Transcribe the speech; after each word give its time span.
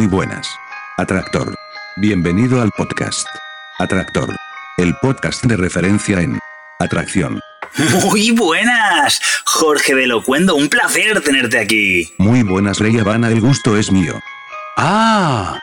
Muy 0.00 0.06
buenas. 0.06 0.48
Atractor. 0.96 1.54
Bienvenido 1.96 2.62
al 2.62 2.70
podcast. 2.70 3.26
Atractor. 3.78 4.34
El 4.78 4.94
podcast 5.02 5.44
de 5.44 5.56
referencia 5.56 6.20
en 6.20 6.38
atracción. 6.78 7.40
Muy 8.02 8.30
buenas, 8.30 9.20
Jorge 9.44 9.94
de 9.94 10.06
Locuendo, 10.06 10.54
un 10.54 10.68
placer 10.68 11.20
tenerte 11.20 11.58
aquí. 11.58 12.14
Muy 12.18 12.42
buenas, 12.42 12.78
Rey 12.78 12.98
Habana, 12.98 13.28
el 13.28 13.40
gusto 13.40 13.76
es 13.76 13.92
mío. 13.92 14.14
Ah. 14.76 15.58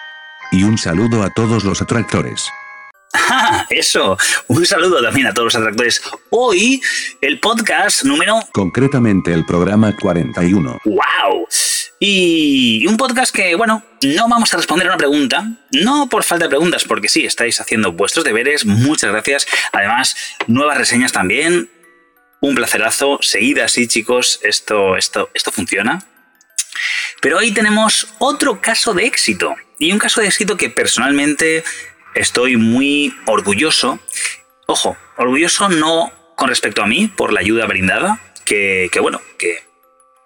Y 0.52 0.64
un 0.64 0.78
saludo 0.78 1.24
a 1.24 1.30
todos 1.32 1.64
los 1.64 1.82
atractores. 1.82 2.48
Ah, 3.14 3.66
eso. 3.70 4.18
Un 4.48 4.66
saludo 4.66 5.02
también 5.02 5.28
a 5.28 5.34
todos 5.34 5.54
los 5.54 5.56
atractores. 5.56 6.02
Hoy, 6.30 6.82
el 7.22 7.40
podcast 7.40 8.04
número... 8.04 8.40
Concretamente 8.52 9.34
el 9.34 9.46
programa 9.46 9.96
41. 9.96 10.82
¡Wow! 10.86 11.48
Y 12.00 12.86
un 12.86 12.96
podcast 12.98 13.34
que, 13.34 13.56
bueno, 13.56 13.84
no 14.04 14.30
vamos 14.30 14.54
a 14.54 14.58
responder 14.58 14.88
a 14.88 14.92
una 14.92 14.98
pregunta, 14.98 15.48
no 15.72 16.08
por 16.10 16.24
falta 16.24 16.46
de 16.46 16.50
preguntas, 16.50 16.84
porque 16.84 17.10
sí, 17.10 17.26
estáis 17.26 17.60
haciendo 17.60 17.92
vuestros 17.92 18.24
deberes, 18.24 18.66
muchas 18.66 19.12
gracias. 19.12 19.48
Además, 19.72 20.16
nuevas 20.46 20.78
reseñas 20.78 21.12
también. 21.12 21.72
Un 22.40 22.54
placerazo, 22.54 23.18
seguid 23.22 23.58
así, 23.60 23.88
chicos, 23.88 24.40
esto, 24.44 24.96
esto, 24.96 25.32
esto 25.34 25.52
funciona. 25.52 26.04
Pero 27.20 27.38
hoy 27.40 27.52
tenemos 27.52 28.10
otro 28.20 28.62
caso 28.62 28.94
de 28.94 29.06
éxito. 29.06 29.56
Y 29.80 29.92
un 29.92 29.98
caso 29.98 30.22
de 30.22 30.28
éxito 30.28 30.56
que 30.56 30.70
personalmente 30.70 31.64
estoy 32.18 32.58
muy 32.58 33.16
orgulloso. 33.26 34.00
Ojo, 34.66 34.98
orgulloso 35.18 35.70
no 35.70 36.12
con 36.36 36.50
respecto 36.50 36.84
a 36.84 36.88
mí 36.88 37.08
por 37.08 37.34
la 37.34 37.40
ayuda 37.40 37.66
brindada, 37.66 38.20
que, 38.46 38.90
bueno, 39.02 39.22
que 39.38 39.64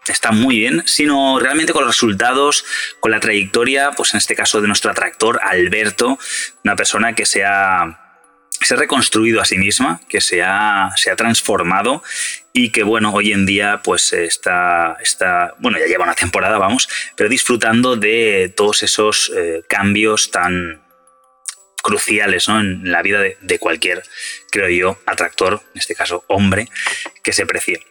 está 0.08 0.31
muy 0.31 0.58
bien, 0.58 0.84
sino 0.86 1.39
realmente 1.39 1.73
con 1.73 1.84
los 1.84 1.95
resultados, 1.95 2.66
con 3.00 3.12
la 3.12 3.19
trayectoria, 3.19 3.92
pues 3.92 4.14
en 4.14 4.17
este 4.17 4.36
caso 4.36 4.62
de 4.62 4.67
nuestro 4.67 4.92
atractor, 4.92 5.39
Alberto, 5.44 6.19
una 6.64 6.75
persona 6.75 7.14
que 7.14 7.25
se 7.25 7.45
ha, 7.45 8.19
se 8.50 8.73
ha 8.73 8.78
reconstruido 8.78 9.42
a 9.42 9.45
sí 9.45 9.58
misma, 9.58 10.02
que 10.09 10.22
se 10.22 10.42
ha, 10.44 10.92
se 10.95 11.12
ha 11.12 11.16
transformado 11.16 12.03
y 12.52 12.72
que 12.72 12.84
bueno, 12.84 13.14
hoy 13.14 13.31
en 13.31 13.45
día 13.45 13.81
pues 13.84 14.12
está, 14.12 14.97
está, 15.02 15.56
bueno, 15.59 15.80
ya 15.80 15.86
lleva 15.86 16.03
una 16.03 16.16
temporada, 16.16 16.58
vamos, 16.58 16.89
pero 17.16 17.30
disfrutando 17.30 17.95
de 17.95 18.53
todos 18.56 18.84
esos 18.84 19.31
eh, 19.36 19.64
cambios 19.67 20.30
tan 20.31 20.81
cruciales 21.82 22.48
¿no? 22.48 22.60
en 22.60 22.92
la 22.92 23.02
vida 23.02 23.22
de, 23.22 23.60
cualquier, 23.60 24.04
creo 24.52 24.70
yo, 24.70 25.00
atractor, 25.06 25.62
en 25.74 25.80
este 25.80 25.96
caso 25.96 26.24
hombre, 26.28 26.68
que 27.24 27.34
se 27.34 27.46
precie. 27.46 27.86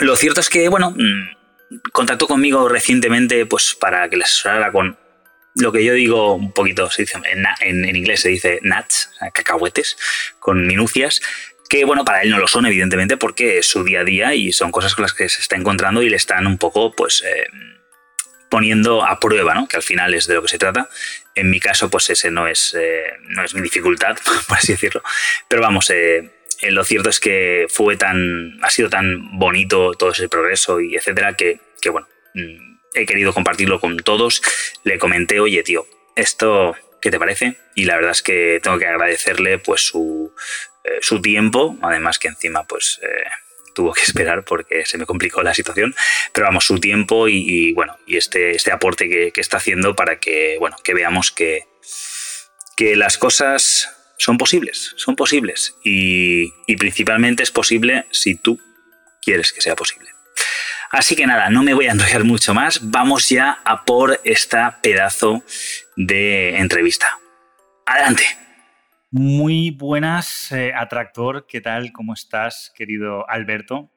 Lo 0.00 0.16
cierto 0.16 0.40
es 0.40 0.48
que, 0.48 0.68
bueno, 0.68 0.90
mm, 0.90 1.80
contactó 1.92 2.26
conmigo 2.26 2.68
recientemente 2.68 3.46
pues 3.46 3.74
para 3.74 4.08
que 4.08 4.16
le 4.16 4.24
asesorara 4.24 4.70
con 4.70 4.98
lo 5.54 5.72
que 5.72 5.82
yo 5.82 5.94
digo 5.94 6.34
un 6.34 6.52
poquito, 6.52 6.90
se 6.90 7.02
dice, 7.02 7.18
en 7.60 7.96
inglés 7.96 8.20
se 8.20 8.28
dice 8.28 8.58
nuts, 8.62 9.10
cacahuetes, 9.32 9.96
con 10.38 10.66
minucias, 10.66 11.22
que 11.68 11.84
bueno, 11.84 12.04
para 12.04 12.22
él 12.22 12.30
no 12.30 12.38
lo 12.38 12.46
son, 12.46 12.66
evidentemente, 12.66 13.16
porque 13.16 13.58
es 13.58 13.66
su 13.66 13.84
día 13.84 14.00
a 14.00 14.04
día 14.04 14.34
y 14.34 14.52
son 14.52 14.70
cosas 14.70 14.94
con 14.94 15.02
las 15.02 15.14
que 15.14 15.28
se 15.28 15.40
está 15.40 15.56
encontrando 15.56 16.02
y 16.02 16.08
le 16.08 16.16
están 16.16 16.46
un 16.46 16.58
poco, 16.58 16.92
pues, 16.94 17.22
eh, 17.26 17.46
poniendo 18.48 19.04
a 19.04 19.18
prueba, 19.18 19.54
¿no? 19.54 19.66
Que 19.66 19.76
al 19.76 19.82
final 19.82 20.14
es 20.14 20.26
de 20.26 20.34
lo 20.34 20.42
que 20.42 20.48
se 20.48 20.58
trata. 20.58 20.88
En 21.36 21.50
mi 21.50 21.60
caso, 21.60 21.88
pues 21.90 22.10
ese 22.10 22.30
no 22.30 22.48
es, 22.48 22.74
eh, 22.78 23.12
no 23.28 23.44
es 23.44 23.54
mi 23.54 23.60
dificultad, 23.60 24.16
por 24.48 24.58
así 24.58 24.72
decirlo. 24.72 25.02
Pero 25.48 25.62
vamos, 25.62 25.90
eh, 25.90 26.30
eh, 26.62 26.70
lo 26.72 26.84
cierto 26.84 27.10
es 27.10 27.20
que 27.20 27.66
fue 27.68 27.96
tan, 27.96 28.58
ha 28.62 28.70
sido 28.70 28.90
tan 28.90 29.38
bonito 29.38 29.92
todo 29.92 30.10
ese 30.10 30.28
progreso 30.28 30.80
y 30.80 30.96
etcétera 30.96 31.34
que, 31.34 31.60
que 31.80 31.90
bueno, 31.90 32.08
mm, 32.34 32.78
he 32.94 33.06
querido 33.06 33.32
compartirlo 33.32 33.78
con 33.78 33.98
todos. 33.98 34.42
Le 34.82 34.98
comenté, 34.98 35.38
oye, 35.38 35.62
tío, 35.62 35.86
esto, 36.16 36.74
¿qué 37.00 37.10
te 37.10 37.18
parece? 37.18 37.58
Y 37.74 37.84
la 37.84 37.96
verdad 37.96 38.12
es 38.12 38.22
que 38.22 38.58
tengo 38.62 38.78
que 38.78 38.86
agradecerle 38.86 39.58
pues 39.58 39.82
su, 39.82 40.34
su 41.00 41.20
tiempo, 41.20 41.78
además 41.82 42.18
que 42.18 42.28
encima 42.28 42.64
pues 42.64 42.98
eh, 43.02 43.24
tuvo 43.76 43.92
que 43.92 44.00
esperar 44.02 44.42
porque 44.42 44.86
se 44.86 44.96
me 44.96 45.04
complicó 45.04 45.42
la 45.42 45.54
situación, 45.54 45.94
pero 46.32 46.46
vamos, 46.46 46.64
su 46.64 46.80
tiempo 46.80 47.28
y, 47.28 47.74
bueno, 47.74 47.96
y 48.06 48.16
este, 48.16 48.52
este 48.52 48.72
aporte 48.72 49.08
que, 49.08 49.30
que, 49.32 49.40
está 49.42 49.58
haciendo 49.58 49.94
para 49.94 50.18
que, 50.18 50.56
bueno, 50.58 50.78
que 50.82 50.94
veamos 50.94 51.30
que, 51.30 51.64
que 52.74 52.96
las 52.96 53.18
cosas 53.18 53.90
son 54.16 54.38
posibles, 54.38 54.94
son 54.96 55.14
posibles. 55.14 55.76
Y, 55.84 56.54
y, 56.66 56.76
principalmente 56.76 57.42
es 57.42 57.50
posible 57.50 58.06
si 58.10 58.34
tú 58.34 58.58
quieres 59.22 59.52
que 59.52 59.60
sea 59.60 59.76
posible. 59.76 60.10
Así 60.90 61.14
que 61.14 61.26
nada, 61.26 61.50
no 61.50 61.62
me 61.62 61.74
voy 61.74 61.88
a 61.88 61.92
enrollar 61.92 62.24
mucho 62.24 62.54
más. 62.54 62.80
Vamos 62.90 63.28
ya 63.28 63.60
a 63.64 63.84
por 63.84 64.20
esta 64.24 64.80
pedazo 64.80 65.44
de 65.96 66.56
entrevista. 66.56 67.18
Adelante. 67.84 68.45
Muy 69.18 69.70
buenas, 69.70 70.52
eh, 70.52 70.72
Atractor. 70.74 71.46
¿Qué 71.46 71.60
tal? 71.60 71.92
¿Cómo 71.92 72.12
estás, 72.12 72.72
querido 72.76 73.28
Alberto? 73.28 73.90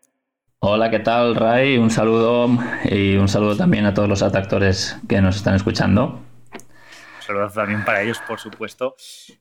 Hola, 0.59 0.90
¿qué 0.90 1.00
tal, 1.00 1.35
Ray? 1.35 1.78
Un 1.78 1.90
saludo 1.90 2.50
y 2.85 3.16
un 3.16 3.28
saludo 3.28 3.56
también 3.56 3.85
a 3.85 3.94
todos 3.94 4.09
los 4.09 4.22
atractores 4.22 4.97
que 5.08 5.22
nos 5.22 5.38
están 5.38 5.56
escuchando 5.56 6.22
saludos 7.29 7.53
también 7.53 7.85
para 7.85 8.02
ellos, 8.02 8.19
por 8.28 8.40
supuesto. 8.40 8.96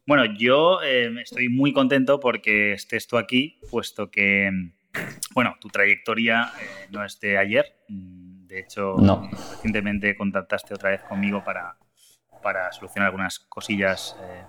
Bueno, 0.06 0.26
yo 0.38 0.82
eh, 0.82 1.10
estoy 1.22 1.48
muy 1.48 1.72
contento 1.72 2.20
porque 2.20 2.72
estés 2.74 3.06
tú 3.08 3.16
aquí, 3.16 3.58
puesto 3.70 4.10
que, 4.10 4.50
bueno, 5.34 5.54
tu 5.58 5.68
trayectoria 5.68 6.52
eh, 6.60 6.88
no 6.90 7.02
es 7.02 7.18
de 7.18 7.38
ayer. 7.38 7.64
De 7.88 8.60
hecho, 8.60 8.96
no. 8.98 9.30
recientemente 9.30 10.14
contactaste 10.18 10.74
otra 10.74 10.90
vez 10.90 11.02
conmigo 11.04 11.42
para, 11.42 11.78
para 12.42 12.70
solucionar 12.72 13.06
algunas 13.06 13.38
cosillas, 13.38 14.18
eh, 14.20 14.44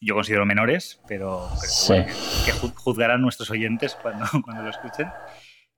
yo 0.00 0.14
considero 0.14 0.46
menores, 0.46 1.02
pero, 1.08 1.48
pero 1.60 1.72
sí. 1.72 1.92
bueno, 1.92 2.06
que, 2.06 2.52
que, 2.52 2.68
juzgarán 2.74 3.20
nuestros 3.20 3.50
oyentes 3.50 3.94
cuando, 3.94 4.26
cuando 4.44 4.62
lo 4.62 4.70
escuchen. 4.70 5.08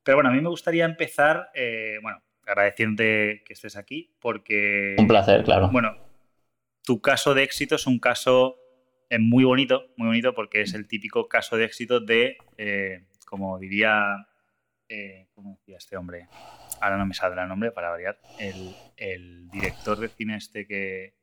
Pero 0.02 0.16
bueno, 0.18 0.30
a 0.30 0.32
mí 0.32 0.40
me 0.40 0.48
gustaría 0.48 0.84
empezar, 0.84 1.50
eh, 1.54 1.98
bueno, 2.02 2.22
agradeciéndote 2.46 3.42
que 3.44 3.52
estés 3.52 3.76
aquí, 3.76 4.14
porque... 4.20 4.96
Un 4.98 5.06
placer, 5.06 5.44
claro. 5.44 5.70
Bueno, 5.70 5.96
tu 6.84 7.00
caso 7.00 7.34
de 7.34 7.42
éxito 7.42 7.76
es 7.76 7.86
un 7.86 7.98
caso 7.98 8.56
eh, 9.08 9.18
muy 9.18 9.44
bonito, 9.44 9.86
muy 9.96 10.08
bonito 10.08 10.34
porque 10.34 10.62
es 10.62 10.74
el 10.74 10.86
típico 10.86 11.28
caso 11.28 11.56
de 11.56 11.64
éxito 11.64 12.00
de, 12.00 12.38
eh, 12.58 13.06
como 13.26 13.58
diría, 13.58 14.26
eh, 14.88 15.28
¿cómo 15.34 15.56
decía 15.58 15.76
este 15.78 15.96
hombre? 15.96 16.28
Ahora 16.80 16.96
no 16.96 17.06
me 17.06 17.14
saldrá 17.14 17.42
el 17.42 17.48
nombre 17.48 17.72
para 17.72 17.90
variar. 17.90 18.18
El, 18.38 18.74
el 18.96 19.48
director 19.50 19.98
de 19.98 20.08
cine 20.08 20.36
este 20.36 20.66
que... 20.66 21.19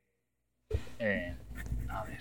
Eh, 0.99 1.35
a 1.89 2.03
ver, 2.03 2.19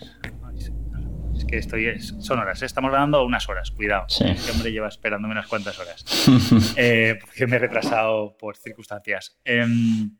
es 1.35 1.45
que 1.45 1.59
estoy... 1.59 1.87
Es, 1.87 2.15
son 2.21 2.39
horas, 2.39 2.63
estamos 2.63 2.91
grabando 2.91 3.25
unas 3.25 3.49
horas, 3.49 3.71
cuidado. 3.71 4.07
Sí. 4.09 4.25
Este 4.25 4.53
hombre 4.53 4.73
lleva 4.73 4.89
esperándome 4.89 5.33
unas 5.33 5.47
cuantas 5.47 5.79
horas. 5.79 6.05
porque 7.21 7.47
me 7.47 7.57
he 7.57 7.59
retrasado 7.59 8.37
por 8.37 8.57
circunstancias. 8.57 9.39
Em, 9.45 10.11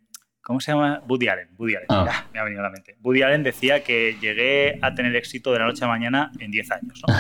¿Cómo 0.47 0.61
se 0.61 0.71
llama? 0.71 1.03
Woody 1.09 1.27
Allen. 1.27 1.49
Woody 1.59 1.75
Allen. 1.75 1.87
Ah. 1.89 2.27
Me 2.33 2.39
ha 2.39 2.45
venido 2.45 2.61
a 2.61 2.65
la 2.65 2.71
mente. 2.71 2.97
Woody 3.03 3.23
Allen 3.23 3.43
decía 3.43 3.83
que 3.83 4.17
llegué 4.21 4.79
a 4.81 4.95
tener 4.95 5.17
éxito 5.17 5.53
de 5.53 5.59
la 5.59 5.67
noche 5.67 5.83
a 5.83 5.89
la 5.89 5.95
mañana 5.95 6.31
en 6.39 6.53
10 6.53 6.71
años. 6.71 7.03
¿no? 7.07 7.15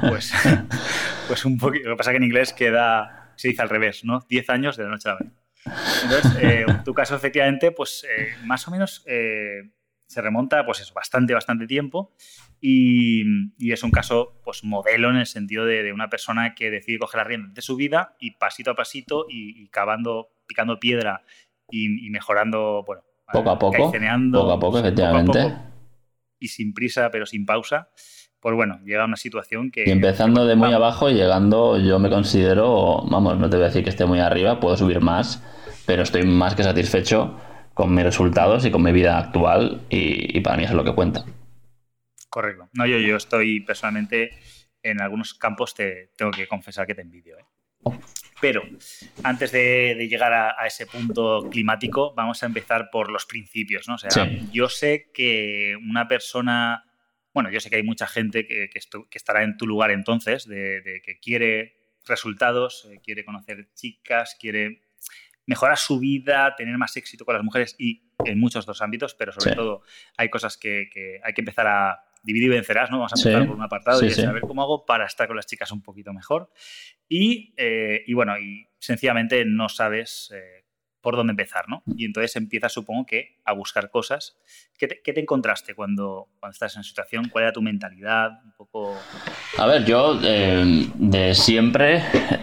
Pues, 0.08 0.32
pues 1.28 1.44
un 1.44 1.58
poquito. 1.58 1.90
Lo 1.90 1.94
que 1.94 1.98
pasa 1.98 2.10
es 2.10 2.14
que 2.14 2.16
en 2.16 2.24
inglés 2.24 2.54
queda, 2.54 3.34
se 3.36 3.48
dice 3.48 3.60
al 3.60 3.68
revés, 3.68 4.02
¿no? 4.04 4.20
10 4.28 4.48
años 4.48 4.76
de 4.78 4.84
la 4.84 4.90
noche 4.90 5.10
a 5.10 5.12
la 5.12 5.18
mañana. 5.18 5.40
Entonces, 6.04 6.42
eh, 6.42 6.66
tu 6.84 6.94
caso, 6.94 7.14
efectivamente, 7.14 7.70
pues 7.70 8.06
eh, 8.08 8.30
más 8.44 8.66
o 8.66 8.70
menos 8.70 9.04
eh, 9.06 9.70
se 10.10 10.20
remonta, 10.20 10.66
pues 10.66 10.80
eso, 10.80 10.92
bastante, 10.92 11.34
bastante 11.34 11.68
tiempo. 11.68 12.12
Y, 12.60 13.22
y, 13.58 13.70
es 13.70 13.84
un 13.84 13.92
caso, 13.92 14.40
pues 14.44 14.64
modelo 14.64 15.08
en 15.08 15.16
el 15.16 15.26
sentido 15.26 15.64
de, 15.64 15.84
de, 15.84 15.92
una 15.92 16.10
persona 16.10 16.56
que 16.56 16.68
decide 16.68 16.98
coger 16.98 17.18
las 17.18 17.28
riendas 17.28 17.54
de 17.54 17.62
su 17.62 17.76
vida 17.76 18.16
y 18.18 18.32
pasito 18.32 18.72
a 18.72 18.74
pasito 18.74 19.26
y, 19.28 19.62
y 19.62 19.68
cavando, 19.68 20.30
picando 20.48 20.80
piedra 20.80 21.22
y, 21.70 22.06
y 22.06 22.10
mejorando, 22.10 22.82
bueno, 22.84 23.04
poco 23.32 23.50
a 23.50 23.58
poco, 23.58 23.76
poco 23.76 24.50
a 24.50 24.58
poco, 24.58 24.78
efectivamente. 24.80 25.38
Poco 25.38 25.48
a 25.48 25.54
poco, 25.54 25.70
y 26.40 26.48
sin 26.48 26.74
prisa, 26.74 27.10
pero 27.12 27.24
sin 27.24 27.46
pausa, 27.46 27.90
pues 28.40 28.56
bueno, 28.56 28.80
llega 28.84 29.02
a 29.02 29.06
una 29.06 29.16
situación 29.16 29.70
que... 29.70 29.84
Y 29.86 29.90
empezando 29.92 30.44
de 30.44 30.56
muy 30.56 30.72
abajo 30.72 31.08
y 31.08 31.14
llegando, 31.14 31.78
yo 31.78 32.00
me 32.00 32.10
considero, 32.10 33.04
vamos, 33.08 33.38
no 33.38 33.48
te 33.48 33.56
voy 33.56 33.64
a 33.64 33.68
decir 33.68 33.84
que 33.84 33.90
esté 33.90 34.06
muy 34.06 34.18
arriba, 34.18 34.58
puedo 34.58 34.76
subir 34.76 35.00
más, 35.00 35.44
pero 35.86 36.02
estoy 36.02 36.24
más 36.24 36.56
que 36.56 36.64
satisfecho 36.64 37.38
con 37.80 37.94
mis 37.94 38.04
resultados 38.04 38.66
y 38.66 38.70
con 38.70 38.82
mi 38.82 38.92
vida 38.92 39.16
actual 39.16 39.80
y, 39.88 40.38
para 40.40 40.58
mí 40.58 40.64
eso 40.64 40.72
es 40.72 40.76
lo 40.76 40.84
que 40.84 40.94
cuenta. 40.94 41.24
Correcto. 42.28 42.68
No, 42.74 42.84
yo, 42.84 42.98
yo 42.98 43.16
estoy 43.16 43.60
personalmente 43.60 44.32
en 44.82 45.00
algunos 45.00 45.32
campos, 45.32 45.74
te 45.74 46.10
tengo 46.14 46.30
que 46.30 46.46
confesar 46.46 46.86
que 46.86 46.94
te 46.94 47.00
envidio. 47.00 47.38
¿eh? 47.38 47.44
Oh. 47.84 47.98
Pero 48.38 48.62
antes 49.22 49.50
de, 49.52 50.06
llegar 50.10 50.34
a, 50.34 50.66
ese 50.66 50.84
punto 50.84 51.48
climático, 51.50 52.12
vamos 52.14 52.42
a 52.42 52.46
empezar 52.46 52.90
por 52.92 53.10
los 53.10 53.24
principios. 53.24 53.88
¿no? 53.88 53.94
O 53.94 53.98
sea, 53.98 54.28
yo 54.52 54.68
sé 54.68 55.10
que 55.14 55.74
una 55.82 56.06
persona, 56.06 56.84
bueno, 57.32 57.50
yo 57.50 57.60
sé 57.60 57.70
que 57.70 57.76
hay 57.76 57.82
mucha 57.82 58.06
gente 58.06 58.46
que, 58.46 58.68
estará 59.10 59.42
en 59.42 59.56
tu 59.56 59.66
lugar 59.66 59.90
entonces, 59.90 60.46
de, 60.46 61.00
que 61.02 61.18
quiere 61.18 61.76
resultados, 62.06 62.86
eh, 62.90 63.00
quiere 63.02 63.24
conocer 63.24 63.70
chicas, 63.72 64.36
quiere 64.38 64.82
mejorar 65.46 65.76
su 65.78 65.98
vida, 65.98 66.54
tener 66.56 66.76
más 66.78 66.96
éxito 66.96 67.24
con 67.24 67.34
las 67.34 67.44
mujeres 67.44 67.74
y 67.78 68.02
en 68.24 68.38
muchos 68.38 68.64
otros 68.64 68.82
ámbitos, 68.82 69.14
pero 69.14 69.32
sobre 69.32 69.54
todo 69.54 69.82
hay 70.16 70.28
cosas 70.28 70.56
que, 70.56 70.88
hay 71.22 71.32
que 71.32 71.40
empezar 71.40 71.66
a 71.66 72.04
dividir 72.22 72.50
y 72.50 72.54
vencerás, 72.54 72.90
¿no? 72.90 72.98
Vamos 72.98 73.12
a 73.12 73.16
empezar 73.18 73.46
por 73.46 73.56
un 73.56 73.62
apartado 73.62 74.04
y 74.04 74.10
saber 74.10 74.42
cómo 74.42 74.62
hago 74.62 74.84
para 74.84 75.06
estar 75.06 75.26
con 75.26 75.36
las 75.36 75.46
chicas 75.46 75.72
un 75.72 75.82
poquito 75.82 76.12
mejor. 76.12 76.52
Y, 77.08 77.54
eh, 77.56 78.04
bueno, 78.12 78.38
y 78.38 78.68
sencillamente 78.78 79.44
no 79.44 79.68
sabes 79.68 80.30
eh, 80.34 80.59
por 81.00 81.16
dónde 81.16 81.32
empezar, 81.32 81.68
¿no? 81.68 81.82
Y 81.96 82.04
entonces 82.04 82.36
empiezas, 82.36 82.72
supongo 82.72 83.06
que, 83.06 83.38
a 83.44 83.52
buscar 83.52 83.90
cosas. 83.90 84.38
¿Qué 84.78 84.88
te, 84.88 85.20
encontraste 85.20 85.74
cuando, 85.74 86.28
cuando 86.38 86.52
estás 86.52 86.76
en 86.76 86.84
situación? 86.84 87.28
¿Cuál 87.30 87.44
era 87.44 87.52
tu 87.52 87.62
mentalidad? 87.62 88.30
Un 88.44 88.52
poco... 88.52 88.94
A 89.58 89.66
ver, 89.66 89.84
yo 89.84 90.18
eh, 90.22 90.88
de 90.94 91.34
siempre 91.34 92.02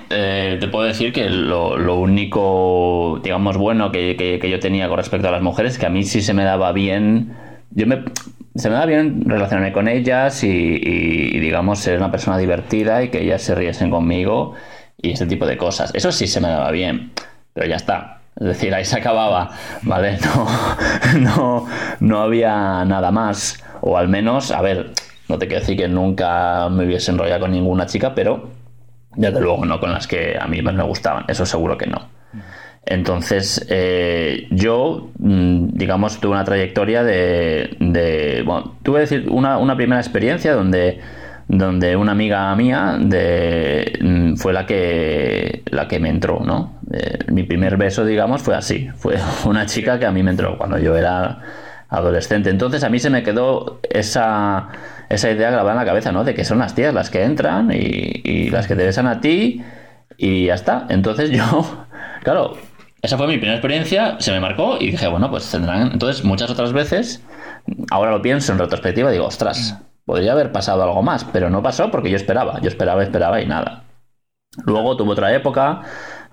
te 0.09 0.67
puedo 0.67 0.85
decir 0.85 1.11
que 1.13 1.29
lo, 1.29 1.95
único, 1.95 3.19
digamos, 3.23 3.57
bueno 3.57 3.91
que, 3.91 4.39
yo 4.49 4.59
tenía 4.59 4.87
con 4.87 4.97
respecto 4.97 5.27
a 5.27 5.31
las 5.31 5.41
mujeres, 5.41 5.77
que 5.77 5.85
a 5.85 5.89
mí 5.89 6.03
sí 6.03 6.21
se 6.21 6.33
me 6.33 6.43
daba 6.43 6.71
bien... 6.71 7.35
Yo 7.71 7.85
me, 7.85 8.03
se 8.55 8.69
me 8.69 8.75
da 8.75 8.85
bien 8.85 9.23
relacionarme 9.25 9.71
con 9.71 9.87
ellas 9.87 10.43
y, 10.43 11.39
digamos, 11.39 11.79
ser 11.79 11.97
una 11.97 12.11
persona 12.11 12.37
divertida 12.37 13.03
y 13.03 13.09
que 13.09 13.21
ellas 13.21 13.41
se 13.41 13.55
riesen 13.55 13.91
conmigo 13.91 14.55
y 14.99 15.11
este 15.11 15.27
tipo 15.27 15.45
de 15.45 15.57
cosas. 15.57 15.93
Eso 15.93 16.11
sí 16.11 16.27
se 16.27 16.39
me 16.39 16.47
daba 16.47 16.71
bien, 16.71 17.11
pero 17.53 17.67
ya 17.67 17.75
está. 17.75 18.16
Es 18.39 18.47
decir, 18.47 18.73
ahí 18.73 18.85
se 18.85 18.97
acababa, 18.97 19.49
¿vale? 19.81 20.17
No, 21.13 21.19
no, 21.19 21.65
no 21.99 22.21
había 22.21 22.85
nada 22.85 23.11
más. 23.11 23.63
O 23.81 23.97
al 23.97 24.07
menos, 24.07 24.51
a 24.51 24.61
ver, 24.61 24.91
no 25.27 25.37
te 25.37 25.47
quiero 25.47 25.61
decir 25.61 25.77
que 25.77 25.87
nunca 25.87 26.69
me 26.69 26.85
hubiese 26.85 27.11
enrollado 27.11 27.41
con 27.41 27.51
ninguna 27.51 27.85
chica, 27.85 28.13
pero 28.13 28.49
desde 29.15 29.41
luego 29.41 29.65
no 29.65 29.79
con 29.79 29.91
las 29.91 30.07
que 30.07 30.37
a 30.39 30.47
mí 30.47 30.61
más 30.61 30.75
me 30.75 30.83
gustaban. 30.83 31.25
Eso 31.27 31.45
seguro 31.45 31.77
que 31.77 31.87
no. 31.87 32.09
Entonces, 32.85 33.65
eh, 33.69 34.47
yo, 34.49 35.09
mm, 35.19 35.69
digamos, 35.73 36.21
tuve 36.21 36.31
una 36.31 36.45
trayectoria 36.45 37.03
de, 37.03 38.43
bueno, 38.45 38.77
tuve 38.81 39.01
decir 39.01 39.27
una, 39.29 39.57
una, 39.57 39.75
primera 39.75 39.99
experiencia 39.99 40.53
donde, 40.53 41.01
donde 41.49 41.97
una 41.97 42.13
amiga 42.13 42.55
mía 42.55 42.97
de, 42.97 43.99
mm, 43.99 44.35
fue 44.35 44.53
la 44.53 44.65
que, 44.65 45.63
la 45.65 45.89
que 45.89 45.99
me 45.99 46.09
entró, 46.09 46.39
¿no? 46.45 46.76
Eh, 46.97 47.19
mi 47.31 47.43
primer 47.43 47.77
beso, 47.77 48.05
digamos, 48.05 48.41
fue 48.41 48.55
así. 48.55 48.89
Fue 48.97 49.17
una 49.45 49.65
chica 49.65 49.99
que 49.99 50.05
a 50.05 50.11
mí 50.11 50.23
me 50.23 50.31
entró 50.31 50.57
cuando 50.57 50.77
yo 50.79 50.95
era 50.95 51.41
adolescente. 51.89 52.49
Entonces, 52.49 52.83
a 52.83 52.89
mí 52.89 52.99
se 52.99 53.09
me 53.09 53.23
quedó 53.23 53.79
esa, 53.89 54.69
esa 55.09 55.31
idea 55.31 55.51
grabada 55.51 55.73
en 55.73 55.77
la 55.79 55.85
cabeza, 55.85 56.11
¿no? 56.11 56.23
De 56.23 56.33
que 56.33 56.43
son 56.43 56.59
las 56.59 56.75
tías 56.75 56.93
las 56.93 57.09
que 57.09 57.23
entran 57.23 57.71
y, 57.71 58.21
y 58.23 58.49
las 58.49 58.67
que 58.67 58.75
te 58.75 58.83
besan 58.85 59.07
a 59.07 59.21
ti 59.21 59.61
y 60.17 60.47
ya 60.47 60.55
está. 60.55 60.85
Entonces 60.89 61.29
yo, 61.31 61.85
claro, 62.23 62.57
esa 63.01 63.17
fue 63.17 63.27
mi 63.27 63.37
primera 63.37 63.55
experiencia, 63.55 64.17
se 64.19 64.31
me 64.31 64.39
marcó 64.39 64.77
y 64.79 64.91
dije, 64.91 65.07
bueno, 65.07 65.29
pues 65.29 65.49
tendrán. 65.49 65.91
Entonces, 65.93 66.23
muchas 66.25 66.49
otras 66.49 66.73
veces, 66.73 67.23
ahora 67.91 68.11
lo 68.11 68.21
pienso 68.21 68.51
en 68.51 68.59
retrospectiva, 68.59 69.11
digo, 69.11 69.25
ostras, 69.25 69.77
podría 70.05 70.31
haber 70.31 70.51
pasado 70.51 70.83
algo 70.83 71.03
más, 71.03 71.23
pero 71.25 71.49
no 71.49 71.61
pasó 71.61 71.91
porque 71.91 72.09
yo 72.09 72.17
esperaba, 72.17 72.59
yo 72.61 72.69
esperaba, 72.69 73.03
esperaba 73.03 73.41
y 73.41 73.45
nada. 73.45 73.83
Luego 74.65 74.97
tuve 74.97 75.11
otra 75.11 75.33
época, 75.35 75.81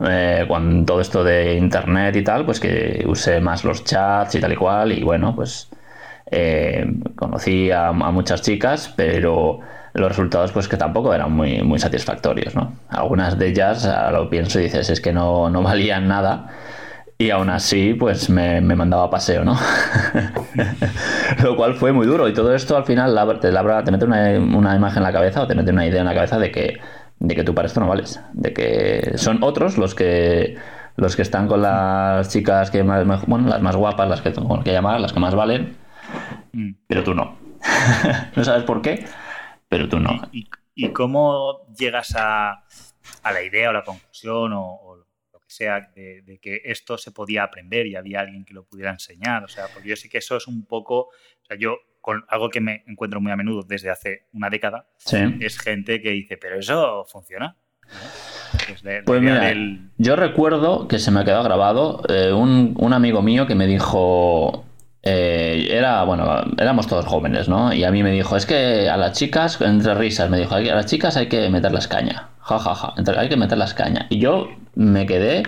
eh, 0.00 0.44
cuando 0.48 0.84
todo 0.86 1.00
esto 1.00 1.24
de 1.24 1.54
internet 1.54 2.16
y 2.16 2.24
tal, 2.24 2.44
pues 2.44 2.60
que 2.60 3.04
usé 3.06 3.40
más 3.40 3.64
los 3.64 3.84
chats 3.84 4.34
y 4.34 4.40
tal 4.40 4.52
y 4.52 4.56
cual, 4.56 4.92
y 4.92 5.02
bueno, 5.02 5.34
pues 5.34 5.68
eh, 6.30 6.86
conocí 7.16 7.70
a 7.70 7.92
muchas 7.92 8.42
chicas, 8.42 8.92
pero 8.96 9.60
los 9.94 10.08
resultados 10.08 10.50
pues 10.52 10.68
que 10.68 10.76
tampoco 10.76 11.14
eran 11.14 11.32
muy, 11.32 11.62
muy 11.62 11.78
satisfactorios, 11.78 12.54
¿no? 12.54 12.74
Algunas 12.88 13.38
de 13.38 13.48
ellas, 13.48 13.88
lo 14.12 14.28
pienso 14.28 14.58
y 14.58 14.64
dices, 14.64 14.90
es 14.90 15.00
que 15.00 15.12
no, 15.12 15.48
no 15.50 15.62
valían 15.62 16.08
nada 16.08 16.48
y 17.16 17.30
aún 17.30 17.48
así 17.48 17.94
pues 17.94 18.28
me, 18.28 18.60
mandaba 18.60 19.04
a 19.04 19.10
paseo, 19.10 19.44
¿no? 19.44 19.56
lo 21.44 21.56
cual 21.56 21.74
fue 21.74 21.92
muy 21.92 22.06
duro 22.08 22.28
y 22.28 22.34
todo 22.34 22.52
esto 22.54 22.76
al 22.76 22.84
final 22.84 23.14
te, 23.40 23.52
te 23.52 23.90
mete 23.92 24.04
una, 24.04 24.30
una, 24.38 24.74
imagen 24.74 24.98
en 24.98 25.02
la 25.04 25.12
cabeza 25.12 25.42
o 25.42 25.46
te 25.46 25.54
mete 25.54 25.70
una 25.70 25.86
idea 25.86 26.00
en 26.00 26.06
la 26.06 26.14
cabeza 26.14 26.40
de 26.40 26.50
que, 26.50 26.80
de 27.18 27.34
que 27.34 27.44
tú 27.44 27.54
para 27.54 27.66
esto 27.66 27.80
no 27.80 27.88
vales, 27.88 28.20
de 28.32 28.52
que 28.52 29.12
son 29.16 29.42
otros 29.42 29.78
los 29.78 29.94
que 29.94 30.56
los 30.96 31.16
que 31.16 31.22
están 31.22 31.48
con 31.48 31.62
las 31.62 32.28
chicas 32.28 32.70
que 32.70 32.84
más, 32.84 33.26
bueno, 33.26 33.48
las 33.48 33.60
más 33.60 33.76
guapas, 33.76 34.08
las 34.08 34.22
que 34.22 34.30
tengo 34.30 34.62
que 34.62 34.72
llamar, 34.72 35.00
las 35.00 35.12
que 35.12 35.20
más 35.20 35.34
valen, 35.34 35.76
mm. 36.52 36.70
pero 36.86 37.02
tú 37.02 37.14
no. 37.14 37.36
no 38.36 38.44
sabes 38.44 38.64
por 38.64 38.80
qué, 38.82 39.04
pero 39.68 39.88
tú 39.88 39.98
no. 39.98 40.10
¿Y, 40.32 40.88
cómo 40.92 41.66
llegas 41.76 42.14
a, 42.16 42.64
la 43.24 43.42
idea 43.42 43.70
o 43.70 43.72
la 43.72 43.84
conclusión 43.84 44.52
o, 44.54 44.96
lo 45.32 45.38
que 45.40 45.50
sea 45.50 45.80
de, 45.94 46.38
que 46.40 46.60
esto 46.64 46.98
se 46.98 47.12
podía 47.12 47.44
aprender 47.44 47.86
y 47.86 47.96
había 47.96 48.20
alguien 48.20 48.44
que 48.44 48.54
lo 48.54 48.64
pudiera 48.64 48.90
enseñar? 48.90 49.44
O 49.44 49.48
sea, 49.48 49.66
porque 49.72 49.88
yo 49.88 49.96
sé 49.96 50.08
que 50.08 50.18
eso 50.18 50.36
es 50.36 50.46
un 50.46 50.64
poco, 50.64 50.98
o 50.98 51.44
sea, 51.46 51.56
yo 51.56 51.76
con 52.04 52.22
algo 52.28 52.50
que 52.50 52.60
me 52.60 52.84
encuentro 52.86 53.18
muy 53.18 53.32
a 53.32 53.36
menudo 53.36 53.62
desde 53.62 53.88
hace 53.88 54.26
una 54.34 54.50
década, 54.50 54.88
es 55.40 55.58
gente 55.58 56.02
que 56.02 56.10
dice, 56.10 56.36
pero 56.36 56.58
eso 56.58 57.06
funciona. 57.06 57.56
pues 59.06 59.22
mira, 59.22 59.54
yo 59.96 60.14
recuerdo 60.14 60.86
que 60.86 60.98
se 60.98 61.10
me 61.10 61.20
ha 61.20 61.24
quedado 61.24 61.44
grabado 61.44 62.02
eh, 62.10 62.30
un, 62.30 62.74
un, 62.78 62.92
amigo 62.92 63.22
mío 63.22 63.46
que 63.46 63.54
me 63.54 63.66
dijo, 63.66 64.66
eh, 65.02 65.68
era, 65.70 66.04
bueno, 66.04 66.44
éramos 66.58 66.88
todos 66.88 67.06
jóvenes, 67.06 67.48
¿no? 67.48 67.72
Y 67.72 67.84
a 67.84 67.90
mí 67.90 68.02
me 68.02 68.10
dijo, 68.10 68.36
es 68.36 68.44
que 68.44 68.90
a 68.90 68.98
las 68.98 69.16
chicas, 69.16 69.58
entre 69.62 69.94
risas, 69.94 70.28
me 70.28 70.36
dijo, 70.36 70.56
a 70.56 70.60
las 70.60 70.84
chicas 70.84 71.16
hay 71.16 71.28
que 71.28 71.48
meterlas 71.48 71.88
caña. 71.88 72.28
Ja, 72.40 72.58
ja, 72.58 72.74
ja. 72.74 72.94
Hay 73.16 73.30
que 73.30 73.38
meterlas 73.38 73.72
caña. 73.72 74.08
Y 74.10 74.18
yo 74.18 74.50
me 74.74 75.06
quedé 75.06 75.42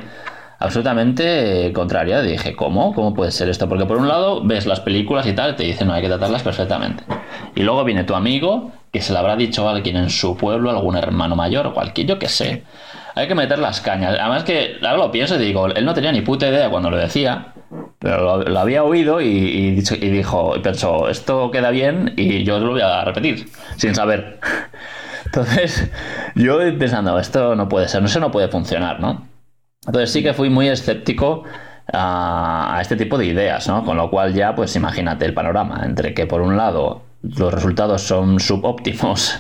absolutamente 0.59 1.73
contraria. 1.75 2.23
Dije, 2.23 2.55
¿cómo? 2.55 2.95
¿Cómo 2.95 3.15
puede 3.15 3.31
ser 3.31 3.49
esto? 3.49 3.69
Porque 3.69 3.87
por 3.87 3.99
un 3.99 4.09
lado 4.09 4.43
ves 4.45 4.67
las 4.67 4.81
películas 4.81 5.27
y 5.27 5.33
tal, 5.33 5.57
te 5.57 5.65
dicen, 5.65 5.89
no, 5.89 5.95
hay 5.95 6.03
que 6.03 6.09
tratarlas 6.09 6.43
perfectamente. 6.43 7.05
Y 7.55 7.63
luego 7.63 7.85
viene 7.85 8.05
tu 8.05 8.15
amigo, 8.15 8.73
que 8.93 9.01
se 9.01 9.13
le 9.13 9.19
habrá 9.19 9.37
dicho 9.37 9.69
a 9.69 9.73
alguien 9.73 9.97
en 9.97 10.11
su 10.11 10.37
pueblo, 10.37 10.71
algún 10.71 10.97
hermano 10.97 11.37
mayor 11.37 11.67
o 11.67 11.75
cualquier, 11.75 12.07
yo 12.07 12.19
que 12.19 12.29
sé. 12.29 12.65
Hay 13.15 13.29
que 13.29 13.35
meter 13.35 13.59
las 13.59 13.81
cañas. 13.81 14.17
Además 14.19 14.45
que 14.45 14.77
ahora 14.83 14.99
lo 14.99 15.11
pienso 15.11 15.37
y 15.37 15.39
digo, 15.39 15.67
él 15.67 15.85
no 15.85 15.95
tenía 15.95 16.13
ni 16.13 16.21
puta 16.21 16.49
idea 16.49 16.69
cuando 16.69 16.91
lo 16.91 16.97
decía 16.99 17.55
pero 17.99 18.45
lo, 18.45 18.59
había 18.59 18.85
oído 18.85 19.21
y, 19.21 19.27
y, 19.27 19.79
y, 19.79 20.11
dijo, 20.11 20.55
pensó, 20.63 21.09
esto 21.09 21.51
queda 21.51 21.71
bien 21.71 22.15
y 22.17 22.45
yo 22.45 22.59
lo 22.59 22.73
voy 22.73 22.81
a 22.81 23.05
repetir, 23.05 23.49
sin 23.77 23.95
saber. 23.95 24.39
Entonces, 25.25 25.91
yo 26.35 26.59
pensando, 26.79 27.19
esto 27.19 27.57
no 27.57 27.69
puede 27.69 27.89
ser, 27.89 28.05
eso 28.05 28.21
no 28.21 28.31
puede 28.31 28.49
funcionar, 28.49 29.01
¿no? 29.01 29.27
Entonces 29.87 30.11
sí 30.13 30.23
que 30.23 30.35
fui 30.35 30.51
muy 30.51 30.69
escéptico 30.69 31.45
a, 31.93 32.79
este 32.81 32.97
tipo 32.97 33.19
de 33.19 33.27
ideas, 33.27 33.69
¿no? 33.69 33.85
Con 33.85 33.97
lo 33.97 34.11
cual 34.11 34.35
ya, 34.35 34.55
pues 34.55 34.75
imagínate 34.77 35.25
el 35.25 35.35
panorama, 35.35 35.83
entre 35.85 36.15
que 36.15 36.27
por 36.27 36.41
un 36.41 36.57
lado 36.57 37.03
los 37.23 37.53
resultados 37.53 38.03
son 38.03 38.39
subóptimos 38.39 39.39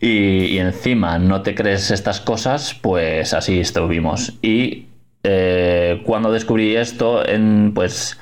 y, 0.00 0.58
encima 0.58 1.18
no 1.18 1.42
te 1.42 1.54
crees 1.54 1.90
estas 1.90 2.20
cosas, 2.20 2.74
pues 2.74 3.34
así 3.34 3.60
estuvimos. 3.60 4.34
Y 4.42 4.86
eh, 5.22 6.02
cuando 6.04 6.32
descubrí 6.32 6.76
esto, 6.76 7.26
en, 7.26 7.72
pues, 7.74 8.18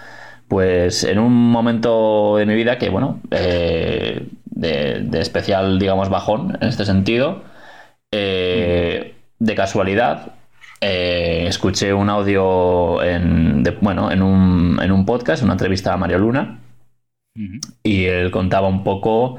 pues 0.49 1.04
en 1.04 1.18
un 1.18 1.32
momento 1.32 2.37
de 2.37 2.47
mi 2.47 2.54
vida 2.54 2.78
que, 2.78 2.88
bueno, 2.90 3.21
eh, 3.30 4.26
de, 4.47 5.21
especial, 5.21 5.78
digamos, 5.78 6.09
bajón 6.09 6.59
en 6.61 6.68
este 6.68 6.85
sentido, 6.85 7.42
eh, 8.12 9.14
de 9.38 9.54
casualidad, 9.54 10.35
escuché 10.83 11.93
un 11.93 12.11
audio 12.11 13.03
en, 13.03 13.62
bueno, 13.81 14.11
en, 14.11 14.23
un, 14.23 14.81
en 14.83 14.93
un 14.93 15.07
podcast, 15.07 15.43
una 15.43 15.53
entrevista 15.53 15.93
a 15.93 15.97
Mario 15.97 16.19
Luna, 16.19 16.61
y 17.83 18.05
él 18.05 18.31
contaba 18.31 18.69
un 18.69 18.85
poco 18.85 19.39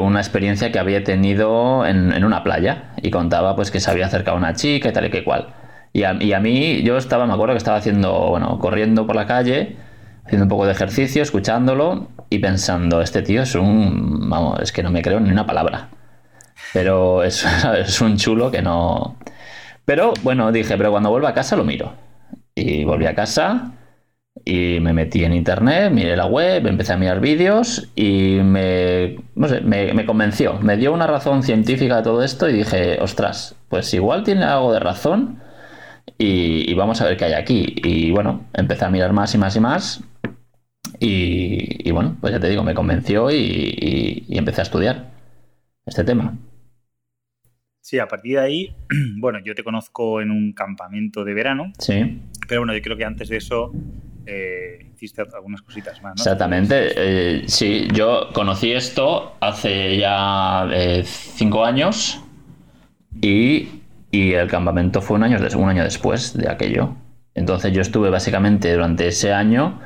una 0.00 0.20
experiencia 0.20 0.70
que 0.70 0.78
había 0.78 1.02
tenido 1.02 1.84
en, 1.86 2.12
en, 2.12 2.24
una 2.24 2.44
playa 2.44 2.92
y 3.02 3.10
contaba 3.10 3.56
pues 3.56 3.70
que 3.70 3.80
se 3.80 3.90
había 3.90 4.06
acercado 4.06 4.36
a 4.36 4.40
una 4.40 4.54
chica 4.54 4.90
y 4.90 4.92
tal 4.92 5.06
y 5.06 5.10
que 5.10 5.24
cual. 5.24 5.54
Y 5.96 6.02
a, 6.04 6.40
mí, 6.40 6.82
yo 6.82 6.98
estaba, 6.98 7.24
me 7.26 7.32
acuerdo 7.32 7.54
que 7.54 7.58
estaba 7.58 7.78
haciendo, 7.78 8.28
bueno, 8.28 8.58
corriendo 8.58 9.06
por 9.06 9.16
la 9.16 9.24
calle, 9.24 9.76
haciendo 10.26 10.44
un 10.44 10.50
poco 10.50 10.66
de 10.66 10.72
ejercicio, 10.72 11.22
escuchándolo 11.22 12.08
y 12.28 12.38
pensando, 12.38 13.00
este 13.00 13.22
tío 13.22 13.40
es 13.40 13.54
un, 13.54 14.28
vamos, 14.28 14.60
es 14.60 14.72
que 14.72 14.82
no 14.82 14.90
me 14.90 15.00
creo 15.00 15.20
ni 15.20 15.30
una 15.30 15.46
palabra. 15.46 15.88
Pero 16.74 17.22
es, 17.22 17.46
es 17.78 17.98
un 18.02 18.18
chulo 18.18 18.50
que 18.50 18.60
no... 18.60 19.16
Pero 19.86 20.12
bueno, 20.22 20.52
dije, 20.52 20.76
pero 20.76 20.90
cuando 20.90 21.10
vuelva 21.10 21.30
a 21.30 21.34
casa 21.34 21.56
lo 21.56 21.64
miro. 21.64 21.94
Y 22.54 22.84
volví 22.84 23.06
a 23.06 23.14
casa 23.14 23.72
y 24.44 24.80
me 24.80 24.92
metí 24.92 25.24
en 25.24 25.32
internet, 25.32 25.92
miré 25.92 26.16
la 26.16 26.26
web, 26.26 26.66
empecé 26.66 26.92
a 26.92 26.96
mirar 26.98 27.20
vídeos 27.20 27.88
y 27.94 28.38
me, 28.42 29.16
no 29.34 29.48
sé, 29.48 29.60
me, 29.62 30.04
convenció. 30.06 30.58
Me 30.60 30.76
dio 30.76 30.92
una 30.92 31.06
razón 31.06 31.42
científica 31.42 31.98
de 31.98 32.02
todo 32.02 32.22
esto 32.22 32.48
y 32.48 32.52
dije, 32.54 32.98
ostras, 33.00 33.56
pues 33.68 33.92
igual 33.94 34.24
tiene 34.24 34.44
algo 34.44 34.72
de 34.72 34.80
razón 34.80 35.40
y, 36.18 36.74
vamos 36.74 37.00
a 37.00 37.06
ver 37.06 37.16
qué 37.16 37.26
hay 37.26 37.32
aquí. 37.34 37.76
Y 37.84 38.10
bueno, 38.10 38.46
empecé 38.54 38.84
a 38.84 38.90
mirar 38.90 39.12
más 39.12 39.34
y 39.34 39.38
más 39.38 39.56
y 39.56 39.60
más. 39.60 40.04
Y, 41.00 41.90
bueno, 41.92 42.16
pues 42.20 42.32
ya 42.32 42.40
te 42.40 42.48
digo, 42.48 42.62
me 42.64 42.74
convenció 42.74 43.30
y, 43.30 44.24
y 44.28 44.38
empecé 44.38 44.62
a 44.62 44.64
estudiar 44.64 45.10
este 45.86 46.04
tema. 46.04 46.34
Sí, 47.86 48.00
a 48.00 48.08
partir 48.08 48.32
de 48.32 48.40
ahí, 48.40 48.76
bueno, 49.20 49.38
yo 49.44 49.54
te 49.54 49.62
conozco 49.62 50.20
en 50.20 50.32
un 50.32 50.52
campamento 50.52 51.22
de 51.22 51.34
verano. 51.34 51.72
Sí. 51.78 52.20
Pero 52.48 52.62
bueno, 52.62 52.74
yo 52.74 52.82
creo 52.82 52.96
que 52.96 53.04
antes 53.04 53.28
de 53.28 53.36
eso 53.36 53.70
eh, 54.26 54.90
hiciste 54.92 55.22
algunas 55.32 55.62
cositas 55.62 56.02
más, 56.02 56.16
¿no? 56.16 56.20
Exactamente. 56.20 56.88
Eh, 56.96 57.44
sí, 57.46 57.86
yo 57.94 58.30
conocí 58.32 58.72
esto 58.72 59.36
hace 59.38 59.98
ya 59.98 60.68
eh, 60.72 61.04
cinco 61.04 61.64
años 61.64 62.20
y, 63.22 63.68
el 64.10 64.48
campamento 64.48 65.00
fue 65.00 65.18
un 65.18 65.22
año, 65.22 65.38
un 65.56 65.68
año 65.68 65.84
después 65.84 66.36
de 66.36 66.50
aquello. 66.50 66.96
Entonces 67.34 67.72
yo 67.72 67.82
estuve 67.82 68.10
básicamente 68.10 68.72
durante 68.72 69.06
ese 69.06 69.32
año 69.32 69.78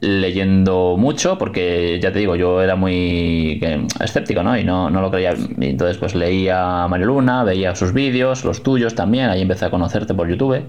leyendo 0.00 0.96
mucho, 0.96 1.38
porque 1.38 1.98
ya 2.00 2.12
te 2.12 2.18
digo, 2.18 2.36
yo 2.36 2.62
era 2.62 2.76
muy 2.76 3.60
escéptico, 4.00 4.42
¿no? 4.42 4.56
Y 4.58 4.64
no, 4.64 4.90
no 4.90 5.00
lo 5.00 5.10
creía. 5.10 5.34
entonces, 5.60 5.98
pues 5.98 6.14
leía 6.14 6.84
a 6.84 6.88
Mario 6.88 7.06
Luna, 7.06 7.44
veía 7.44 7.74
sus 7.74 7.92
vídeos, 7.92 8.44
los 8.44 8.62
tuyos 8.62 8.94
también, 8.94 9.28
ahí 9.28 9.42
empecé 9.42 9.66
a 9.66 9.70
conocerte 9.70 10.14
por 10.14 10.28
YouTube. 10.28 10.64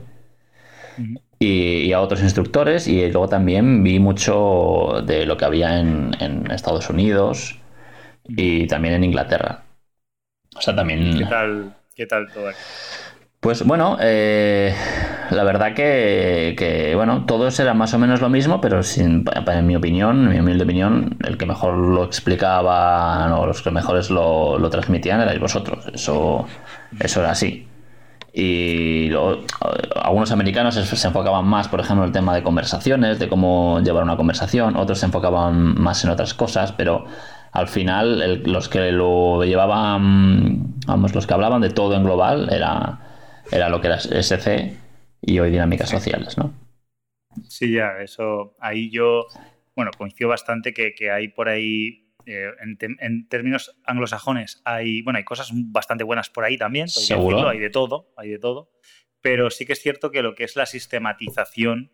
y, 1.39 1.91
a 1.93 2.01
otros 2.01 2.21
instructores, 2.21 2.87
y 2.87 3.01
luego 3.09 3.27
también 3.27 3.83
vi 3.83 3.99
mucho 3.99 5.01
de 5.05 5.25
lo 5.25 5.37
que 5.37 5.45
había 5.45 5.79
en, 5.79 6.11
en 6.19 6.51
Estados 6.51 6.89
Unidos 6.89 7.59
y 8.27 8.67
también 8.67 8.95
en 8.95 9.03
Inglaterra. 9.03 9.63
O 10.55 10.61
sea, 10.61 10.75
también. 10.75 11.17
¿Qué 11.17 11.25
tal, 11.25 11.75
qué 11.95 12.05
tal 12.05 12.31
todo 12.31 12.49
aquí? 12.49 12.59
Pues 13.41 13.65
bueno, 13.65 13.97
eh, 13.99 14.71
la 15.31 15.43
verdad 15.43 15.73
que, 15.73 16.93
bueno, 16.95 17.25
todos 17.25 17.59
eran 17.59 17.75
más 17.75 17.91
o 17.95 17.97
menos 17.97 18.21
lo 18.21 18.29
mismo, 18.29 18.61
pero 18.61 18.83
sin, 18.83 19.25
en 19.47 19.65
mi 19.65 19.75
opinión, 19.75 20.25
en 20.25 20.29
mi 20.29 20.39
humilde 20.41 20.63
opinión, 20.63 21.17
el 21.25 21.39
que 21.39 21.47
mejor 21.47 21.75
lo 21.75 22.03
explicaba, 22.03 23.27
no, 23.29 23.47
los 23.47 23.63
que 23.63 23.71
mejores 23.71 24.11
lo, 24.11 24.69
transmitían 24.69 25.21
erais 25.21 25.39
vosotros. 25.39 25.87
Eso, 25.91 26.45
eso 26.99 27.19
era 27.21 27.31
así. 27.31 27.67
Y 28.31 29.09
algunos 29.95 30.31
americanos 30.31 30.75
se, 30.75 31.07
enfocaban 31.07 31.45
más, 31.47 31.67
por 31.67 31.79
ejemplo, 31.79 32.03
en 32.03 32.09
el 32.09 32.13
tema 32.13 32.35
de 32.35 32.43
conversaciones, 32.43 33.17
de 33.17 33.27
cómo 33.27 33.79
llevar 33.79 34.03
una 34.03 34.17
conversación, 34.17 34.75
otros 34.75 34.99
se 34.99 35.07
enfocaban 35.07 35.81
más 35.81 36.03
en 36.03 36.11
otras 36.11 36.35
cosas, 36.35 36.73
pero 36.73 37.05
al 37.53 37.67
final 37.67 38.43
los 38.43 38.69
que 38.69 38.91
lo 38.91 39.43
llevaban, 39.43 40.75
vamos, 40.85 41.15
los 41.15 41.25
que 41.25 41.33
hablaban 41.33 41.61
de 41.61 41.71
todo 41.71 41.95
en 41.95 42.03
global 42.03 42.47
era 42.51 42.99
era 43.51 43.69
lo 43.69 43.81
que 43.81 43.87
era 43.87 43.97
SC 43.97 44.75
y 45.21 45.39
hoy 45.39 45.51
dinámicas 45.51 45.89
sociales, 45.89 46.37
¿no? 46.37 46.53
Sí, 47.47 47.73
ya, 47.73 48.01
eso, 48.01 48.55
ahí 48.59 48.89
yo, 48.89 49.27
bueno, 49.75 49.91
coincido 49.97 50.29
bastante 50.29 50.73
que, 50.73 51.11
hay 51.11 51.29
por 51.29 51.49
ahí, 51.49 52.11
eh, 52.25 52.49
en, 52.59 53.27
términos 53.27 53.79
anglosajones, 53.85 54.61
hay, 54.65 55.01
bueno, 55.01 55.17
hay 55.17 55.23
cosas 55.23 55.49
bastante 55.53 56.03
buenas 56.03 56.29
por 56.29 56.43
ahí 56.43 56.57
también, 56.57 56.87
¿Seguro? 56.87 57.47
hay 57.47 57.59
de 57.59 57.69
todo, 57.69 58.13
hay 58.17 58.29
de 58.29 58.39
todo, 58.39 58.71
pero 59.21 59.49
sí 59.49 59.65
que 59.65 59.73
es 59.73 59.81
cierto 59.81 60.11
que 60.11 60.23
lo 60.23 60.35
que 60.35 60.43
es 60.43 60.55
la 60.55 60.65
sistematización, 60.65 61.91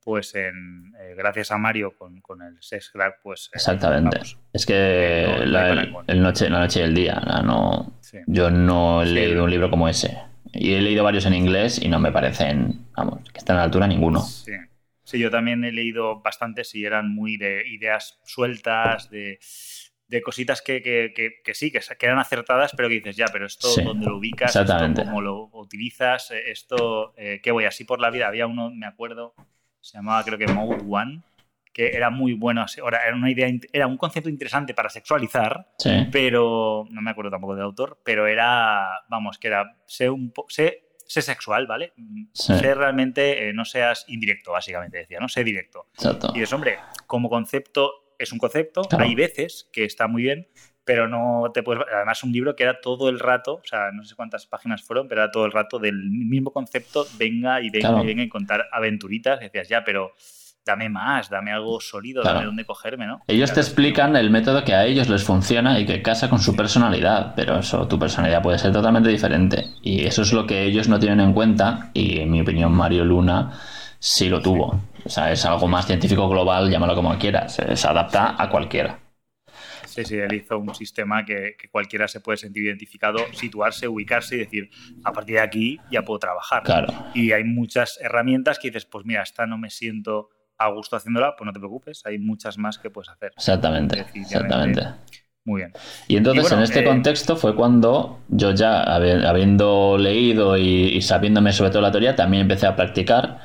pues 0.00 0.34
en, 0.34 0.94
eh, 1.00 1.14
gracias 1.16 1.50
a 1.50 1.58
Mario 1.58 1.94
con, 1.98 2.40
el 2.40 2.62
SESCRAC, 2.62 3.20
pues... 3.22 3.46
Eh, 3.48 3.56
Exactamente. 3.56 4.20
es 4.52 4.64
que 4.64 5.42
la, 5.44 6.04
el, 6.06 6.22
noche, 6.22 6.48
la 6.48 6.60
noche 6.60 6.80
y 6.80 6.84
el 6.84 6.94
día, 6.94 7.20
no, 7.44 8.00
yo 8.26 8.50
no 8.50 9.02
he 9.02 9.06
leído 9.06 9.44
un 9.44 9.50
libro 9.50 9.68
como 9.68 9.88
ese. 9.88 10.16
Y 10.52 10.74
he 10.74 10.80
leído 10.80 11.04
varios 11.04 11.26
en 11.26 11.34
inglés 11.34 11.80
y 11.80 11.88
no 11.88 11.98
me 11.98 12.12
parecen, 12.12 12.86
vamos, 12.96 13.28
que 13.30 13.38
están 13.38 13.56
a 13.56 13.60
la 13.60 13.64
altura 13.64 13.86
ninguno. 13.86 14.20
Sí. 14.20 14.52
sí, 15.04 15.18
yo 15.18 15.30
también 15.30 15.64
he 15.64 15.72
leído 15.72 16.20
bastantes 16.20 16.74
y 16.74 16.84
eran 16.84 17.14
muy 17.14 17.36
de 17.36 17.66
ideas 17.68 18.18
sueltas, 18.24 19.10
de, 19.10 19.38
cositas 20.22 20.62
que, 20.62 20.82
que, 20.82 21.54
sí, 21.54 21.70
que, 21.70 21.80
eran 22.00 22.18
acertadas, 22.18 22.72
pero 22.76 22.88
que 22.88 22.96
dices, 22.96 23.16
ya, 23.16 23.26
pero 23.32 23.46
esto, 23.46 23.68
¿dónde 23.84 24.06
lo 24.06 24.16
ubicas? 24.16 24.54
Exactamente. 24.54 25.04
¿Cómo 25.04 25.20
lo 25.20 25.50
utilizas? 25.52 26.30
Esto, 26.30 27.14
eh, 27.16 27.40
¿qué 27.42 27.50
voy? 27.50 27.64
Así 27.64 27.84
por 27.84 28.00
la 28.00 28.10
vida. 28.10 28.28
Había 28.28 28.46
uno, 28.46 28.70
me 28.70 28.86
acuerdo, 28.86 29.34
se 29.80 29.98
llamaba 29.98 30.24
creo 30.24 30.38
que 30.38 30.46
Mode 30.46 30.82
One, 30.88 31.22
que 31.78 31.96
era 31.96 32.10
muy 32.10 32.32
bueno. 32.32 32.66
Ahora, 32.82 33.06
era 33.06 33.14
una 33.14 33.30
idea, 33.30 33.48
era 33.72 33.86
un 33.86 33.96
concepto 33.96 34.28
interesante 34.28 34.74
para 34.74 34.90
sexualizar, 34.90 35.68
pero 36.10 36.84
no 36.90 37.00
me 37.00 37.12
acuerdo 37.12 37.30
tampoco 37.30 37.54
del 37.54 37.62
autor, 37.62 38.00
pero 38.02 38.26
era, 38.26 39.02
vamos, 39.08 39.38
que 39.38 39.46
era, 39.46 39.76
sé, 39.86 40.10
un 40.10 40.32
sé, 40.48 40.88
sé 41.06 41.22
sexual, 41.22 41.68
¿vale? 41.68 41.92
Sé 42.32 42.74
realmente, 42.74 43.48
eh, 43.48 43.52
no 43.52 43.64
seas 43.64 44.06
indirecto, 44.08 44.50
básicamente 44.50 44.98
decía, 44.98 45.20
no 45.20 45.28
sé 45.28 45.44
directo. 45.44 45.86
Y 46.34 46.42
es, 46.42 46.52
hombre, 46.52 46.78
como 47.06 47.30
concepto 47.30 47.92
es 48.18 48.32
un 48.32 48.40
concepto, 48.40 48.82
hay 48.98 49.14
veces 49.14 49.68
que 49.72 49.84
está 49.84 50.08
muy 50.08 50.22
bien, 50.22 50.48
pero 50.82 51.06
no 51.06 51.52
te 51.54 51.62
puedes. 51.62 51.84
Además, 51.94 52.24
un 52.24 52.32
libro 52.32 52.56
que 52.56 52.64
era 52.64 52.80
todo 52.80 53.08
el 53.08 53.20
rato, 53.20 53.60
o 53.62 53.64
sea, 53.64 53.92
no 53.92 54.02
sé 54.02 54.16
cuántas 54.16 54.46
páginas 54.46 54.82
fueron, 54.82 55.06
pero 55.06 55.22
era 55.22 55.30
todo 55.30 55.46
el 55.46 55.52
rato 55.52 55.78
del 55.78 56.10
mismo 56.10 56.50
concepto, 56.50 57.06
venga 57.18 57.60
y 57.60 57.70
venga 57.70 58.02
y 58.02 58.06
venga 58.06 58.22
y 58.24 58.28
contar 58.28 58.66
aventuritas. 58.72 59.38
Decías, 59.38 59.68
ya, 59.68 59.84
pero 59.84 60.14
dame 60.68 60.90
más, 60.90 61.30
dame 61.30 61.50
algo 61.50 61.80
sólido, 61.80 62.22
dame 62.22 62.44
dónde 62.44 62.66
cogerme, 62.66 63.06
¿no? 63.06 63.22
Ellos 63.26 63.52
te 63.54 63.60
explican 63.60 64.14
el 64.16 64.30
método 64.30 64.62
que 64.64 64.74
a 64.74 64.84
ellos 64.84 65.08
les 65.08 65.24
funciona 65.24 65.80
y 65.80 65.86
que 65.86 66.02
casa 66.02 66.28
con 66.28 66.40
su 66.40 66.54
personalidad, 66.54 67.32
pero 67.34 67.58
eso, 67.58 67.88
tu 67.88 67.98
personalidad 67.98 68.42
puede 68.42 68.58
ser 68.58 68.70
totalmente 68.70 69.08
diferente. 69.08 69.64
Y 69.82 70.04
eso 70.04 70.22
es 70.22 70.32
lo 70.34 70.46
que 70.46 70.64
ellos 70.64 70.86
no 70.88 70.98
tienen 70.98 71.20
en 71.20 71.32
cuenta 71.32 71.90
y 71.94 72.20
en 72.20 72.30
mi 72.30 72.42
opinión 72.42 72.72
Mario 72.72 73.04
Luna 73.06 73.58
sí 73.98 74.28
lo 74.28 74.42
tuvo. 74.42 74.78
O 75.04 75.08
sea, 75.08 75.32
es 75.32 75.42
algo 75.46 75.66
más 75.68 75.86
científico 75.86 76.28
global, 76.28 76.70
llámalo 76.70 76.94
como 76.94 77.16
quieras, 77.18 77.54
se 77.54 77.88
adapta 77.88 78.36
a 78.38 78.50
cualquiera. 78.50 78.98
Sí, 79.86 80.04
sí, 80.04 80.16
él 80.16 80.34
hizo 80.34 80.58
un 80.58 80.74
sistema 80.74 81.24
que, 81.24 81.56
que, 81.58 81.70
cualquiera 81.70 82.06
se 82.06 82.20
puede 82.20 82.36
sentir 82.36 82.64
identificado, 82.64 83.18
situarse, 83.32 83.88
ubicarse 83.88 84.36
y 84.36 84.38
decir, 84.40 84.70
a 85.02 85.12
partir 85.12 85.36
de 85.36 85.40
aquí 85.40 85.80
ya 85.90 86.02
puedo 86.02 86.18
trabajar. 86.18 86.62
Claro. 86.62 86.92
Y 87.14 87.32
hay 87.32 87.42
muchas 87.42 87.98
herramientas 88.00 88.58
que 88.58 88.68
dices, 88.68 88.84
pues 88.84 89.06
mira, 89.06 89.22
esta 89.22 89.46
no 89.46 89.56
me 89.56 89.70
siento 89.70 90.28
a 90.58 90.68
gusto 90.70 90.96
haciéndola, 90.96 91.34
pues 91.36 91.46
no 91.46 91.52
te 91.52 91.60
preocupes, 91.60 92.02
hay 92.04 92.18
muchas 92.18 92.58
más 92.58 92.78
que 92.78 92.90
puedes 92.90 93.08
hacer. 93.08 93.32
Exactamente, 93.36 94.04
exactamente. 94.14 94.82
Muy 95.44 95.62
bien. 95.62 95.72
Y 96.08 96.16
entonces 96.16 96.52
en 96.52 96.60
este 96.60 96.80
eh, 96.80 96.84
contexto 96.84 97.36
fue 97.36 97.54
cuando 97.54 98.18
yo 98.28 98.52
ya, 98.52 98.82
habiendo 98.82 99.96
leído 99.96 100.58
y, 100.58 101.00
sabiéndome 101.00 101.52
sobre 101.52 101.70
todo 101.70 101.80
la 101.80 101.90
teoría, 101.90 102.14
también 102.14 102.42
empecé 102.42 102.66
a 102.66 102.76
practicar 102.76 103.38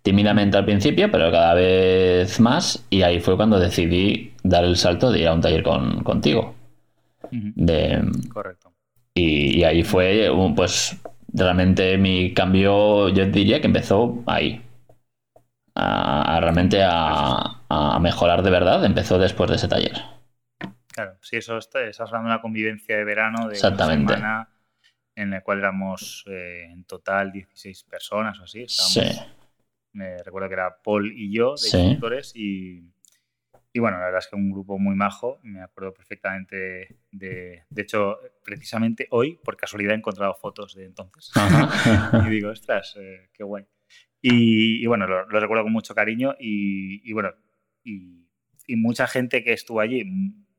tímidamente 0.00 0.56
al 0.56 0.64
principio, 0.64 1.10
pero 1.10 1.30
cada 1.30 1.52
vez 1.52 2.40
más, 2.40 2.86
y 2.88 3.02
ahí 3.02 3.20
fue 3.20 3.36
cuando 3.36 3.58
decidí 3.58 4.32
dar 4.42 4.64
el 4.64 4.76
salto 4.76 5.10
de 5.10 5.20
ir 5.20 5.28
a 5.28 5.34
un 5.34 5.42
taller 5.42 5.62
con, 5.62 6.02
contigo. 6.02 6.54
de, 7.30 8.00
Correcto. 8.32 8.72
Y, 9.12 9.58
y, 9.58 9.64
ahí 9.64 9.82
fue, 9.82 10.30
pues, 10.56 10.96
realmente 11.34 11.98
mi 11.98 12.32
cambio, 12.32 13.08
yo 13.10 13.26
diría 13.26 13.60
que 13.60 13.66
empezó 13.66 14.22
ahí 14.24 14.62
a, 15.74 16.38
realmente 16.40 16.82
a, 16.84 17.98
mejorar 18.00 18.42
de 18.42 18.50
verdad 18.50 18.84
empezó 18.84 19.18
después 19.18 19.50
de 19.50 19.56
ese 19.56 19.68
taller. 19.68 20.02
Claro, 20.88 21.16
sí, 21.20 21.36
eso 21.36 21.58
está, 21.58 21.82
estás 21.82 22.08
hablando 22.08 22.28
de 22.28 22.34
una 22.34 22.42
convivencia 22.42 22.96
de 22.96 23.04
verano 23.04 23.46
de 23.46 23.54
Exactamente. 23.54 24.04
una 24.04 24.14
semana 24.14 24.48
en 25.14 25.30
la 25.30 25.42
cual 25.42 25.58
éramos 25.58 26.24
eh, 26.26 26.68
en 26.70 26.84
total 26.84 27.30
16 27.32 27.84
personas 27.84 28.38
o 28.40 28.44
así. 28.44 28.64
sí. 28.68 29.00
Me 29.92 30.18
recuerdo 30.18 30.48
que 30.48 30.54
era 30.54 30.76
Paul 30.82 31.12
y 31.12 31.32
yo, 31.32 31.54
de 31.56 32.22
sí. 32.22 32.92
y, 33.72 33.78
bueno, 33.80 33.98
la 33.98 34.04
verdad 34.04 34.20
es 34.20 34.28
que 34.28 34.36
un 34.36 34.52
grupo 34.52 34.78
muy 34.78 34.94
majo, 34.94 35.40
me 35.42 35.62
acuerdo 35.62 35.92
perfectamente 35.92 36.98
de... 37.10 37.64
De 37.68 37.82
hecho, 37.82 38.18
precisamente 38.44 39.08
hoy, 39.10 39.38
por 39.42 39.56
casualidad, 39.56 39.94
he 39.94 39.96
encontrado 39.96 40.34
fotos 40.34 40.74
de 40.76 40.84
entonces. 40.84 41.32
y 42.26 42.28
digo, 42.28 42.50
ostras, 42.50 42.94
eh, 43.00 43.30
qué 43.32 43.42
guay. 43.42 43.66
Y, 44.22 44.84
bueno, 44.86 45.06
lo, 45.06 45.24
recuerdo 45.26 45.64
con 45.64 45.72
mucho 45.72 45.94
cariño 45.94 46.34
y, 46.38 47.12
bueno, 47.12 47.30
y, 47.84 48.26
mucha 48.76 49.06
gente 49.08 49.42
que 49.42 49.52
estuvo 49.52 49.80
allí 49.80 50.04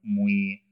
muy, 0.01 0.65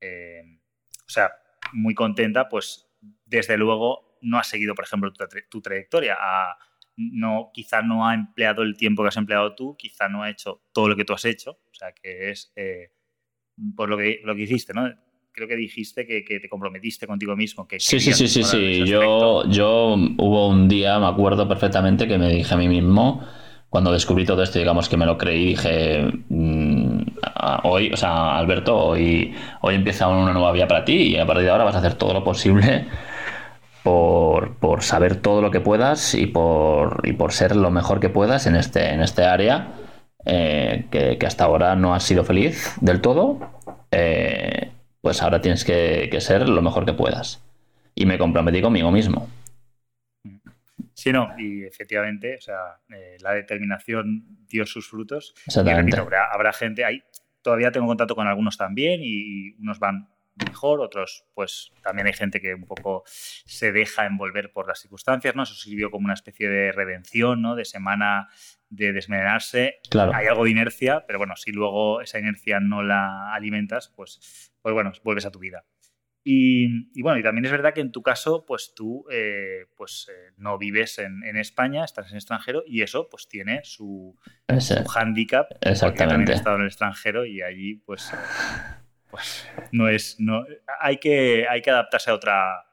eh, 0.00 0.60
o 1.06 1.10
sea, 1.10 1.30
muy 1.72 1.94
contenta, 1.94 2.48
pues 2.48 2.88
desde 3.26 3.58
luego 3.58 4.18
no 4.22 4.38
ha 4.38 4.44
seguido, 4.44 4.74
por 4.74 4.84
ejemplo, 4.84 5.12
tu, 5.50 5.60
trayectoria. 5.60 6.16
Ha, 6.18 6.56
no, 6.96 7.50
quizá 7.52 7.82
no 7.82 8.08
ha 8.08 8.14
empleado 8.14 8.62
el 8.62 8.76
tiempo 8.76 9.02
que 9.02 9.08
has 9.08 9.16
empleado 9.16 9.54
tú, 9.54 9.76
quizá 9.76 10.08
no 10.08 10.22
ha 10.22 10.30
hecho 10.30 10.62
todo 10.72 10.88
lo 10.88 10.96
que 10.96 11.04
tú 11.04 11.12
has 11.12 11.24
hecho, 11.26 11.50
o 11.70 11.74
sea, 11.74 11.92
que 11.92 12.30
es 12.30 12.52
eh, 12.56 12.92
por 13.76 13.90
lo 13.90 13.98
que, 13.98 14.20
lo 14.24 14.34
que 14.34 14.42
hiciste, 14.42 14.72
¿no? 14.72 14.90
Creo 15.36 15.48
que 15.48 15.56
dijiste 15.56 16.06
que, 16.06 16.22
te 16.40 16.48
comprometiste 16.48 17.06
contigo 17.06 17.36
mismo. 17.36 17.68
Que 17.68 17.78
sí, 17.78 18.00
sí, 18.00 18.14
sí, 18.14 18.26
sí, 18.26 18.42
sí. 18.42 18.86
Yo, 18.86 19.46
yo 19.50 19.94
hubo 20.16 20.48
un 20.48 20.66
día, 20.66 20.98
me 20.98 21.08
acuerdo 21.08 21.46
perfectamente, 21.46 22.08
que 22.08 22.16
me 22.16 22.30
dije 22.30 22.54
a 22.54 22.56
mí 22.56 22.70
mismo, 22.70 23.22
cuando 23.68 23.92
descubrí 23.92 24.24
todo 24.24 24.42
esto, 24.42 24.58
digamos 24.58 24.88
que 24.88 24.96
me 24.96 25.04
lo 25.04 25.18
creí, 25.18 25.48
dije, 25.48 26.10
mm, 26.30 27.00
hoy, 27.64 27.90
o 27.92 27.96
sea, 27.98 28.38
Alberto, 28.38 28.78
hoy, 28.78 29.34
hoy 29.60 29.74
empieza 29.74 30.08
una 30.08 30.32
nueva 30.32 30.52
vía 30.52 30.66
para 30.66 30.86
ti 30.86 30.94
y 30.94 31.16
a 31.18 31.26
partir 31.26 31.44
de 31.44 31.50
ahora 31.50 31.64
vas 31.64 31.74
a 31.74 31.80
hacer 31.80 31.96
todo 31.96 32.14
lo 32.14 32.24
posible 32.24 32.86
por, 33.82 34.82
saber 34.82 35.16
todo 35.16 35.42
lo 35.42 35.50
que 35.50 35.60
puedas 35.60 36.14
y 36.14 36.26
por, 36.26 37.02
y 37.04 37.12
por 37.12 37.32
ser 37.32 37.54
lo 37.54 37.70
mejor 37.70 38.00
que 38.00 38.08
puedas 38.08 38.46
en 38.46 38.56
este, 38.56 38.88
en 38.88 39.02
este 39.02 39.24
área 39.24 39.74
eh, 40.24 40.86
que, 40.90 41.18
hasta 41.26 41.44
ahora 41.44 41.76
no 41.76 41.94
has 41.94 42.04
sido 42.04 42.24
feliz 42.24 42.74
del 42.80 43.02
todo, 43.02 43.38
eh, 43.90 44.70
pues 45.06 45.22
ahora 45.22 45.40
tienes 45.40 45.64
que, 45.64 46.10
ser 46.18 46.48
lo 46.48 46.60
mejor 46.62 46.84
que 46.84 46.92
puedas. 46.92 47.40
Y 47.94 48.06
me 48.06 48.18
comprometí 48.18 48.60
conmigo 48.60 48.90
mismo. 48.90 49.30
Sí, 50.94 51.12
no, 51.12 51.32
y 51.38 51.62
efectivamente, 51.62 52.34
o 52.34 52.40
sea, 52.40 52.80
eh, 52.92 53.16
la 53.20 53.32
determinación 53.32 54.24
dio 54.48 54.66
sus 54.66 54.88
frutos. 54.88 55.32
Exactamente. 55.46 55.96
habrá, 55.96 56.52
gente 56.52 56.84
ahí. 56.84 57.04
Todavía 57.40 57.70
tengo 57.70 57.86
contacto 57.86 58.16
con 58.16 58.26
algunos 58.26 58.56
también 58.56 58.98
y 59.00 59.52
unos 59.60 59.78
van 59.78 60.08
mejor, 60.44 60.80
otros 60.80 61.24
pues 61.34 61.72
también 61.84 62.08
hay 62.08 62.12
gente 62.12 62.40
que 62.40 62.54
un 62.54 62.64
poco 62.64 63.04
se 63.06 63.70
deja 63.70 64.06
envolver 64.06 64.52
por 64.52 64.66
las 64.66 64.80
circunstancias, 64.80 65.36
¿no? 65.36 65.44
Eso 65.44 65.54
sirvió 65.54 65.92
como 65.92 66.06
una 66.06 66.14
especie 66.14 66.48
de 66.48 66.72
redención, 66.72 67.42
¿no? 67.42 67.54
De 67.54 67.64
semana 67.64 68.28
de 68.68 68.92
desmelenarse. 68.92 69.78
Claro. 69.88 70.12
Hay 70.14 70.26
algo 70.26 70.44
de 70.44 70.50
inercia, 70.50 71.04
pero 71.06 71.20
bueno, 71.20 71.36
si 71.36 71.52
luego 71.52 72.00
esa 72.00 72.18
inercia 72.18 72.58
no 72.58 72.82
la 72.82 73.32
alimentas, 73.32 73.92
pues, 73.94 74.52
pues 74.66 74.74
bueno, 74.74 74.90
vuelves 75.04 75.24
a 75.26 75.30
tu 75.30 75.38
vida. 75.38 75.64
Y, 76.28 77.00
bueno, 77.02 77.20
y 77.20 77.22
también 77.22 77.44
es 77.44 77.52
verdad 77.52 77.72
que 77.72 77.80
en 77.80 77.92
tu 77.92 78.02
caso, 78.02 78.44
pues 78.44 78.72
tú 78.74 79.04
eh, 79.12 79.66
pues, 79.76 80.08
eh, 80.10 80.32
no 80.38 80.58
vives 80.58 80.98
en, 80.98 81.22
España, 81.36 81.84
estás 81.84 82.10
en 82.10 82.16
extranjero 82.16 82.64
y 82.66 82.82
eso 82.82 83.08
pues 83.08 83.28
tiene 83.28 83.60
su, 83.62 84.18
su 84.58 84.84
hándicap. 84.86 85.52
Exactamente. 85.60 86.16
Porque 86.16 86.32
he 86.32 86.34
estado 86.34 86.56
en 86.56 86.62
el 86.62 86.66
extranjero 86.66 87.24
y 87.24 87.42
allí 87.42 87.76
pues 87.76 88.12
pues 89.08 89.46
no 89.70 89.88
es. 89.88 90.16
No, 90.18 90.44
hay, 90.80 90.96
que, 90.96 91.46
hay 91.48 91.62
que 91.62 91.70
adaptarse 91.70 92.10
a 92.10 92.14
otra, 92.14 92.64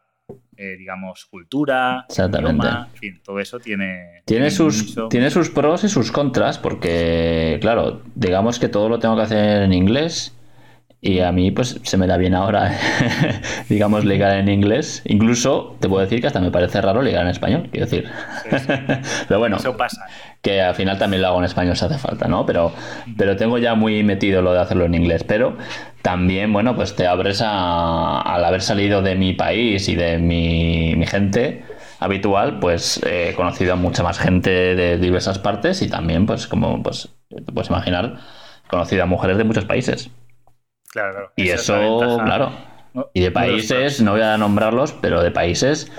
eh, 0.57 0.75
digamos, 0.75 1.25
cultura, 1.25 2.07
Exactamente. 2.09 2.67
en 2.67 2.95
fin, 2.95 3.21
todo 3.23 3.39
eso 3.39 3.59
tiene. 3.59 4.23
Tiene, 4.25 4.49
sus, 4.49 4.97
tiene 5.11 5.29
sus 5.29 5.51
pros 5.51 5.83
y 5.83 5.89
sus 5.89 6.11
contras, 6.11 6.57
porque, 6.57 7.59
claro, 7.61 8.01
digamos 8.15 8.57
que 8.57 8.67
todo 8.67 8.89
lo 8.89 8.97
tengo 8.97 9.15
que 9.15 9.21
hacer 9.21 9.61
en 9.61 9.73
inglés. 9.73 10.35
Y 11.05 11.19
a 11.19 11.33
mí, 11.33 11.51
pues, 11.51 11.81
se 11.83 11.97
me 11.97 12.07
da 12.07 12.15
bien 12.15 12.33
ahora, 12.33 12.79
digamos, 13.69 14.05
ligar 14.05 14.37
en 14.37 14.47
inglés. 14.47 15.01
Incluso, 15.03 15.75
te 15.81 15.89
puedo 15.89 16.01
decir 16.01 16.21
que 16.21 16.27
hasta 16.27 16.39
me 16.39 16.49
parece 16.49 16.79
raro 16.79 17.01
ligar 17.01 17.23
en 17.23 17.27
español, 17.27 17.67
quiero 17.69 17.87
decir. 17.87 18.09
Pero 19.27 19.37
bueno. 19.37 19.57
Eso 19.57 19.75
pasa 19.75 20.05
que 20.41 20.61
al 20.61 20.75
final 20.75 20.97
también 20.97 21.21
lo 21.21 21.29
hago 21.29 21.39
en 21.39 21.45
español 21.45 21.75
si 21.75 21.83
hace 21.83 21.97
falta, 21.97 22.27
¿no? 22.27 22.45
Pero, 22.45 22.73
pero 23.17 23.37
tengo 23.37 23.57
ya 23.57 23.75
muy 23.75 24.03
metido 24.03 24.41
lo 24.41 24.51
de 24.53 24.59
hacerlo 24.59 24.83
en 24.85 24.93
inglés. 24.93 25.23
Pero 25.23 25.57
también, 26.01 26.51
bueno, 26.51 26.75
pues 26.75 26.95
te 26.95 27.07
abres 27.07 27.41
a, 27.41 28.21
al 28.21 28.43
haber 28.43 28.61
salido 28.61 29.01
de 29.01 29.15
mi 29.15 29.33
país 29.33 29.87
y 29.87 29.95
de 29.95 30.17
mi, 30.17 31.01
gente 31.05 31.63
habitual, 31.99 32.59
pues 32.59 33.01
he 33.05 33.33
conocido 33.35 33.73
a 33.73 33.75
mucha 33.77 34.03
más 34.03 34.19
gente 34.19 34.49
de 34.49 34.97
diversas 34.97 35.39
partes 35.39 35.81
y 35.81 35.89
también, 35.89 36.25
pues 36.25 36.47
como 36.47 36.83
pues, 36.83 37.09
te 37.29 37.51
puedes 37.53 37.69
imaginar, 37.69 38.19
conocido 38.69 39.03
a 39.03 39.05
mujeres 39.05 39.37
de 39.37 39.45
muchos 39.45 39.63
países. 39.63 40.11
Claro, 40.93 41.11
claro. 41.13 41.31
Y 41.35 41.49
eso, 41.49 42.19
claro. 42.23 42.51
Y 43.13 43.21
de 43.21 43.31
países, 43.31 43.99
no 43.99 44.11
voy 44.11 44.21
a 44.21 44.37
nombrarlos, 44.37 44.93
pero 44.93 45.23
de 45.23 45.31
países 45.31 45.91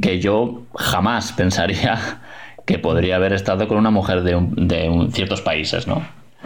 que 0.00 0.18
yo 0.20 0.62
jamás 0.74 1.32
pensaría 1.36 1.98
que 2.66 2.78
podría 2.78 3.16
haber 3.16 3.34
estado 3.34 3.68
con 3.68 3.76
una 3.76 3.90
mujer 3.90 4.22
de, 4.22 4.38
de 4.56 5.08
ciertos 5.12 5.42
países, 5.42 5.86
¿no? 5.86 6.02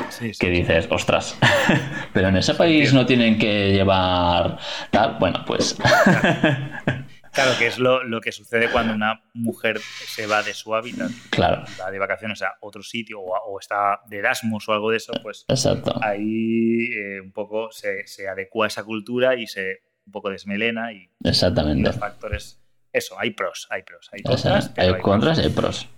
Sí, 0.08 0.32
que 0.38 0.50
dices, 0.50 0.88
ostras, 0.90 1.38
pero 2.12 2.28
en 2.28 2.36
ese 2.36 2.54
país 2.54 2.92
no 2.92 3.06
tienen 3.06 3.38
que 3.38 3.72
llevar 3.72 4.58
tal. 4.90 5.16
Bueno, 5.20 5.44
pues. 5.46 5.78
Claro, 7.34 7.52
que 7.58 7.66
es 7.66 7.78
lo, 7.78 8.04
lo, 8.04 8.20
que 8.20 8.32
sucede 8.32 8.70
cuando 8.70 8.94
una 8.94 9.22
mujer 9.34 9.80
se 9.80 10.26
va 10.26 10.42
de 10.42 10.54
su 10.54 10.74
hábitat. 10.74 11.10
Claro. 11.30 11.64
Va 11.80 11.90
de 11.90 11.98
vacaciones 11.98 12.40
a 12.42 12.54
otro 12.60 12.82
sitio 12.82 13.20
o, 13.20 13.58
está 13.58 14.00
de 14.06 14.18
Erasmus 14.18 14.68
o 14.68 14.72
algo 14.72 14.90
de 14.90 14.98
eso, 14.98 15.12
pues. 15.22 15.44
Exacto. 15.48 15.94
Ahí 16.00 16.92
eh, 16.92 17.20
un 17.20 17.32
poco 17.32 17.70
se, 17.72 18.06
se, 18.06 18.28
adecua 18.28 18.66
a 18.66 18.68
esa 18.68 18.84
cultura 18.84 19.34
y 19.34 19.46
se 19.46 19.82
un 20.06 20.12
poco 20.12 20.30
desmelena 20.30 20.92
y. 20.92 21.10
Exactamente. 21.24 21.82
los 21.82 21.98
factores. 21.98 22.60
Eso, 22.92 23.18
hay 23.18 23.30
pros, 23.30 23.66
hay 23.70 23.82
pros. 23.82 24.08
Hay 24.12 24.22
contras. 24.22 24.72
hay, 24.76 24.98
contras 25.00 25.38
y 25.38 25.42
hay 25.42 25.50
pros 25.50 25.88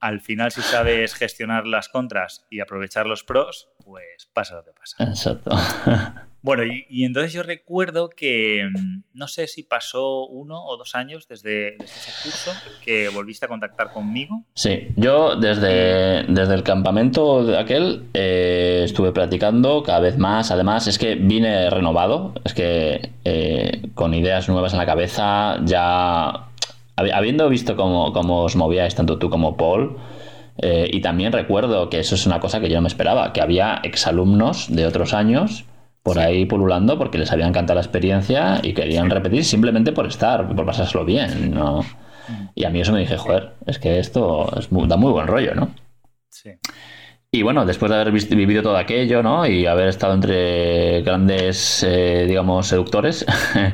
al 0.00 0.20
final 0.20 0.52
si 0.52 0.62
sabes 0.62 1.14
gestionar 1.14 1.66
las 1.66 1.88
contras 1.88 2.46
y 2.50 2.60
aprovechar 2.60 3.06
los 3.06 3.24
pros, 3.24 3.70
pues 3.84 4.28
pasa 4.32 4.56
lo 4.56 4.64
que 4.64 4.72
pasa. 4.72 5.02
Exacto. 5.04 5.50
Bueno, 6.42 6.62
y, 6.64 7.04
entonces 7.04 7.32
yo 7.32 7.42
recuerdo 7.42 8.08
que 8.08 8.68
mm, 8.72 9.02
no 9.14 9.26
sé 9.26 9.48
si 9.48 9.64
pasó 9.64 10.26
uno 10.26 10.64
o 10.64 10.76
dos 10.76 10.94
años 10.94 11.26
desde, 11.28 11.74
ese 11.82 12.12
curso 12.22 12.52
que 12.84 13.08
volviste 13.08 13.46
a 13.46 13.48
contactar 13.48 13.92
conmigo. 13.92 14.44
Sí, 14.54 14.88
yo 14.96 15.34
desde, 15.34 16.22
desde 16.24 16.54
el 16.54 16.62
campamento 16.62 17.44
de 17.44 17.58
aquel 17.58 18.04
eh, 18.14 18.82
estuve 18.84 19.10
practicando 19.12 19.82
cada 19.82 20.00
vez 20.00 20.18
más. 20.18 20.50
Además, 20.50 20.86
es 20.86 20.98
que 20.98 21.16
vine 21.16 21.68
renovado, 21.70 22.34
es 22.44 22.54
que 22.54 23.10
eh, 23.24 23.90
con 23.94 24.14
ideas 24.14 24.48
nuevas 24.48 24.72
en 24.72 24.78
la 24.78 24.86
cabeza, 24.86 25.58
ya 25.64 26.48
habiendo 26.96 27.48
visto 27.48 27.76
cómo, 27.76 28.12
os 28.44 28.56
movíais 28.56 28.94
tanto 28.94 29.18
tú 29.18 29.30
como 29.30 29.56
Paul, 29.56 29.96
eh, 30.58 30.88
y 30.92 31.00
también 31.00 31.32
recuerdo 31.32 31.90
que 31.90 31.98
eso 31.98 32.14
es 32.14 32.24
una 32.24 32.40
cosa 32.40 32.60
que 32.60 32.68
yo 32.68 32.76
no 32.76 32.82
me 32.82 32.88
esperaba, 32.88 33.32
que 33.32 33.42
había 33.42 33.80
exalumnos 33.82 34.74
de 34.74 34.86
otros 34.86 35.12
años 35.12 35.66
por 36.06 36.20
ahí 36.20 36.46
pululando 36.46 36.96
porque 36.96 37.18
les 37.18 37.32
había 37.32 37.48
encantado 37.48 37.74
la 37.74 37.80
experiencia 37.80 38.60
y 38.62 38.74
querían 38.74 39.10
repetir 39.10 39.44
simplemente 39.44 39.90
por 39.90 40.06
estar, 40.06 40.46
por 40.54 40.64
pasárselo 40.64 41.04
bien, 41.04 41.52
¿no? 41.52 41.84
Y 42.54 42.64
a 42.64 42.70
mí 42.70 42.80
eso 42.80 42.92
me 42.92 43.00
dije, 43.00 43.16
joder, 43.18 43.54
es 43.66 43.80
que 43.80 43.98
esto 43.98 44.48
da 44.70 44.96
muy 44.96 45.10
buen 45.10 45.26
rollo, 45.26 45.56
¿no? 45.56 45.74
Sí. 46.28 46.50
Y 47.32 47.42
bueno, 47.42 47.66
después 47.66 47.90
de 47.90 47.96
haber 47.96 48.12
vivido 48.12 48.62
todo 48.62 48.76
aquello, 48.76 49.20
¿no? 49.20 49.48
Y 49.48 49.66
haber 49.66 49.88
estado 49.88 50.14
entre 50.14 51.02
grandes, 51.02 51.82
eh, 51.82 52.24
digamos, 52.28 52.68
seductores, 52.68 53.26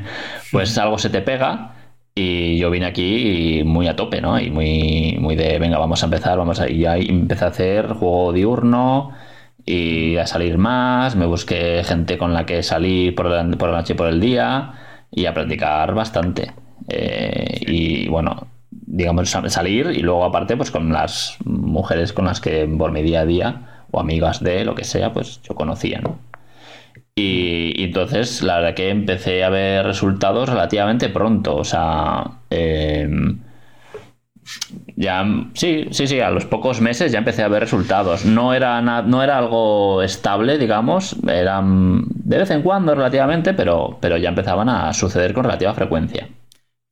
pues 0.53 0.79
algo 0.79 0.97
se 0.97 1.11
te 1.11 1.21
pega 1.21 1.75
y 2.15 2.57
yo 2.57 2.71
vine 2.71 2.87
aquí 2.87 3.61
muy 3.63 3.89
a 3.89 3.95
tope, 3.95 4.23
¿no? 4.23 4.41
Y 4.41 4.51
muy, 4.51 5.19
muy 5.21 5.37
de, 5.37 5.59
venga, 5.59 5.77
vamos 5.77 6.03
a 6.03 6.07
empezar, 6.07 6.39
vamos 6.39 6.61
a... 6.61 6.71
Y 6.71 6.87
ahí 6.87 7.09
empecé 7.11 7.45
a 7.45 7.49
hacer 7.49 7.89
juego 7.89 8.33
diurno 8.33 9.13
y 9.65 10.17
a 10.17 10.27
salir 10.27 10.59
más, 10.59 11.17
me 11.17 11.27
busqué 11.27 11.83
gente 11.85 12.19
con 12.19 12.33
la 12.35 12.47
que 12.47 12.63
salir 12.63 13.15
por, 13.15 13.27
la, 13.27 13.45
por 13.57 13.71
la 13.71 13.79
noche 13.79 13.95
y 13.95 13.97
por 13.97 14.09
el 14.09 14.21
día 14.21 14.75
y 15.11 15.27
a 15.27 15.35
practicar 15.35 15.95
bastante. 15.95 16.53
Eh, 16.89 17.61
y 17.67 18.09
bueno, 18.09 18.49
digamos, 18.71 19.31
salir 19.31 19.87
y 19.95 20.01
luego 20.01 20.25
aparte, 20.25 20.57
pues 20.57 20.71
con 20.71 20.93
las 20.93 21.37
mujeres 21.45 22.13
con 22.13 22.25
las 22.25 22.41
que 22.41 22.67
por 22.67 22.93
mi 22.93 23.03
día 23.03 23.21
a 23.21 23.27
día 23.27 23.85
o 23.91 24.01
amigas 24.01 24.43
de 24.43 24.65
lo 24.65 24.75
que 24.75 24.85
sea, 24.85 25.13
pues 25.13 25.41
yo 25.43 25.55
conocía, 25.55 26.01
¿no? 26.01 26.19
Y, 27.15 27.85
entonces, 27.85 28.43
la 28.43 28.57
verdad 28.57 28.75
que 28.75 28.89
empecé 28.91 29.45
a 29.45 29.51
ver 29.51 29.85
resultados 29.85 30.49
relativamente 30.49 31.09
pronto. 31.11 31.57
O 31.57 31.65
sea, 31.65 32.41
em, 32.51 33.41
ya, 35.03 35.25
sí, 35.55 35.89
sí, 35.91 36.07
sí, 36.07 36.21
a 36.21 36.31
los 36.31 36.47
pocos 36.47 36.81
meses 36.81 37.13
ya 37.13 37.19
empecé 37.19 37.43
a 37.43 37.49
ver 37.49 37.61
resultados. 37.61 38.25
No 38.25 38.55
era, 38.55 38.81
no 38.81 39.23
era 39.23 39.39
algo 39.39 40.03
estable, 40.03 40.57
digamos, 40.57 41.17
eran 41.29 42.05
de 42.09 42.39
vez 42.39 42.51
en 42.51 42.63
cuando 42.63 42.95
relativamente, 42.95 43.53
pero, 43.53 43.99
pero 44.01 44.17
ya 44.17 44.29
empezaban 44.29 44.69
a 44.69 44.93
suceder 44.93 45.35
con 45.35 45.45
relativa 45.45 45.75
frecuencia. 45.75 46.29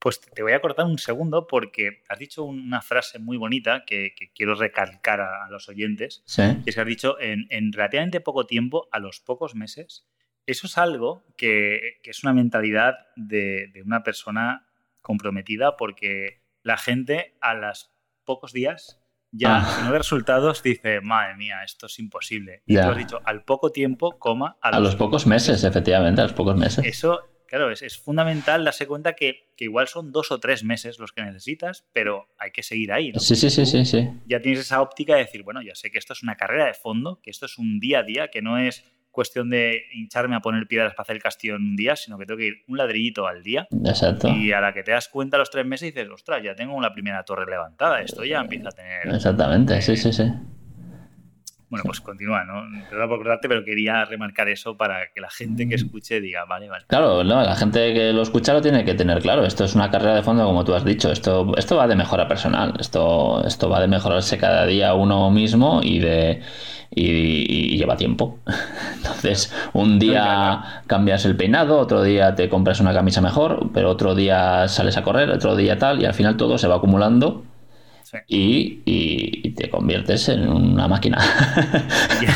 Pues 0.00 0.18
te 0.18 0.42
voy 0.42 0.52
a 0.52 0.60
cortar 0.60 0.86
un 0.86 0.98
segundo 0.98 1.46
porque 1.46 2.02
has 2.08 2.18
dicho 2.18 2.42
una 2.42 2.80
frase 2.80 3.18
muy 3.18 3.36
bonita 3.36 3.84
que, 3.86 4.14
quiero 4.34 4.54
recalcar 4.54 5.20
a, 5.20 5.48
los 5.50 5.68
oyentes. 5.68 6.22
¿Sí? 6.24 6.42
es 6.64 6.74
que 6.74 6.80
has 6.80 6.86
dicho 6.86 7.20
en, 7.20 7.72
relativamente 7.72 8.20
poco 8.20 8.46
tiempo, 8.46 8.88
a 8.92 8.98
los 8.98 9.20
pocos 9.20 9.54
meses. 9.54 10.06
Eso 10.46 10.66
es 10.66 10.78
algo 10.78 11.26
que, 11.36 12.00
es 12.02 12.24
una 12.24 12.32
mentalidad 12.32 12.94
de, 13.14 13.70
una 13.84 14.02
persona 14.02 14.66
comprometida 15.02 15.76
porque 15.76 16.44
la 16.62 16.78
gente 16.78 17.36
a 17.42 17.52
los 17.52 17.92
pocos 18.30 18.52
días 18.52 19.00
ya, 19.32 19.58
ah. 19.58 19.76
si 19.76 19.84
no 19.84 19.92
ve 19.92 19.98
resultados, 19.98 20.62
dice, 20.62 21.00
madre 21.00 21.36
mía, 21.36 21.62
esto 21.64 21.86
es 21.86 21.98
imposible. 21.98 22.62
Y 22.66 22.74
tú 22.74 22.80
has 22.80 22.96
dicho, 22.96 23.20
al 23.24 23.44
poco 23.44 23.70
tiempo, 23.70 24.18
coma, 24.18 24.56
a, 24.60 24.80
los, 24.80 24.96
pocos 24.96 25.26
meses, 25.26 25.62
efectivamente, 25.62 26.20
a 26.20 26.24
los 26.24 26.32
pocos 26.32 26.56
meses. 26.56 26.84
Eso 26.84 27.20
claro, 27.46 27.70
es, 27.70 27.82
es 27.82 27.98
fundamental 27.98 28.64
darse 28.64 28.86
cuenta 28.86 29.14
que, 29.14 29.50
que, 29.56 29.64
igual 29.64 29.88
son 29.88 30.12
dos 30.12 30.30
o 30.30 30.38
tres 30.38 30.62
meses 30.64 30.98
los 30.98 31.12
que 31.12 31.22
necesitas, 31.22 31.84
pero 31.92 32.28
hay 32.38 32.50
que 32.52 32.62
seguir 32.62 32.92
ahí. 32.92 33.12
¿no? 33.12 33.20
Sí, 33.20 33.36
sí, 33.36 33.50
sí, 33.50 33.66
sí, 33.66 33.84
sí. 33.84 34.08
Ya 34.26 34.40
tienes 34.40 34.60
esa 34.60 34.80
óptica 34.82 35.14
de 35.14 35.24
decir, 35.24 35.42
bueno, 35.42 35.60
ya 35.62 35.74
sé 35.74 35.90
que 35.90 35.98
esto 35.98 36.12
es 36.12 36.22
una 36.22 36.36
carrera 36.36 36.66
de 36.66 36.74
fondo, 36.74 37.20
que 37.22 37.30
esto 37.30 37.46
es 37.46 37.58
un 37.58 37.80
día 37.80 38.00
a 38.00 38.02
día, 38.04 38.28
que 38.28 38.42
no 38.42 38.58
es 38.58 38.84
cuestión 39.10 39.50
de 39.50 39.82
hincharme 39.92 40.36
a 40.36 40.40
poner 40.40 40.66
piedras 40.66 40.94
para 40.94 41.02
hacer 41.02 41.16
el 41.16 41.22
castillo 41.22 41.56
en 41.56 41.62
un 41.62 41.76
día, 41.76 41.96
sino 41.96 42.18
que 42.18 42.26
tengo 42.26 42.38
que 42.38 42.46
ir 42.46 42.54
un 42.68 42.78
ladrillito 42.78 43.26
al 43.26 43.42
día. 43.42 43.66
Exacto. 43.84 44.28
Y 44.28 44.52
a 44.52 44.60
la 44.60 44.72
que 44.72 44.82
te 44.82 44.92
das 44.92 45.08
cuenta 45.08 45.36
a 45.36 45.40
los 45.40 45.50
tres 45.50 45.66
meses 45.66 45.94
dices, 45.94 46.08
ostras, 46.10 46.42
ya 46.42 46.54
tengo 46.54 46.74
una 46.74 46.92
primera 46.92 47.22
torre 47.24 47.50
levantada, 47.50 48.00
esto 48.02 48.24
ya 48.24 48.40
empieza 48.40 48.68
a 48.68 48.72
tener... 48.72 49.08
Exactamente, 49.14 49.80
sí, 49.82 49.96
sí, 49.96 50.12
sí. 50.12 50.24
Bueno, 51.70 51.84
pues 51.84 52.00
continúa, 52.00 52.44
¿no? 52.44 52.64
Perdón 52.90 53.08
por 53.08 53.18
cortarte, 53.18 53.48
pero 53.48 53.64
quería 53.64 54.04
remarcar 54.04 54.48
eso 54.48 54.76
para 54.76 55.12
que 55.14 55.20
la 55.20 55.30
gente 55.30 55.68
que 55.68 55.76
escuche 55.76 56.20
diga, 56.20 56.44
vale, 56.44 56.68
vale. 56.68 56.84
Claro, 56.88 57.22
no, 57.22 57.42
la 57.42 57.54
gente 57.54 57.94
que 57.94 58.12
lo 58.12 58.22
escucha 58.22 58.52
lo 58.52 58.60
tiene 58.60 58.84
que 58.84 58.94
tener 58.94 59.20
claro. 59.20 59.44
Esto 59.44 59.64
es 59.64 59.76
una 59.76 59.88
carrera 59.88 60.16
de 60.16 60.22
fondo, 60.22 60.44
como 60.44 60.64
tú 60.64 60.74
has 60.74 60.84
dicho. 60.84 61.12
Esto, 61.12 61.52
esto 61.56 61.76
va 61.76 61.86
de 61.86 61.94
mejora 61.94 62.26
personal. 62.26 62.74
Esto, 62.80 63.46
esto 63.46 63.70
va 63.70 63.80
de 63.80 63.86
mejorarse 63.86 64.36
cada 64.36 64.66
día 64.66 64.94
uno 64.94 65.30
mismo 65.30 65.80
y 65.80 66.00
de 66.00 66.42
y, 66.92 67.74
y, 67.74 67.78
lleva 67.78 67.96
tiempo. 67.96 68.40
Entonces, 68.96 69.54
un 69.72 70.00
día 70.00 70.82
cambias 70.88 71.24
el 71.24 71.36
peinado, 71.36 71.78
otro 71.78 72.02
día 72.02 72.34
te 72.34 72.48
compras 72.48 72.80
una 72.80 72.92
camisa 72.92 73.20
mejor, 73.20 73.70
pero 73.72 73.90
otro 73.90 74.16
día 74.16 74.66
sales 74.66 74.96
a 74.96 75.02
correr, 75.02 75.30
otro 75.30 75.54
día 75.54 75.78
tal, 75.78 76.02
y 76.02 76.06
al 76.06 76.14
final 76.14 76.36
todo 76.36 76.58
se 76.58 76.66
va 76.66 76.76
acumulando. 76.76 77.44
Sí. 78.10 78.18
Y, 78.26 78.82
y, 78.84 79.48
y, 79.48 79.54
te 79.54 79.70
conviertes 79.70 80.28
en 80.28 80.48
una 80.48 80.88
máquina. 80.88 81.18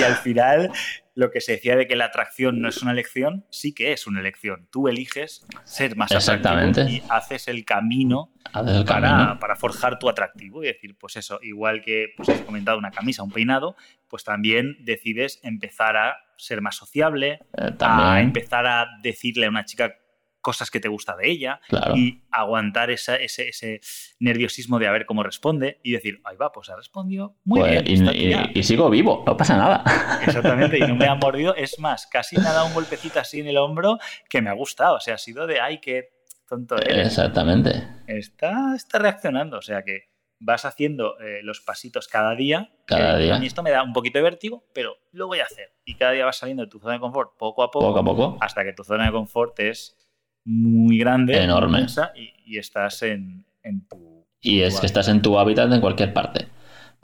y 0.00 0.02
al 0.02 0.16
final, 0.16 0.72
lo 1.14 1.30
que 1.30 1.40
se 1.40 1.52
decía 1.52 1.76
de 1.76 1.86
que 1.86 1.94
la 1.94 2.06
atracción 2.06 2.60
no 2.60 2.68
es 2.68 2.82
una 2.82 2.92
elección, 2.92 3.44
sí 3.50 3.74
que 3.74 3.92
es 3.92 4.06
una 4.06 4.20
elección. 4.20 4.66
Tú 4.70 4.88
eliges 4.88 5.46
ser 5.64 5.96
más 5.96 6.10
Exactamente. 6.10 6.82
y 6.90 7.02
haces 7.08 7.48
el 7.48 7.64
camino, 7.64 8.32
haces 8.52 8.78
el 8.78 8.84
para, 8.84 9.10
camino. 9.10 9.38
para, 9.38 9.56
forjar 9.56 9.98
tu 9.98 10.08
atractivo 10.08 10.64
y 10.64 10.68
decir, 10.68 10.96
pues 10.98 11.16
eso, 11.16 11.38
igual 11.42 11.82
que 11.82 12.08
pues 12.16 12.30
has 12.30 12.40
comentado 12.40 12.78
una 12.78 12.90
camisa, 12.90 13.22
un 13.22 13.30
peinado, 13.30 13.76
pues 14.08 14.24
también 14.24 14.76
decides 14.80 15.38
empezar 15.42 15.96
a 15.96 16.16
ser 16.36 16.62
más 16.62 16.76
sociable, 16.76 17.40
eh, 17.56 17.70
a 17.80 18.20
empezar 18.20 18.66
a 18.66 18.86
decirle 19.02 19.46
a 19.46 19.50
una 19.50 19.64
chica 19.64 19.98
cosas 20.42 20.70
que 20.70 20.80
te 20.80 20.88
gusta 20.88 21.16
de 21.16 21.30
ella 21.30 21.60
claro. 21.68 21.96
y 21.96 22.24
aguantar 22.30 22.90
esa, 22.90 23.16
ese, 23.16 23.48
ese, 23.48 23.80
nerviosismo 24.18 24.78
de 24.78 24.88
a 24.88 24.92
ver 24.92 25.06
cómo 25.06 25.22
responde 25.22 25.80
y 25.82 25.92
decir, 25.92 26.20
ahí 26.24 26.36
va, 26.36 26.52
pues 26.52 26.68
ha 26.68 26.76
respondido 26.76 27.36
muy 27.44 27.60
pues, 27.60 27.84
bien. 27.84 28.06
Y, 28.14 28.34
y, 28.34 28.58
y, 28.58 28.62
sigo 28.62 28.90
vivo, 28.90 29.24
no 29.26 29.36
pasa 29.36 29.56
nada. 29.56 29.84
Exactamente, 30.26 30.76
y 30.76 30.82
no 30.82 30.96
me 30.96 31.06
ha 31.06 31.14
mordido. 31.14 31.54
Es 31.54 31.78
más, 31.78 32.06
casi 32.06 32.36
me 32.36 32.46
ha 32.46 32.52
dado 32.52 32.66
un 32.66 32.74
golpecito 32.74 33.20
así 33.20 33.40
en 33.40 33.46
el 33.46 33.56
hombro 33.56 33.98
que 34.28 34.42
me 34.42 34.50
ha 34.50 34.54
gustado. 34.54 34.96
O 34.96 35.00
sea, 35.00 35.14
ha 35.14 35.18
sido 35.18 35.46
de, 35.46 35.60
ay, 35.60 35.78
qué 35.78 36.10
tonto 36.48 36.76
eres. 36.76 37.06
Exactamente. 37.06 37.88
Está, 38.06 38.74
está 38.74 38.98
reaccionando, 38.98 39.56
o 39.58 39.62
sea 39.62 39.82
que 39.82 40.12
vas 40.44 40.64
haciendo 40.64 41.18
eh, 41.20 41.40
los 41.42 41.60
pasitos 41.60 42.08
cada 42.08 42.34
día. 42.34 42.72
Cada 42.86 43.16
día. 43.16 43.36
A 43.36 43.38
mí 43.38 43.46
esto 43.46 43.62
me 43.62 43.70
da 43.70 43.82
un 43.82 43.92
poquito 43.92 44.18
de 44.18 44.24
vértigo, 44.24 44.64
pero 44.74 44.96
lo 45.12 45.28
voy 45.28 45.38
a 45.38 45.44
hacer. 45.44 45.72
Y 45.84 45.94
cada 45.94 46.12
día 46.12 46.24
vas 46.24 46.36
saliendo 46.36 46.64
de 46.64 46.68
tu 46.68 46.80
zona 46.80 46.94
de 46.94 47.00
confort 47.00 47.36
poco 47.38 47.62
a 47.62 47.70
poco, 47.70 47.86
poco, 47.86 48.00
a 48.00 48.04
poco. 48.04 48.38
hasta 48.40 48.64
que 48.64 48.72
tu 48.72 48.82
zona 48.84 49.06
de 49.06 49.12
confort 49.12 49.58
es 49.60 49.96
muy 50.44 50.98
grande, 50.98 51.36
enorme, 51.42 51.78
inmensa, 51.78 52.12
y, 52.14 52.32
y, 52.44 52.58
estás 52.58 53.02
en, 53.02 53.44
en 53.62 53.86
tu. 53.86 54.26
Y 54.40 54.62
es 54.62 54.80
que 54.80 54.86
estás 54.86 55.08
en 55.08 55.22
tu 55.22 55.38
hábitat 55.38 55.72
en 55.72 55.80
cualquier 55.80 56.12
parte. 56.12 56.48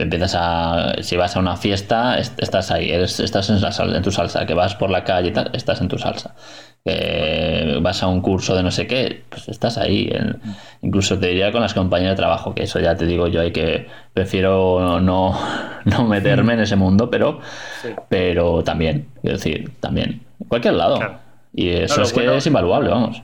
Empiezas 0.01 0.37
a. 0.39 0.95
Si 1.03 1.17
vas 1.17 1.35
a 1.35 1.41
una 1.41 1.57
fiesta, 1.57 2.19
estás 2.19 2.71
ahí, 2.71 2.89
eres, 2.89 3.19
estás 3.19 3.51
en, 3.51 3.61
la, 3.61 3.71
en 3.97 4.03
tu 4.03 4.13
salsa. 4.13 4.47
Que 4.47 4.55
vas 4.55 4.77
por 4.77 4.91
la 4.91 5.03
calle 5.03 5.31
y 5.31 5.33
tal, 5.33 5.51
estás 5.53 5.81
en 5.81 5.89
tu 5.89 5.99
salsa. 5.99 6.37
Que 6.85 7.79
vas 7.83 8.01
a 8.05 8.07
un 8.07 8.21
curso 8.21 8.55
de 8.55 8.63
no 8.63 8.71
sé 8.71 8.87
qué, 8.87 9.25
pues 9.29 9.49
estás 9.49 9.77
ahí. 9.77 10.09
En, 10.13 10.41
incluso 10.83 11.19
te 11.19 11.27
diría 11.27 11.51
con 11.51 11.63
las 11.63 11.75
compañías 11.75 12.13
de 12.13 12.17
trabajo, 12.17 12.55
que 12.55 12.63
eso 12.63 12.79
ya 12.79 12.95
te 12.95 13.07
digo 13.07 13.27
yo, 13.27 13.41
hay 13.41 13.51
que. 13.51 13.89
Prefiero 14.15 15.01
no, 15.01 15.37
no 15.85 16.05
meterme 16.09 16.53
en 16.53 16.61
ese 16.61 16.77
mundo, 16.77 17.11
pero. 17.11 17.41
Sí. 17.83 17.89
Pero 18.09 18.63
también, 18.63 19.09
quiero 19.21 19.37
decir, 19.37 19.73
también. 19.81 20.23
Cualquier 20.47 20.75
lado. 20.75 20.99
Claro. 20.99 21.19
Y 21.53 21.71
eso 21.71 21.97
No, 21.97 22.03
es 22.05 22.13
que 22.13 22.37
es 22.37 22.47
invaluable, 22.47 22.91
vamos. 22.91 23.23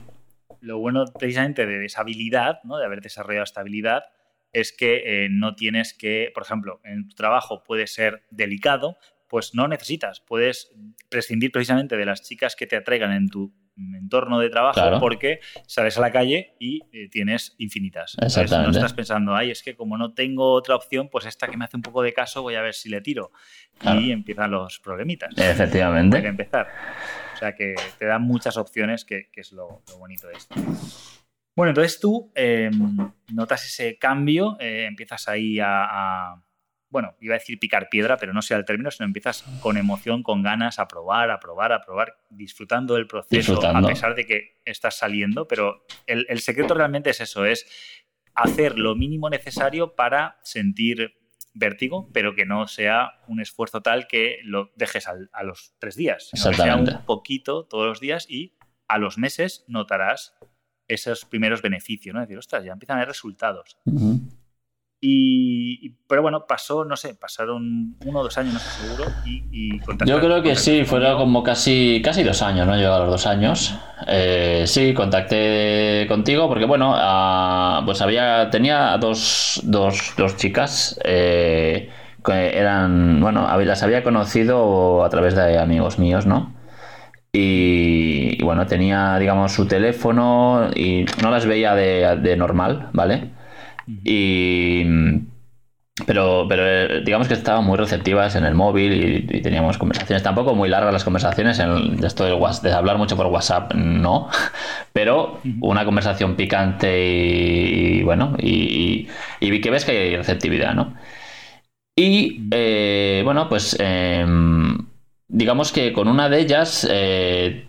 Lo 0.65 0.79
bueno 0.79 1.05
precisamente 1.19 1.67
de 1.67 1.85
esa 1.85 2.01
habilidad, 2.01 2.59
¿no? 2.63 2.77
de 2.77 2.85
haber 2.85 3.01
desarrollado 3.01 3.43
esta 3.43 3.61
habilidad, 3.61 4.05
es 4.51 4.75
que 4.75 5.25
eh, 5.25 5.27
no 5.29 5.53
tienes 5.53 5.93
que, 5.93 6.31
por 6.33 6.41
ejemplo, 6.41 6.81
en 6.83 7.07
tu 7.07 7.15
trabajo 7.15 7.63
puede 7.63 7.85
ser 7.85 8.23
delicado, 8.31 8.97
pues 9.27 9.53
no 9.53 9.67
necesitas, 9.67 10.21
puedes 10.21 10.71
prescindir 11.09 11.51
precisamente 11.51 11.97
de 11.97 12.05
las 12.05 12.21
chicas 12.21 12.55
que 12.55 12.67
te 12.67 12.75
atraigan 12.75 13.11
en 13.11 13.29
tu 13.29 13.53
entorno 13.97 14.39
de 14.39 14.49
trabajo 14.49 14.75
Claro. 14.75 14.99
porque 14.99 15.39
sales 15.67 15.97
a 15.97 16.01
la 16.01 16.11
calle 16.11 16.55
y 16.59 16.81
eh, 16.93 17.09
tienes 17.09 17.55
infinitas. 17.57 18.13
Entonces, 18.13 18.43
Exactamente. 18.43 18.71
No 18.71 18.85
estás 18.85 18.93
pensando, 18.93 19.35
ay, 19.35 19.51
es 19.51 19.63
que 19.63 19.75
como 19.75 19.97
no 19.97 20.13
tengo 20.13 20.53
otra 20.53 20.75
opción, 20.75 21.09
pues 21.09 21.25
esta 21.25 21.47
que 21.47 21.57
me 21.57 21.65
hace 21.65 21.75
un 21.75 21.83
poco 21.83 22.01
de 22.01 22.13
caso 22.13 22.41
voy 22.41 22.55
a 22.55 22.61
ver 22.61 22.73
si 22.73 22.89
le 22.89 23.01
tiro. 23.01 23.31
Claro. 23.77 23.99
Y 23.99 24.11
empiezan 24.11 24.51
los 24.51 24.79
problemitas. 24.79 25.33
Efectivamente. 25.37 26.17
Hay 26.17 26.23
que 26.23 26.29
empezar. 26.29 26.67
O 27.33 27.37
sea 27.37 27.53
que 27.53 27.75
te 27.99 28.05
dan 28.05 28.21
muchas 28.21 28.55
opciones, 28.55 29.03
que, 29.03 29.29
que 29.31 29.41
es 29.41 29.51
lo, 29.51 29.83
lo, 29.89 29.97
bonito 29.97 30.27
de 30.27 30.35
esto. 30.35 30.55
Bueno, 31.55 31.71
entonces 31.71 31.99
tú 31.99 32.31
eh, 32.35 32.69
notas 33.33 33.65
ese 33.65 33.97
cambio, 33.97 34.57
eh, 34.59 34.85
empiezas 34.87 35.27
ahí 35.27 35.59
a, 35.59 35.83
a, 35.83 36.44
bueno, 36.95 37.13
iba 37.19 37.35
a 37.35 37.39
decir 37.39 37.59
picar 37.59 37.89
piedra, 37.89 38.15
pero 38.15 38.31
no 38.31 38.41
sea 38.41 38.55
el 38.55 38.63
término, 38.63 38.89
sino 38.89 39.05
empiezas 39.05 39.43
con 39.59 39.75
emoción, 39.75 40.23
con 40.23 40.41
ganas, 40.41 40.79
a 40.79 40.87
probar, 40.87 41.29
a 41.29 41.41
probar, 41.41 41.73
a 41.73 41.81
probar, 41.81 42.19
disfrutando 42.29 42.93
del 42.93 43.05
proceso, 43.05 43.35
Disfrutando. 43.35 43.85
a 43.85 43.91
pesar 43.91 44.15
de 44.15 44.25
que 44.25 44.61
estás 44.63 44.95
saliendo, 44.95 45.45
pero 45.45 45.85
el, 46.07 46.25
el 46.29 46.39
secreto 46.39 46.73
realmente 46.73 47.09
es 47.09 47.19
eso, 47.19 47.43
es 47.43 47.67
hacer 48.33 48.79
lo 48.79 48.95
mínimo 48.95 49.29
necesario 49.29 49.93
para 49.93 50.39
sentir 50.41 51.17
vértigo, 51.53 52.09
pero 52.13 52.33
que 52.33 52.45
no 52.45 52.65
sea 52.69 53.19
un 53.27 53.41
esfuerzo 53.41 53.81
tal 53.81 54.07
que 54.07 54.37
lo 54.45 54.71
dejes 54.77 55.09
al, 55.09 55.29
a 55.33 55.43
los 55.43 55.73
tres 55.77 55.97
días, 55.97 56.29
sino 56.31 56.51
que 56.51 56.55
sea 56.55 56.77
un 56.77 57.05
poquito 57.05 57.65
todos 57.65 57.87
los 57.87 57.99
días 57.99 58.25
y 58.29 58.55
a 58.87 58.99
los 58.99 59.17
meses 59.17 59.65
notarás 59.67 60.33
esos 60.87 61.25
primeros 61.25 61.61
beneficios, 61.61 62.15
¿no? 62.15 62.21
Es 62.21 62.29
decir, 62.29 62.37
ostras, 62.39 62.63
ya 62.63 62.71
empiezan 62.71 62.95
a 62.95 62.99
haber 62.99 63.09
resultados. 63.09 63.77
Ujú. 63.83 64.21
Y, 64.21 64.44
y- 65.01 65.89
pero 66.07 66.21
bueno, 66.21 66.45
pasó, 66.47 66.85
no 66.85 66.95
sé, 66.97 67.15
pasaron 67.15 67.95
uno 67.99 68.19
o 68.19 68.23
dos 68.23 68.37
años, 68.37 68.53
no 68.53 68.57
estoy 68.59 68.73
seguro, 68.73 69.19
y, 69.23 69.47
y 69.51 69.79
Yo 70.05 70.19
creo 70.19 70.41
que 70.43 70.55
sí, 70.55 70.85
fueron 70.85 71.17
como 71.17 71.43
casi, 71.43 72.01
casi 72.03 72.23
dos 72.23 72.41
años, 72.41 72.67
¿no? 72.67 72.75
Llegó 72.75 72.93
a 72.93 72.99
los 72.99 73.09
dos 73.09 73.27
años. 73.27 73.75
Eh, 74.07 74.63
sí, 74.67 74.93
contacté 74.93 76.05
contigo 76.07 76.47
porque, 76.47 76.65
bueno, 76.65 76.93
ah, 76.95 77.81
pues 77.85 78.01
había, 78.01 78.49
tenía 78.49 78.97
dos, 78.97 79.61
dos, 79.63 80.13
dos 80.17 80.37
chicas 80.37 80.99
eh, 81.03 81.89
que 82.23 82.57
eran, 82.57 83.19
bueno, 83.21 83.47
las 83.65 83.83
había 83.83 84.03
conocido 84.03 85.03
a 85.03 85.09
través 85.09 85.35
de 85.35 85.57
amigos 85.57 85.97
míos, 85.99 86.25
¿no? 86.25 86.53
Y, 87.33 88.37
y 88.39 88.43
bueno, 88.43 88.65
tenía, 88.65 89.17
digamos, 89.19 89.51
su 89.53 89.67
teléfono 89.67 90.69
y 90.75 91.05
no 91.21 91.31
las 91.31 91.45
veía 91.45 91.75
de, 91.75 92.17
de 92.17 92.37
normal, 92.37 92.89
¿vale? 92.93 93.31
Y. 93.87 94.83
Pero, 96.05 96.45
pero 96.49 96.63
eh, 96.67 97.01
digamos 97.05 97.29
que 97.29 97.33
estaban 97.35 97.63
muy 97.63 97.77
receptivas 97.77 98.35
en 98.35 98.43
el 98.43 98.53
móvil 98.53 98.91
y, 99.31 99.37
y 99.37 99.41
teníamos 99.41 99.77
conversaciones. 99.77 100.23
Tampoco 100.23 100.53
muy 100.53 100.67
largas 100.67 100.91
las 100.91 101.05
conversaciones. 101.05 101.57
En 101.59 102.03
esto 102.03 102.25
del 102.25 102.37
de 102.61 102.73
hablar 102.73 102.97
mucho 102.97 103.15
por 103.15 103.27
WhatsApp, 103.27 103.73
no. 103.75 104.29
Pero 104.93 105.39
una 105.61 105.85
conversación 105.85 106.35
picante 106.35 107.07
y, 107.07 107.99
y 107.99 108.03
bueno, 108.03 108.35
y, 108.39 108.49
y- 108.51 109.09
y 109.39 109.51
vi 109.51 109.61
que 109.61 109.71
ves 109.71 109.85
que 109.85 109.91
hay 109.93 110.17
receptividad, 110.17 110.73
¿no? 110.75 110.95
Y 111.95 112.47
eh, 112.51 113.21
bueno, 113.23 113.47
pues 113.47 113.75
em, 113.79 114.77
digamos 115.27 115.71
que 115.71 115.93
con 115.93 116.07
una 116.07 116.27
de 116.29 116.39
ellas, 116.41 116.85
eh, 116.89 117.67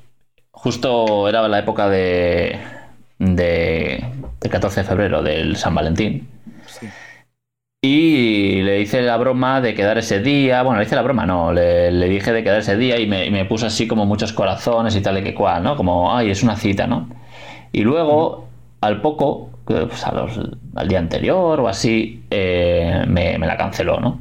justo 0.50 1.28
era 1.28 1.46
la 1.48 1.60
época 1.60 1.88
de, 1.88 2.58
de, 3.18 4.04
del 4.40 4.50
14 4.50 4.80
de 4.82 4.86
febrero, 4.86 5.22
del 5.22 5.56
San 5.56 5.74
Valentín. 5.74 6.28
Sí. 6.66 6.92
Y 7.82 8.62
le 8.62 8.80
hice 8.80 9.02
la 9.02 9.16
broma 9.16 9.60
de 9.60 9.74
quedar 9.74 9.98
ese 9.98 10.20
día. 10.20 10.62
Bueno, 10.62 10.78
le 10.80 10.86
hice 10.86 10.96
la 10.96 11.02
broma, 11.02 11.24
no. 11.26 11.52
Le, 11.52 11.90
le 11.92 12.08
dije 12.08 12.32
de 12.32 12.42
quedar 12.42 12.58
ese 12.60 12.76
día 12.76 12.98
y 12.98 13.06
me, 13.06 13.44
puso 13.44 13.66
así 13.66 13.86
como 13.86 14.06
muchos 14.06 14.32
corazones 14.32 14.96
y 14.96 15.00
tal 15.02 15.18
y 15.18 15.22
que 15.22 15.34
cual, 15.34 15.62
¿no? 15.62 15.76
Como, 15.76 16.14
ay, 16.16 16.30
es 16.30 16.42
una 16.42 16.56
cita, 16.56 16.86
¿no? 16.86 17.08
Y 17.72 17.82
luego, 17.82 18.48
al 18.80 19.00
poco, 19.02 19.50
pues, 19.66 20.04
a 20.06 20.12
los- 20.12 20.40
al 20.74 20.88
día 20.88 20.98
anterior 20.98 21.60
o 21.60 21.68
así, 21.68 22.24
eh, 22.30 23.04
me, 23.08 23.38
me 23.38 23.46
la 23.46 23.56
canceló, 23.56 24.00
¿no? 24.00 24.18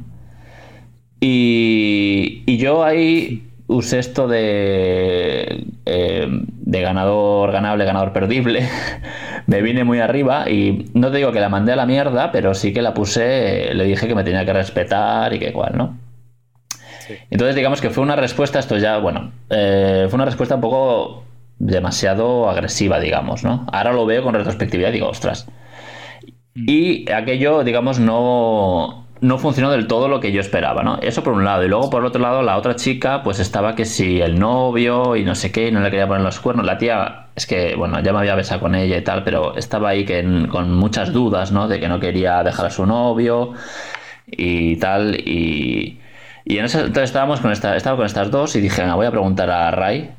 Y, 1.20 2.42
y 2.46 2.58
yo 2.58 2.84
ahí 2.84 3.42
usé 3.68 3.98
esto 3.98 4.28
de, 4.28 5.66
eh, 5.84 6.28
de 6.28 6.80
ganador 6.80 7.52
ganable, 7.52 7.84
ganador 7.84 8.12
perdible. 8.12 8.68
me 9.46 9.62
vine 9.62 9.84
muy 9.84 10.00
arriba 10.00 10.48
y 10.50 10.90
no 10.94 11.10
te 11.10 11.18
digo 11.18 11.32
que 11.32 11.40
la 11.40 11.48
mandé 11.48 11.72
a 11.72 11.76
la 11.76 11.86
mierda, 11.86 12.32
pero 12.32 12.54
sí 12.54 12.72
que 12.72 12.82
la 12.82 12.94
puse, 12.94 13.74
le 13.74 13.84
dije 13.84 14.08
que 14.08 14.14
me 14.14 14.24
tenía 14.24 14.44
que 14.44 14.52
respetar 14.52 15.32
y 15.34 15.38
que 15.38 15.52
cual, 15.52 15.76
¿no? 15.76 15.98
Entonces, 17.30 17.54
digamos 17.54 17.80
que 17.80 17.90
fue 17.90 18.02
una 18.02 18.16
respuesta, 18.16 18.58
esto 18.58 18.76
ya, 18.78 18.98
bueno, 18.98 19.32
eh, 19.50 20.06
fue 20.08 20.16
una 20.16 20.24
respuesta 20.24 20.56
un 20.56 20.60
poco 20.60 21.24
demasiado 21.58 22.50
agresiva, 22.50 22.98
digamos, 22.98 23.44
¿no? 23.44 23.66
Ahora 23.72 23.92
lo 23.92 24.06
veo 24.06 24.24
con 24.24 24.34
retrospectividad 24.34 24.88
y 24.90 24.92
digo, 24.92 25.08
ostras. 25.08 25.46
Mm. 26.54 26.64
Y 26.66 27.10
aquello, 27.12 27.62
digamos, 27.62 28.00
no, 28.00 29.05
no 29.20 29.38
funcionó 29.38 29.70
del 29.70 29.86
todo 29.86 30.08
lo 30.08 30.20
que 30.20 30.32
yo 30.32 30.40
esperaba, 30.40 30.82
¿no? 30.82 30.98
Eso 31.00 31.22
por 31.22 31.32
un 31.32 31.44
lado. 31.44 31.64
Y 31.64 31.68
luego 31.68 31.90
por 31.90 32.04
otro 32.04 32.20
lado, 32.20 32.42
la 32.42 32.56
otra 32.56 32.76
chica, 32.76 33.22
pues 33.22 33.38
estaba 33.40 33.74
que 33.74 33.84
si 33.84 34.20
el 34.20 34.38
novio 34.38 35.16
y 35.16 35.24
no 35.24 35.34
sé 35.34 35.52
qué, 35.52 35.68
y 35.68 35.72
no 35.72 35.80
le 35.80 35.90
quería 35.90 36.06
poner 36.06 36.22
los 36.22 36.40
cuernos. 36.40 36.66
La 36.66 36.78
tía, 36.78 37.28
es 37.34 37.46
que, 37.46 37.74
bueno, 37.76 38.00
ya 38.00 38.12
me 38.12 38.18
había 38.20 38.34
besado 38.34 38.60
con 38.60 38.74
ella 38.74 38.96
y 38.98 39.04
tal, 39.04 39.24
pero 39.24 39.56
estaba 39.56 39.90
ahí 39.90 40.04
que 40.04 40.22
con 40.50 40.74
muchas 40.74 41.12
dudas, 41.12 41.52
¿no? 41.52 41.68
De 41.68 41.80
que 41.80 41.88
no 41.88 42.00
quería 42.00 42.42
dejar 42.42 42.66
a 42.66 42.70
su 42.70 42.86
novio 42.86 43.52
y 44.26 44.76
tal. 44.76 45.16
Y, 45.16 46.00
y 46.44 46.58
en 46.58 46.66
ese, 46.66 46.80
entonces 46.80 47.04
estábamos 47.04 47.40
con, 47.40 47.52
esta, 47.52 47.76
estaba 47.76 47.96
con 47.96 48.06
estas 48.06 48.30
dos 48.30 48.56
y 48.56 48.60
dije, 48.60 48.84
me 48.84 48.94
voy 48.94 49.06
a 49.06 49.10
preguntar 49.10 49.50
a 49.50 49.70
Ray 49.70 50.10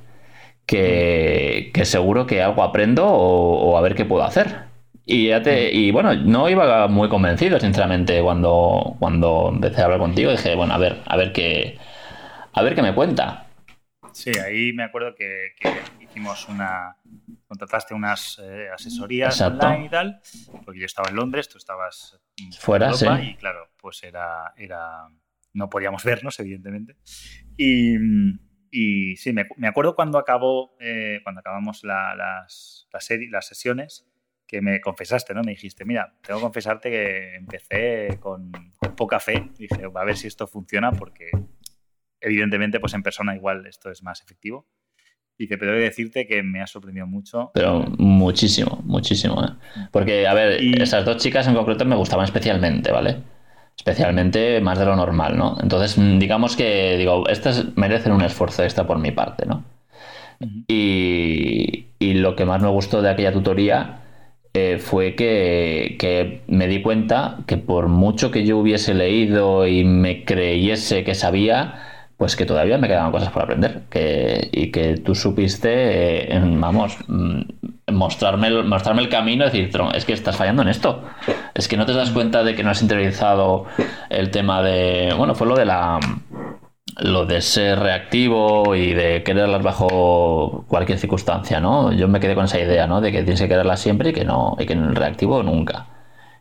que 0.66 1.72
seguro 1.86 2.28
que 2.28 2.42
algo 2.44 2.64
aprendo 2.64 3.08
o 3.08 3.78
a 3.78 3.82
ver 3.82 3.96
qué 3.96 4.06
puedo 4.06 4.24
hacer. 4.24 4.67
Y, 5.10 5.30
ya 5.30 5.42
te, 5.42 5.74
y 5.74 5.90
bueno, 5.92 6.14
no 6.16 6.50
iba 6.50 6.86
muy 6.90 7.08
convencido, 7.08 7.58
sinceramente, 7.62 8.22
cuando, 8.22 8.98
cuando 9.00 9.50
empecé 9.54 9.80
a 9.80 9.86
hablar 9.86 10.00
contigo. 10.00 10.32
Dije, 10.32 10.54
bueno, 10.54 10.74
a 10.74 10.78
ver, 10.78 11.02
a 11.06 11.16
ver 11.16 11.32
qué, 11.32 11.80
a 12.52 12.62
ver 12.62 12.76
qué 12.76 12.82
me 12.82 12.94
cuenta. 12.94 13.48
Sí, 14.12 14.32
ahí 14.38 14.74
me 14.74 14.84
acuerdo 14.84 15.16
que, 15.16 15.54
hicimos 16.02 16.50
una. 16.50 16.98
Contrataste 17.48 17.94
unas 17.94 18.38
eh, 18.44 18.68
asesorías 18.74 19.40
online 19.40 19.86
y 19.86 19.90
tal, 19.90 20.20
porque 20.66 20.82
yo 20.82 20.86
estaba 20.86 21.10
en 21.10 21.16
Londres, 21.16 21.48
tú 21.48 21.58
estabas 21.58 22.20
fuera, 22.60 22.92
sí. 22.92 23.06
Y 23.22 23.36
claro, 23.36 23.70
pues 23.78 24.04
era, 24.04 24.54
era. 24.58 25.08
No 25.54 25.70
podíamos 25.70 26.04
vernos, 26.04 26.38
evidentemente. 26.42 26.98
Y, 27.56 27.96
y 28.72 29.16
sí, 29.16 29.32
me, 29.32 29.48
me 29.56 29.70
acuerdo 29.70 29.96
cuando 29.96 30.18
acabó, 30.18 30.76
eh, 30.82 31.22
cuando 31.24 31.40
acabamos 31.40 31.86
la, 31.86 32.14
las, 32.14 32.90
las, 32.92 33.10
las 33.32 33.48
sesiones 33.48 34.06
que 34.48 34.62
me 34.62 34.80
confesaste, 34.80 35.34
¿no? 35.34 35.42
Me 35.44 35.52
dijiste, 35.52 35.84
mira, 35.84 36.16
tengo 36.26 36.40
que 36.40 36.44
confesarte 36.44 36.90
que 36.90 37.36
empecé 37.36 38.18
con, 38.20 38.52
poca 38.96 39.20
fe. 39.20 39.50
Dije, 39.58 39.84
a 39.94 40.04
ver 40.06 40.18
si 40.18 40.28
esto 40.28 40.48
funciona 40.48 40.92
porque 40.92 41.30
evidentemente 42.22 42.80
pues 42.80 42.94
en 42.94 43.04
persona 43.04 43.36
igual 43.36 43.66
esto 43.68 43.92
es 43.92 44.02
más 44.02 44.22
efectivo. 44.22 44.66
Dice, 45.38 45.58
pero 45.60 45.74
he 45.74 45.76
de 45.78 45.84
decirte 45.84 46.26
que 46.26 46.42
me 46.42 46.62
ha 46.62 46.68
sorprendido 46.68 47.06
mucho. 47.06 47.52
Pero 47.54 47.86
muchísimo, 48.00 48.82
muchísimo. 48.86 49.44
¿eh? 49.44 49.50
Porque, 49.92 50.26
a 50.26 50.34
ver, 50.34 50.60
esas 50.82 51.06
dos 51.06 51.18
chicas 51.18 51.48
en 51.48 51.54
concreto 51.54 51.86
me 51.86 51.96
gustaban 51.96 52.26
especialmente, 52.26 52.92
¿vale? 52.92 53.18
Especialmente 53.78 54.60
más 54.62 54.80
de 54.80 54.86
lo 54.86 54.96
normal, 54.96 55.38
¿no? 55.38 55.56
Entonces, 55.62 55.96
digamos 56.18 56.56
que, 56.56 56.98
digo, 56.98 57.28
estas 57.30 57.78
merecen 57.78 58.14
un 58.14 58.24
esfuerzo 58.24 58.64
extra 58.64 58.88
por 58.88 58.98
mi 58.98 59.12
parte, 59.12 59.46
¿no? 59.46 59.64
y, 60.68 61.88
y 61.98 62.14
lo 62.14 62.36
que 62.36 62.46
más 62.46 62.62
me 62.62 62.70
gustó 62.70 63.02
de 63.02 63.10
aquella 63.10 63.34
tutoría 63.34 64.07
eh, 64.58 64.80
fue 64.80 65.16
que, 65.16 66.42
me 66.48 66.68
di 66.68 66.82
cuenta 66.82 67.38
que 67.46 67.58
por 67.58 67.88
mucho 67.88 68.32
que 68.32 68.46
yo 68.46 68.58
hubiese 68.58 68.94
leído 68.94 69.68
y 69.68 69.84
me 69.84 70.26
creyese 70.26 71.04
que 71.04 71.16
sabía, 71.16 71.76
pues 72.18 72.36
que 72.36 72.46
todavía 72.46 72.78
me 72.78 72.88
quedaban 72.88 73.12
cosas 73.12 73.30
por 73.32 73.44
aprender. 73.44 73.84
Que, 73.90 74.50
y 74.52 74.72
que 74.72 74.98
tú 74.98 75.16
supiste, 75.16 76.36
eh, 76.36 76.42
vamos, 76.44 76.98
mm, 77.08 77.42
mostrarme, 77.92 78.64
mostrarme 78.64 79.02
el 79.04 79.10
camino 79.10 79.46
y 79.46 79.50
decir, 79.50 79.70
es 79.94 80.06
que 80.06 80.14
estás 80.14 80.36
fallando 80.38 80.64
en 80.64 80.70
esto. 80.70 81.04
Es 81.54 81.68
que 81.68 81.78
no 81.78 81.86
te 81.86 81.94
das 81.94 82.12
cuenta 82.12 82.44
de 82.44 82.56
que 82.56 82.64
no 82.64 82.72
has 82.72 82.82
interiorizado 82.82 83.66
el 84.10 84.32
tema 84.32 84.64
de. 84.64 85.14
Bueno, 85.18 85.36
fue 85.36 85.48
lo 85.48 85.56
de 85.56 85.66
la 85.66 86.00
lo 87.00 87.26
de 87.26 87.42
ser 87.42 87.80
reactivo 87.80 88.76
y 88.76 88.94
de 88.94 89.24
quererlas 89.24 89.62
bajo 89.62 90.66
cualquier 90.68 90.98
circunstancia, 90.98 91.60
¿no? 91.60 91.92
Yo 91.94 92.08
me 92.08 92.20
quedé 92.20 92.36
con 92.36 92.46
esa 92.46 92.60
idea, 92.60 92.88
¿no? 92.88 93.02
De 93.02 93.12
que 93.12 93.24
tienes 93.24 93.42
que 93.42 93.48
quererlas 93.48 93.80
siempre 93.80 94.10
y 94.10 94.14
que 94.14 94.26
no, 94.26 94.56
y 94.60 94.66
que 94.66 94.74
en 94.74 94.84
el 94.84 94.96
reactivo 94.96 95.44
nunca. 95.44 95.86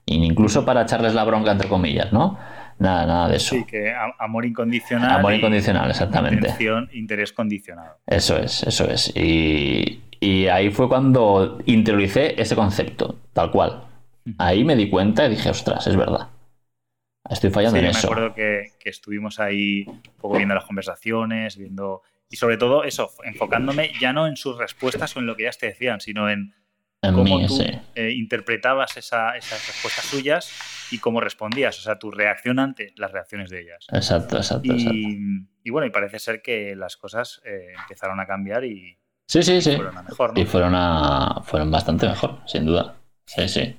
incluso 0.06 0.64
para 0.64 0.82
echarles 0.82 1.14
la 1.14 1.24
bronca, 1.24 1.50
entre 1.52 1.68
comillas, 1.68 2.12
¿no? 2.12 2.38
Nada, 2.78 3.06
nada 3.06 3.28
de 3.28 3.36
eso. 3.36 3.54
Sí, 3.54 3.64
que 3.64 3.92
amor 4.18 4.44
incondicional. 4.44 5.10
Amor 5.10 5.34
incondicional, 5.34 5.90
exactamente. 5.90 6.54
interés 6.92 7.32
condicionado. 7.32 7.96
Eso 8.06 8.36
es, 8.36 8.62
eso 8.62 8.88
es. 8.88 9.14
Y, 9.16 10.02
y 10.20 10.46
ahí 10.46 10.70
fue 10.70 10.88
cuando 10.88 11.58
interioricé 11.66 12.40
ese 12.40 12.54
concepto, 12.54 13.16
tal 13.32 13.50
cual. 13.50 13.82
Ahí 14.38 14.64
me 14.64 14.76
di 14.76 14.88
cuenta 14.90 15.26
y 15.26 15.30
dije, 15.30 15.50
ostras, 15.50 15.86
es 15.86 15.96
verdad. 15.96 16.28
Estoy 17.30 17.50
fallando 17.50 17.78
en 17.78 17.86
eso. 17.86 18.08
Me 18.08 18.12
acuerdo 18.12 18.34
que, 18.34 18.72
estuvimos 18.84 19.40
ahí 19.40 19.84
un 19.86 20.02
poco 20.20 20.36
viendo 20.36 20.54
las 20.54 20.64
conversaciones, 20.64 21.56
viendo. 21.56 22.02
Y 22.28 22.36
sobre 22.36 22.56
todo 22.56 22.84
eso, 22.84 23.10
enfocándome 23.24 23.92
ya 24.00 24.12
no 24.12 24.26
en 24.26 24.36
sus 24.36 24.58
respuestas 24.58 25.16
o 25.16 25.20
en 25.20 25.26
lo 25.26 25.36
que 25.36 25.44
ellas 25.44 25.58
te 25.58 25.66
decían, 25.66 26.00
sino 26.00 26.28
en, 26.28 26.54
cómo 27.00 27.46
tú 27.46 27.60
eh, 27.94 28.12
interpretabas 28.12 28.96
esas 28.96 29.34
respuestas 29.34 30.04
suyas 30.06 30.50
y 30.90 30.98
cómo 30.98 31.20
respondías, 31.20 31.78
o 31.78 31.82
sea, 31.82 31.98
tu 31.98 32.10
reacción 32.10 32.58
ante 32.58 32.92
las 32.96 33.12
reacciones 33.12 33.50
de 33.50 33.62
ellas. 33.62 33.86
Exacto, 33.92 34.36
exacto. 34.36 34.72
Y, 34.74 35.70
bueno, 35.70 35.86
y 35.86 35.90
parece 35.90 36.18
ser 36.18 36.42
que 36.42 36.74
las 36.76 36.96
cosas 36.96 37.40
eh, 37.44 37.72
empezaron 37.80 38.20
a 38.20 38.26
cambiar 38.26 38.64
y, 38.64 38.98
sí, 39.26 39.42
sí, 39.42 39.60
sí. 39.60 39.76
fueron 39.76 39.98
a 39.98 40.02
mejor. 40.02 40.34
¿no? 40.34 40.40
Y 40.40 40.46
fueron, 40.46 40.72
a, 40.74 41.42
fueron 41.44 41.70
bastante 41.70 42.08
mejor, 42.08 42.40
sin 42.46 42.66
duda. 42.66 42.96
Sí, 43.24 43.48
sí. 43.48 43.76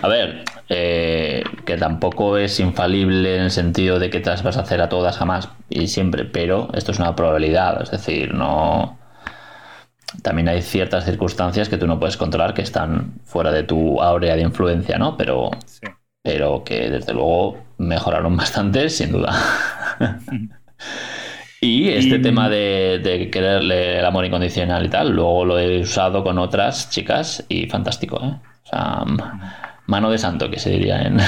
A 0.00 0.08
ver, 0.08 0.44
eh, 0.68 1.42
que 1.64 1.76
tampoco 1.76 2.38
es 2.38 2.58
infalible 2.60 3.36
en 3.36 3.42
el 3.42 3.50
sentido 3.50 3.98
de 3.98 4.10
que 4.10 4.20
te 4.20 4.30
las 4.30 4.42
vas 4.42 4.56
a 4.56 4.62
hacer 4.62 4.80
a 4.80 4.88
todas 4.88 5.18
jamás 5.18 5.48
y 5.68 5.88
siempre, 5.88 6.24
pero 6.24 6.70
esto 6.74 6.92
es 6.92 6.98
una 6.98 7.14
probabilidad, 7.14 7.82
es 7.82 7.90
decir, 7.90 8.34
no... 8.34 8.98
También 10.22 10.48
hay 10.48 10.60
ciertas 10.60 11.06
circunstancias 11.06 11.70
que 11.70 11.78
tú 11.78 11.86
no 11.86 11.98
puedes 11.98 12.18
controlar 12.18 12.52
que 12.52 12.60
están 12.60 13.14
fuera 13.24 13.50
de 13.50 13.62
tu 13.62 14.02
área 14.02 14.36
de 14.36 14.42
influencia, 14.42 14.98
¿no? 14.98 15.16
Pero, 15.16 15.50
pero 16.22 16.64
que 16.64 16.90
desde 16.90 17.14
luego 17.14 17.58
mejoraron 17.78 18.36
bastante, 18.36 18.90
sin 18.90 19.12
duda. 19.12 19.34
y 21.62 21.88
este 21.88 22.18
tema 22.18 22.50
de, 22.50 23.00
de, 23.02 23.30
quererle 23.30 24.00
el 24.00 24.04
amor 24.04 24.26
incondicional 24.26 24.84
y 24.84 24.90
tal, 24.90 25.12
luego 25.12 25.46
lo 25.46 25.58
he 25.58 25.80
usado 25.80 26.22
con 26.22 26.38
otras 26.38 26.90
chicas 26.90 27.44
y 27.48 27.66
fantástico, 27.66 28.20
¿eh? 28.22 28.51
Mano 29.86 30.10
de 30.10 30.18
santo, 30.18 30.50
que 30.50 30.58
se 30.58 30.70
diría 30.70 31.02
en. 31.02 31.18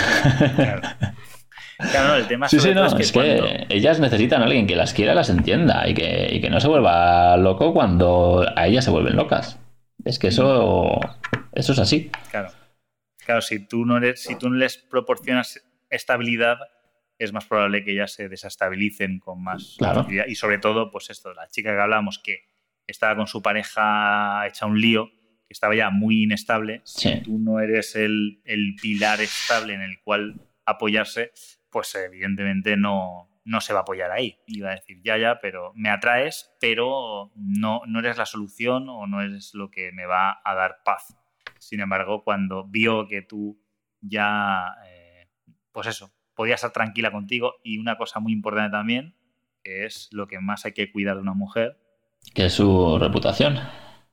Claro. 1.90 2.14
el 2.16 2.26
tema 2.26 2.48
sí, 2.48 2.61
sí, 2.61 2.72
no, 2.72 2.87
es 2.87 3.12
que, 3.12 3.66
ellas 3.68 4.00
necesitan 4.00 4.42
a 4.42 4.44
alguien 4.44 4.66
que 4.66 4.76
las 4.76 4.94
quiera, 4.94 5.14
las 5.14 5.28
entienda 5.28 5.88
y 5.88 5.94
que, 5.94 6.38
que, 6.40 6.50
no 6.50 6.61
se 6.61 6.68
vuelva 6.68 7.37
loco 7.37 7.74
cuando 7.74 8.46
a 8.57 8.66
ellas 8.66 8.85
se 8.85 8.90
vuelven 8.90 9.16
locas. 9.16 9.59
Es 10.04 10.18
que 10.18 10.28
eso, 10.28 11.00
eso 11.52 11.72
es 11.72 11.78
así. 11.78 12.11
Claro. 12.30 12.50
Claro, 13.24 13.40
si 13.40 13.66
tú 13.66 13.87
no 13.87 13.96
eres, 13.96 14.22
si 14.22 14.37
tú 14.37 14.50
no 14.50 14.57
les 14.57 14.76
proporcionas 14.76 15.64
estabilidad, 15.88 16.59
es 17.18 17.33
más 17.33 17.46
probable 17.46 17.85
que 17.85 17.92
ellas 17.92 18.12
se 18.12 18.28
desestabilicen 18.28 19.18
con 19.18 19.42
más 19.42 19.76
claro. 19.78 20.07
Y 20.26 20.35
sobre 20.35 20.59
todo, 20.59 20.90
pues 20.90 21.11
esto, 21.11 21.33
la 21.33 21.48
chica 21.48 21.72
que 21.74 21.80
hablábamos 21.80 22.18
que 22.18 22.44
estaba 22.87 23.16
con 23.16 23.26
su 23.26 23.40
pareja 23.40 24.46
hecha 24.46 24.66
un 24.66 24.80
lío 24.80 25.11
estaba 25.55 25.75
ya 25.75 25.90
muy 25.90 26.25
inestable, 26.25 26.83
si 26.85 27.21
tú 27.23 27.38
no 27.38 27.61
eres 27.61 27.95
el, 27.95 28.40
pilar 28.83 29.21
estable 29.21 29.75
en 29.75 29.83
el 29.83 30.01
cual 30.03 30.40
apoyarse, 30.67 31.31
pues 31.71 31.95
evidentemente 31.95 32.77
no, 32.77 33.29
no 33.45 33.61
se 33.61 33.73
va 33.73 33.81
a 33.81 33.83
apoyar 33.83 34.11
ahí. 34.11 34.37
Iba 34.49 34.71
a 34.71 34.75
decir, 34.75 35.01
ya, 35.03 35.17
ya, 35.17 35.38
pero 35.40 35.73
me 35.77 35.90
atraes, 35.90 36.53
pero 36.61 37.31
no, 37.37 37.83
no 37.87 38.01
eres 38.01 38.19
la 38.19 38.27
solución 38.27 38.88
o 38.88 39.07
no 39.07 39.23
eres 39.23 39.55
lo 39.55 39.71
que 39.71 39.93
me 39.93 40.07
va 40.07 40.40
a 40.45 40.55
dar 40.55 40.83
paz. 40.85 41.17
Sin 41.59 41.81
embargo, 41.81 42.25
cuando 42.25 42.67
vio 42.67 43.07
que 43.07 43.23
tú 43.23 43.62
ya, 44.01 44.75
eh, 44.88 45.29
pues 45.71 45.87
eso, 45.87 46.12
podía 46.35 46.57
estar 46.57 46.73
tranquila 46.73 47.12
contigo 47.12 47.55
y 47.62 47.79
una 47.79 47.97
cosa 47.97 48.19
muy 48.19 48.33
importante 48.33 48.73
también, 48.73 49.14
que 49.62 49.87
es 49.87 50.09
lo 50.11 50.27
que 50.27 50.40
más 50.40 50.64
hay 50.64 50.73
que 50.73 50.90
cuidar 50.90 51.14
de 51.14 51.23
una 51.23 51.35
mujer. 51.35 51.79
Que 52.35 52.47
es 52.47 52.55
su 52.55 52.99
reputación 52.99 53.61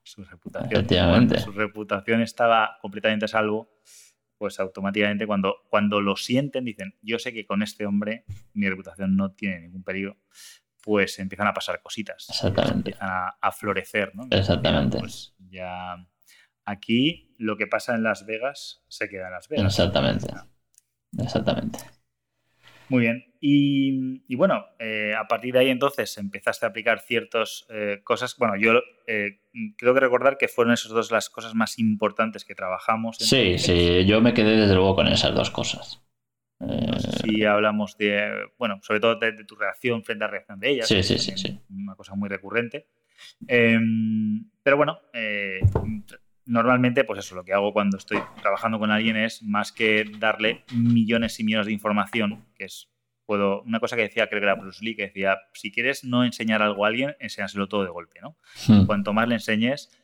su 0.03 0.23
reputación. 0.23 1.37
su 1.39 1.51
reputación 1.51 2.21
estaba 2.21 2.77
completamente 2.81 3.25
a 3.25 3.27
salvo, 3.27 3.69
pues 4.37 4.59
automáticamente 4.59 5.27
cuando, 5.27 5.57
cuando 5.69 6.01
lo 6.01 6.15
sienten 6.15 6.65
dicen, 6.65 6.95
yo 7.01 7.19
sé 7.19 7.33
que 7.33 7.45
con 7.45 7.61
este 7.61 7.85
hombre 7.85 8.25
mi 8.53 8.67
reputación 8.69 9.15
no 9.15 9.33
tiene 9.33 9.59
ningún 9.61 9.83
peligro, 9.83 10.17
pues 10.81 11.19
empiezan 11.19 11.47
a 11.47 11.53
pasar 11.53 11.81
cositas. 11.81 12.27
Exactamente. 12.29 12.91
Empiezan 12.91 13.09
a, 13.09 13.51
florecer, 13.51 14.15
¿no? 14.15 14.27
Exactamente. 14.31 14.99
Pues 14.99 15.35
ya 15.37 16.07
aquí 16.65 17.35
lo 17.37 17.57
que 17.57 17.67
pasa 17.67 17.93
en 17.93 18.03
Las 18.03 18.25
Vegas 18.25 18.83
se 18.87 19.09
queda 19.09 19.27
en 19.27 19.33
Las 19.33 19.47
Vegas. 19.47 19.65
Exactamente. 19.65 20.27
Exactamente. 21.17 21.79
Muy 22.91 23.03
bien. 23.03 23.23
Y, 23.39 24.35
bueno, 24.35 24.65
eh, 24.77 25.13
a 25.17 25.25
partir 25.25 25.53
de 25.53 25.59
ahí 25.59 25.69
entonces 25.69 26.17
empezaste 26.17 26.65
a 26.65 26.69
aplicar 26.69 26.99
ciertas 26.99 27.65
eh, 27.69 28.01
cosas. 28.03 28.35
Bueno, 28.37 28.57
yo 28.57 28.81
eh, 29.07 29.39
creo 29.77 29.93
que 29.93 29.99
recordar 30.01 30.37
que 30.37 30.49
fueron 30.49 30.73
esas 30.73 30.91
dos 30.91 31.09
las 31.09 31.29
cosas 31.29 31.55
más 31.55 31.79
importantes 31.79 32.43
que 32.43 32.53
trabajamos. 32.53 33.15
Sí, 33.17 33.57
sí, 33.57 34.05
yo 34.05 34.19
me 34.19 34.33
quedé 34.33 34.57
desde 34.57 34.75
luego 34.75 34.95
con 34.95 35.07
esas 35.07 35.33
dos 35.33 35.49
cosas. 35.49 36.03
No 36.59 36.99
sé 36.99 37.11
si 37.23 37.45
hablamos 37.45 37.97
de, 37.97 38.49
bueno, 38.59 38.79
sobre 38.83 38.99
todo 38.99 39.15
de, 39.15 39.31
tu 39.45 39.55
reacción 39.55 40.03
frente 40.03 40.25
a 40.25 40.27
la 40.27 40.31
reacción 40.31 40.59
de 40.59 40.69
ellas. 40.69 40.87
Sí, 40.87 41.01
sí, 41.01 41.17
sí, 41.17 41.31
sí. 41.37 41.59
Una 41.69 41.95
cosa 41.95 42.13
muy 42.13 42.27
recurrente. 42.27 42.87
Em, 43.47 44.49
pero 44.61 44.75
bueno, 44.75 44.99
eh, 45.13 45.61
normalmente, 46.51 47.05
pues 47.05 47.19
eso, 47.19 47.33
lo 47.35 47.45
que 47.45 47.53
hago 47.53 47.71
cuando 47.71 47.97
estoy 47.97 48.19
trabajando 48.41 48.77
con 48.77 48.91
alguien 48.91 49.15
es 49.15 49.41
más 49.41 49.71
que 49.71 50.05
darle 50.19 50.65
millones 50.73 51.39
y 51.39 51.45
millones 51.45 51.67
de 51.67 51.73
información, 51.73 52.45
que 52.55 52.65
es 52.65 52.89
puedo, 53.25 53.61
una 53.61 53.79
cosa 53.79 53.95
que 53.95 54.01
decía, 54.01 54.27
creo 54.27 54.41
que 54.41 54.45
era 54.45 54.55
Bruce 54.55 54.83
Lee, 54.83 54.95
que 54.95 55.03
decía, 55.03 55.37
si 55.53 55.71
quieres 55.71 56.03
no 56.03 56.25
enseñar 56.25 56.61
algo 56.61 56.83
a 56.83 56.89
alguien, 56.89 57.15
enséñaselo 57.19 57.69
todo 57.69 57.85
de 57.85 57.89
golpe, 57.89 58.19
¿no? 58.21 58.35
Hmm. 58.67 58.85
Cuanto 58.85 59.13
más 59.13 59.29
le 59.29 59.35
enseñes, 59.35 59.97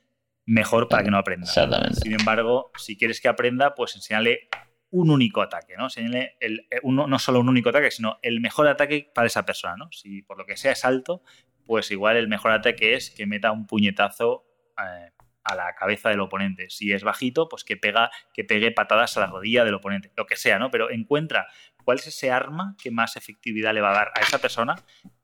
mejor 0.46 0.88
para 0.88 1.04
que 1.04 1.12
no 1.12 1.18
aprenda. 1.18 1.46
Exactamente. 1.46 2.00
Sin 2.00 2.14
embargo, 2.14 2.72
si 2.78 2.96
quieres 2.96 3.20
que 3.20 3.28
aprenda, 3.28 3.76
pues 3.76 3.96
enséñale 3.96 4.48
un 4.92 5.10
único 5.10 5.42
ataque, 5.42 5.76
¿no? 5.78 5.86
Enséñale 5.86 6.38
el, 6.40 6.68
eh, 6.72 6.80
uno, 6.84 7.08
no 7.08 7.20
solo 7.20 7.42
un 7.42 7.50
único 7.50 7.70
ataque, 7.70 7.92
sino 7.92 8.18
el 8.22 8.40
mejor 8.40 8.70
ataque 8.70 9.12
para 9.14 9.28
esa 9.28 9.46
persona, 9.46 9.76
¿no? 9.76 9.92
Si 9.92 10.22
por 10.22 10.38
lo 10.38 10.46
que 10.46 10.56
sea 10.56 10.72
es 10.72 10.86
alto, 10.86 11.22
pues 11.66 11.92
igual 11.92 12.16
el 12.16 12.30
mejor 12.30 12.52
ataque 12.52 12.94
es 12.94 13.12
que 13.12 13.26
meta 13.26 13.52
un 13.52 13.68
puñetazo 13.68 14.46
eh, 14.78 15.12
a 15.48 15.56
la 15.56 15.74
cabeza 15.76 16.10
del 16.10 16.20
oponente. 16.20 16.70
Si 16.70 16.92
es 16.92 17.04
bajito, 17.04 17.48
pues 17.50 17.64
que, 17.64 17.78
pega, 17.78 18.12
que 18.34 18.44
pegue 18.44 18.72
patadas 18.72 19.18
a 19.18 19.22
la 19.22 19.28
rodilla 19.28 19.64
del 19.66 19.76
oponente, 19.76 20.12
lo 20.16 20.26
que 20.26 20.36
sea, 20.36 20.60
¿no? 20.60 20.70
Pero 20.72 20.90
encuentra 20.92 21.48
cuál 21.84 22.00
es 22.00 22.08
ese 22.08 22.32
arma 22.32 22.76
que 22.82 22.92
más 22.92 23.16
efectividad 23.16 23.74
le 23.74 23.82
va 23.82 23.92
a 23.92 23.96
dar 23.96 24.12
a 24.16 24.22
esa 24.22 24.40
persona 24.40 24.76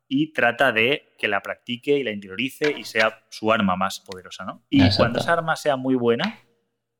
y 0.08 0.32
trata 0.34 0.72
de 0.72 1.16
que 1.18 1.28
la 1.28 1.42
practique 1.42 1.98
y 1.98 2.04
la 2.04 2.12
interiorice 2.12 2.74
y 2.78 2.84
sea 2.84 3.26
su 3.30 3.52
arma 3.52 3.76
más 3.76 4.00
poderosa, 4.00 4.46
¿no? 4.46 4.64
Y 4.70 4.96
cuando 4.96 5.20
esa 5.20 5.34
arma 5.34 5.56
sea 5.56 5.76
muy 5.76 5.96
buena, 5.96 6.40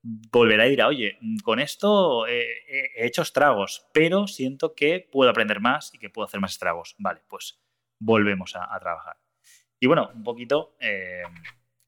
volverá 0.04 0.68
y 0.68 0.72
dirá, 0.72 0.88
oye, 0.88 1.18
con 1.44 1.60
esto 1.60 2.28
he 2.28 3.06
hecho 3.06 3.22
estragos, 3.22 3.88
pero 3.94 4.28
siento 4.28 4.74
que 4.74 5.08
puedo 5.12 5.30
aprender 5.30 5.60
más 5.60 5.94
y 5.94 6.00
que 6.00 6.10
puedo 6.10 6.26
hacer 6.26 6.40
más 6.40 6.52
estragos. 6.52 6.96
Vale, 6.98 7.22
pues 7.30 7.62
volvemos 8.00 8.56
a, 8.56 8.78
trabajar. 8.80 9.18
Y 9.80 9.88
bueno, 9.88 10.12
un 10.14 10.24
poquito... 10.24 10.76
Eh, 10.80 11.24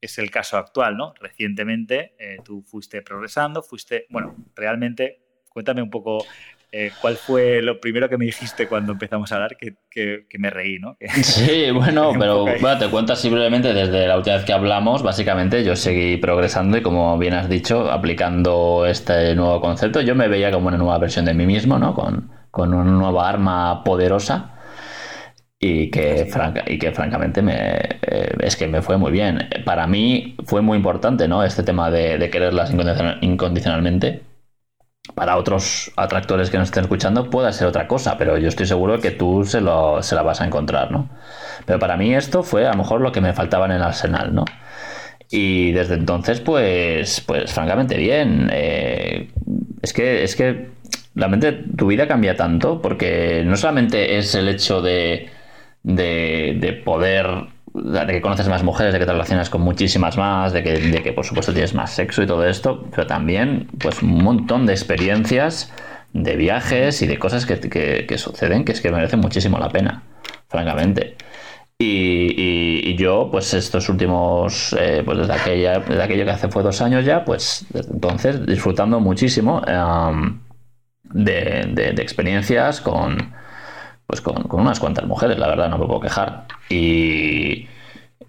es 0.06 0.18
el 0.18 0.32
caso 0.32 0.58
actual, 0.58 0.98
¿no? 0.98 1.14
Recientemente 1.20 2.16
eh, 2.20 2.38
tú 2.44 2.64
fuiste 2.64 3.02
progresando, 3.02 3.62
fuiste, 3.62 4.06
bueno, 4.10 4.36
realmente, 4.56 5.22
cuéntame 5.50 5.82
un 5.82 5.90
poco 5.90 6.26
eh, 6.72 6.92
cuál 7.00 7.16
fue 7.16 7.62
lo 7.62 7.80
primero 7.80 8.10
que 8.10 8.18
me 8.18 8.26
dijiste 8.26 8.68
cuando 8.68 8.94
empezamos 8.94 9.32
a 9.32 9.36
hablar, 9.36 9.56
que, 9.58 9.76
que, 9.90 10.38
me 10.38 10.50
reí, 10.50 10.80
¿no? 10.80 10.98
sí, 11.24 11.72
bueno, 11.74 12.12
pero 12.20 12.46
te 12.78 12.90
cuento 12.90 13.16
simplemente 13.16 13.74
desde 13.74 14.08
la 14.08 14.18
última 14.18 14.36
vez 14.36 14.46
que 14.46 14.54
hablamos, 14.54 15.02
básicamente 15.02 15.64
yo 15.64 15.76
seguí 15.76 16.18
progresando 16.18 16.78
y 16.78 16.82
como 16.82 17.18
bien 17.18 17.34
has 17.34 17.48
dicho, 17.48 17.90
aplicando 17.90 18.86
este 18.86 19.36
nuevo 19.36 19.62
concepto, 19.62 20.02
yo 20.02 20.16
me 20.16 20.28
veía 20.28 20.52
como 20.52 20.68
una 20.68 20.78
nueva 20.78 20.98
versión 20.98 21.26
de 21.26 21.34
mí 21.34 21.46
mismo, 21.46 21.80
¿no? 21.80 21.94
Con, 21.94 22.30
con 22.52 22.74
una 22.74 22.92
nueva 22.92 23.30
arma 23.30 23.84
poderosa 23.84 24.55
y 25.68 25.90
que, 25.90 26.26
franca, 26.26 26.64
y 26.68 26.78
que 26.78 26.92
francamente 26.92 27.42
me, 27.42 27.56
eh, 27.56 28.36
es 28.40 28.56
que 28.56 28.68
me 28.68 28.84
fue 28.84 28.98
muy 28.98 29.12
bien. 29.12 29.50
Para 29.66 29.88
mí 29.88 30.36
fue 30.46 30.62
muy 30.62 30.78
importante 30.78 31.28
¿no? 31.28 31.44
este 31.44 31.64
tema 31.64 31.90
de, 31.90 32.30
quererlas 32.30 32.72
incondicionalmente. 33.22 34.22
Para 35.16 35.38
otros 35.38 35.92
atractores 35.98 36.50
que 36.52 36.58
nos 36.58 36.68
estén 36.68 36.84
escuchando 36.84 37.30
puede 37.32 37.52
ser 37.54 37.68
otra 37.68 37.88
cosa, 37.88 38.18
pero 38.18 38.38
yo 38.38 38.48
estoy 38.48 38.68
seguro 38.68 39.00
que 39.00 39.12
tú 39.12 39.44
se, 39.44 39.62
lo, 39.62 40.04
se 40.04 40.14
la 40.14 40.22
vas 40.22 40.42
a 40.42 40.46
encontrar. 40.46 40.92
¿no? 40.92 41.10
Pero 41.66 41.80
para 41.80 41.98
mí 41.98 42.14
esto 42.14 42.44
fue 42.44 42.68
a 42.68 42.72
lo 42.72 42.78
mejor 42.78 43.02
lo 43.02 43.12
que 43.12 43.22
me 43.22 43.34
faltaba 43.34 43.66
en 43.66 43.72
el 43.72 43.82
arsenal. 43.82 44.36
¿no? 44.36 44.46
Y 45.32 45.72
desde 45.72 45.96
entonces, 45.96 46.42
pues, 46.42 47.22
pues 47.22 47.52
francamente 47.52 47.98
bien. 47.98 48.50
Eh, 48.54 49.30
es 49.82 49.94
que, 49.94 50.24
es 50.24 50.36
que 50.36 50.70
realmente 51.16 51.54
tu 51.54 51.88
vida 51.88 52.08
cambia 52.08 52.36
tanto, 52.36 52.82
porque 52.82 53.44
no 53.46 53.56
solamente 53.56 54.18
es 54.18 54.36
el 54.36 54.48
hecho 54.50 54.82
de, 54.82 55.30
de, 55.86 56.82
poder 56.84 57.28
de 57.74 58.08
que 58.08 58.22
conoces 58.22 58.48
más 58.48 58.64
mujeres, 58.64 58.94
de 58.94 59.00
que 59.00 59.06
te 59.06 59.12
relacionas 59.12 59.50
con 59.50 59.62
muchísimas 59.62 60.18
más, 60.18 60.54
de 60.54 60.64
que, 60.64 60.80
de 60.80 61.04
que, 61.04 61.14
por 61.14 61.26
supuesto 61.26 61.54
tienes 61.54 61.74
más 61.74 61.92
sexo 61.92 62.24
y 62.24 62.28
todo 62.28 62.46
esto, 62.46 62.86
pero 62.90 63.06
también 63.06 63.68
pues 63.80 64.02
un 64.02 64.24
montón 64.24 64.66
de 64.66 64.74
experiencias, 64.74 65.72
de 66.14 66.36
viajes 66.38 67.02
y 67.02 67.08
de 67.08 67.20
cosas 67.20 67.46
que, 67.46 68.18
suceden 68.18 68.64
que 68.64 68.72
es 68.72 68.82
que 68.82 68.92
merecen 68.92 69.20
muchísimo 69.20 69.60
la 69.60 69.70
pena, 69.70 70.04
francamente. 70.48 71.16
Y, 71.78 72.96
yo, 72.96 73.28
pues 73.30 73.54
estos 73.54 73.90
últimos, 73.90 74.74
eh, 74.80 75.02
pues 75.04 75.18
desde, 75.18 75.34
aquella, 75.34 75.80
desde 75.80 76.02
aquello 76.02 76.24
que 76.24 76.32
hace 76.32 76.48
fue 76.48 76.64
dos 76.64 76.82
años 76.82 77.04
ya, 77.04 77.26
pues 77.26 77.66
desde 77.70 77.92
entonces 77.92 78.46
disfrutando 78.46 79.02
muchísimo 79.02 79.62
de, 81.04 81.94
de 81.94 82.02
experiencias 82.02 82.80
con 82.80 83.36
pues 84.08 84.22
con, 84.22 84.48
unas 84.52 84.80
cuantas 84.80 85.06
mujeres, 85.06 85.38
la 85.38 85.48
verdad, 85.48 85.70
no 85.70 85.78
me 85.78 85.86
puedo 85.86 86.00
quejar. 86.00 86.46
Y, 86.70 87.68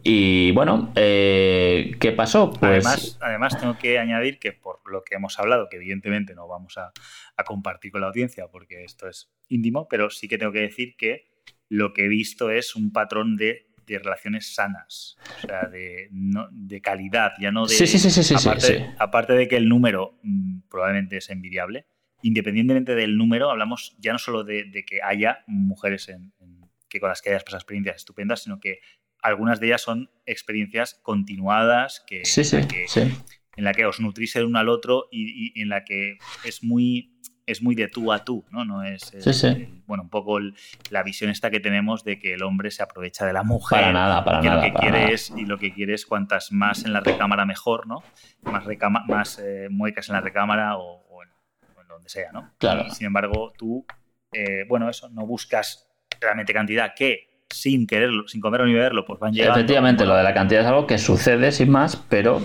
y 0.03 0.53
bueno, 0.53 0.93
eh, 0.95 1.97
¿qué 2.01 2.13
pasó? 2.13 2.51
Pues... 2.51 2.87
Además, 2.87 3.19
además, 3.21 3.61
tengo 3.61 3.77
que 3.79 3.99
añadir 3.99 4.39
que 4.39 4.53
por 4.53 4.81
lo 4.91 5.03
que 5.03 5.17
hemos 5.17 5.39
hablado, 5.39 5.69
que 5.69 5.77
evidentemente 5.77 6.35
no 6.35 6.49
vamos 6.49 6.79
a, 6.79 6.93
compartir 7.45 7.93
con 7.93 8.01
la 8.01 8.07
audiencia 8.09 8.47
porque 8.49 8.85
esto 8.85 9.09
es 9.09 9.31
íntimo, 9.49 9.89
pero 9.89 10.11
sí 10.11 10.29
que 10.29 10.39
tengo 10.39 10.53
que 10.53 10.61
decir 10.61 10.97
que 10.97 11.27
lo 11.69 11.93
que 11.93 12.05
he 12.05 12.09
visto 12.09 12.51
es 12.51 12.75
un 12.75 12.93
patrón 12.93 13.37
de, 13.37 13.67
relaciones 13.87 14.55
sanas, 14.55 15.17
o 15.45 15.47
sea, 15.47 15.69
de, 15.69 16.09
de 16.11 16.81
calidad, 16.81 17.33
ya 17.39 17.53
no 17.53 17.67
de... 17.67 17.75
Sí, 17.75 17.87
sí, 17.87 17.99
sí, 17.99 18.11
sí, 18.11 18.35
aparte, 18.35 18.95
aparte 18.99 19.33
de 19.35 19.47
que 19.47 19.57
el 19.57 19.69
número 19.69 20.19
mm, 20.23 20.63
probablemente 20.69 21.19
es 21.19 21.31
envidiable, 21.31 21.87
independientemente 22.27 22.95
del 22.95 23.17
número, 23.17 23.51
hablamos 23.51 23.97
ya 23.99 24.13
no 24.13 24.19
solo 24.19 24.43
de, 24.43 24.85
que 24.87 25.01
haya 25.03 25.45
mujeres 25.47 26.09
en, 26.09 26.33
que 26.89 26.99
con 26.99 27.09
las 27.09 27.23
que 27.23 27.31
hayas 27.31 27.45
pasado 27.45 27.59
experiencias 27.59 27.97
estupendas, 27.97 28.43
sino 28.43 28.59
que 28.59 28.81
algunas 29.23 29.61
de 29.61 29.69
ellas 29.69 29.83
son 29.83 30.11
experiencias 30.27 30.99
continuadas 31.03 32.05
que, 32.07 32.23
en, 33.57 33.65
la 33.65 33.73
que 33.73 33.87
os 33.87 34.01
nutrís 34.01 34.35
el 34.37 34.45
uno 34.45 34.59
al 34.59 34.69
otro 34.69 35.07
y, 35.11 35.61
en 35.61 35.69
la 35.69 35.85
que 35.85 36.19
es 36.45 36.63
muy 36.63 37.13
es 37.47 37.63
muy 37.63 37.77
de 37.77 37.87
tú 37.87 38.13
a 38.13 38.25
tú, 38.25 38.45
¿no? 38.51 38.65
No 38.65 38.83
es 38.83 39.13
bueno, 39.87 40.03
un 40.03 40.11
poco 40.11 40.41
la 40.91 41.03
visión 41.05 41.31
esta 41.31 41.49
que 41.49 41.61
tenemos 41.61 42.03
de 42.03 42.19
que 42.19 42.35
el 42.35 42.43
hombre 42.43 42.73
se 42.73 42.83
aprovecha 42.83 43.25
de 43.25 43.33
la 43.33 43.45
mujer. 43.45 43.79
Para 43.79 43.93
nada, 43.93 44.25
para 44.25 44.41
que 44.41 44.49
nada. 44.49 44.67
Lo 44.67 44.73
que 44.73 44.79
quiere 44.81 45.13
Es, 45.13 45.33
y 45.37 45.47
lo 45.47 45.57
que 45.57 45.73
quiere 45.73 45.95
es 45.95 46.07
cuantas 46.07 46.51
más 46.51 46.85
en 46.85 46.93
la 46.93 46.99
recámara 47.01 47.47
mejor, 47.47 47.87
¿no? 47.87 48.03
Más, 48.43 48.65
más 49.07 49.39
eh, 49.39 49.69
muecas 49.71 50.09
en 50.09 50.15
la 50.17 50.21
recámara 50.21 50.77
o, 50.77 51.06
donde 51.97 52.09
sea, 52.09 52.33
¿no? 52.33 52.53
Claro. 52.59 52.89
sin 52.91 53.09
embargo, 53.09 53.53
tú, 53.57 53.85
eh, 54.33 54.65
bueno, 54.69 54.89
eso, 54.89 55.09
no 55.11 55.27
buscas 55.27 55.89
realmente 56.21 56.53
cantidad 56.53 56.93
que 56.95 57.45
sin 57.51 57.87
quererlo, 57.87 58.27
sin 58.27 58.41
comerlo 58.41 58.67
ni 58.67 58.75
beberlo, 58.75 59.05
pues 59.05 59.21
van 59.21 59.33
llegando. 59.33 59.59
Efectivamente, 59.59 60.05
lo 60.05 60.17
de 60.17 60.23
la 60.23 60.35
cantidad 60.35 60.63
es 60.63 60.67
algo 60.67 60.87
que 60.87 60.99
sucede 60.99 61.53
sin 61.53 61.71
más, 61.71 61.97
pero 61.97 62.41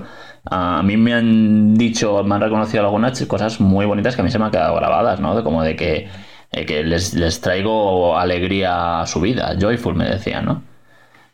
a 0.45 0.83
mí 0.83 0.97
me 0.97 1.13
han 1.13 1.73
dicho, 1.75 2.23
me 2.23 2.35
han 2.35 2.41
reconocido 2.41 2.83
algunas 2.83 3.23
cosas 3.25 3.59
muy 3.59 3.85
bonitas 3.85 4.15
que 4.15 4.21
a 4.21 4.23
mí 4.23 4.31
se 4.31 4.39
me 4.39 4.45
han 4.45 4.51
quedado 4.51 4.75
grabadas, 4.75 5.19
¿no? 5.19 5.43
Como 5.43 5.63
de 5.63 5.75
que, 5.75 6.07
eh, 6.51 6.65
que 6.65 6.83
les, 6.83 7.13
les 7.13 7.41
traigo 7.41 8.17
alegría 8.17 9.01
a 9.01 9.07
su 9.07 9.21
vida, 9.21 9.55
joyful 9.59 9.95
me 9.95 10.05
decían, 10.05 10.45
¿no? 10.45 10.70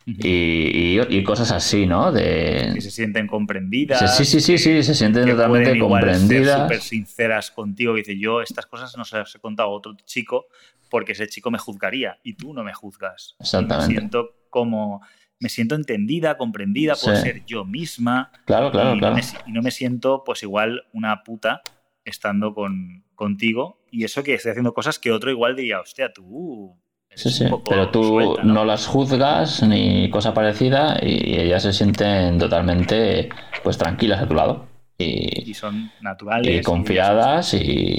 Y, 0.10 1.24
cosas 1.24 1.52
así, 1.52 1.86
¿no? 1.86 2.12
De... 2.12 2.72
Que 2.74 2.82
se 2.82 2.92
sienten 2.92 3.28
comprendidas. 3.28 4.16
Sí, 4.16 4.24
sí, 4.24 4.40
sí, 4.40 4.58
sí, 4.58 4.82
se 4.82 4.96
sienten 4.96 5.28
totalmente 5.28 5.78
comprendidas. 5.78 6.62
súper 6.62 6.82
sinceras 6.82 7.52
contigo. 7.52 7.94
Y 7.96 8.02
dice, 8.02 8.18
yo 8.18 8.42
estas 8.42 8.66
cosas 8.66 8.96
no 8.98 9.04
se 9.04 9.18
las 9.18 9.36
he 9.36 9.40
contado 9.40 9.70
a 9.70 9.72
otro 9.74 9.96
chico 10.06 10.48
porque 10.90 11.12
ese 11.12 11.28
chico 11.28 11.52
me 11.52 11.58
juzgaría 11.58 12.20
y 12.24 12.36
tú 12.36 12.54
no 12.54 12.64
me 12.64 12.74
juzgas. 12.74 13.36
Exactamente. 13.40 13.94
me 13.94 14.00
siento 14.00 14.36
como... 14.50 15.02
Me 15.40 15.50
siento 15.50 15.76
entendida, 15.76 16.36
comprendida, 16.36 16.96
por 16.96 17.16
ser 17.16 17.46
yo 17.46 17.64
misma. 17.64 18.32
Claro, 18.46 18.72
claro, 18.72 18.96
y 18.96 19.00
claro. 19.00 19.16
No 19.16 19.22
me, 19.22 19.28
y 19.46 19.52
no 19.52 19.62
me 19.62 19.70
siento, 19.70 20.24
pues 20.26 20.42
igual, 20.42 20.88
una 20.94 21.22
puta 21.22 21.62
estando 22.06 22.56
con, 22.56 23.04
contigo. 23.14 23.86
Y 23.92 24.04
eso 24.04 24.24
que 24.24 24.34
estoy 24.34 24.50
haciendo 24.50 24.74
cosas 24.74 24.98
que 24.98 25.12
otro 25.12 25.30
igual 25.30 25.56
diría, 25.56 25.80
hostia, 25.80 26.12
tú 26.12 26.76
Sí, 27.18 27.32
sí, 27.32 27.46
pero 27.68 27.90
tú 27.90 28.38
¿no? 28.44 28.64
las 28.64 28.86
juzgas 28.86 29.64
ni 29.64 30.08
cosa 30.12 30.36
parecida 30.36 31.00
y 31.02 31.40
ellas 31.40 31.64
se 31.64 31.74
sienten 31.74 32.38
totalmente 32.38 33.30
pues 33.64 33.76
tranquilas 33.80 34.22
a 34.22 34.28
tu 34.28 34.36
lado. 34.36 34.68
Y, 35.00 35.52
son 35.56 35.92
naturales. 36.00 36.60
Y 36.60 36.62
confiadas 36.62 37.56
y, 37.56 37.98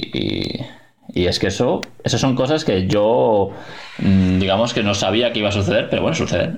y, 1.13 1.25
es 1.25 1.37
que 1.37 1.47
eso, 1.47 1.81
esas 2.01 2.21
son 2.21 2.33
cosas 2.33 2.63
que 2.63 2.87
yo 2.87 3.51
mm, 3.97 4.39
digamos 4.39 4.73
que 4.73 4.83
no 4.83 4.93
sabía 4.93 5.33
que 5.33 5.39
iba 5.39 5.49
a 5.49 5.53
suceder, 5.53 5.89
pero 5.89 6.01
bueno, 6.01 6.15
suceden. 6.15 6.57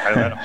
Claro, 0.00 0.14
claro. 0.14 0.36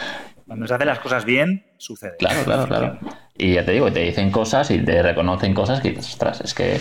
Cuando 0.47 0.67
se 0.67 0.73
hacen 0.73 0.87
las 0.87 0.99
cosas 0.99 1.25
bien, 1.25 1.63
sucede. 1.77 2.17
Claro, 2.17 2.43
claro, 2.43 2.67
claro. 2.67 2.99
Y 3.37 3.53
ya 3.53 3.63
te 3.63 3.71
digo, 3.71 3.91
te 3.91 3.99
dicen 3.99 4.31
cosas 4.31 4.71
y 4.71 4.79
te 4.79 5.03
reconocen 5.03 5.53
cosas 5.53 5.79
que 5.79 5.89
dices, 5.89 6.09
ostras, 6.09 6.41
es 6.41 6.55
que... 6.55 6.79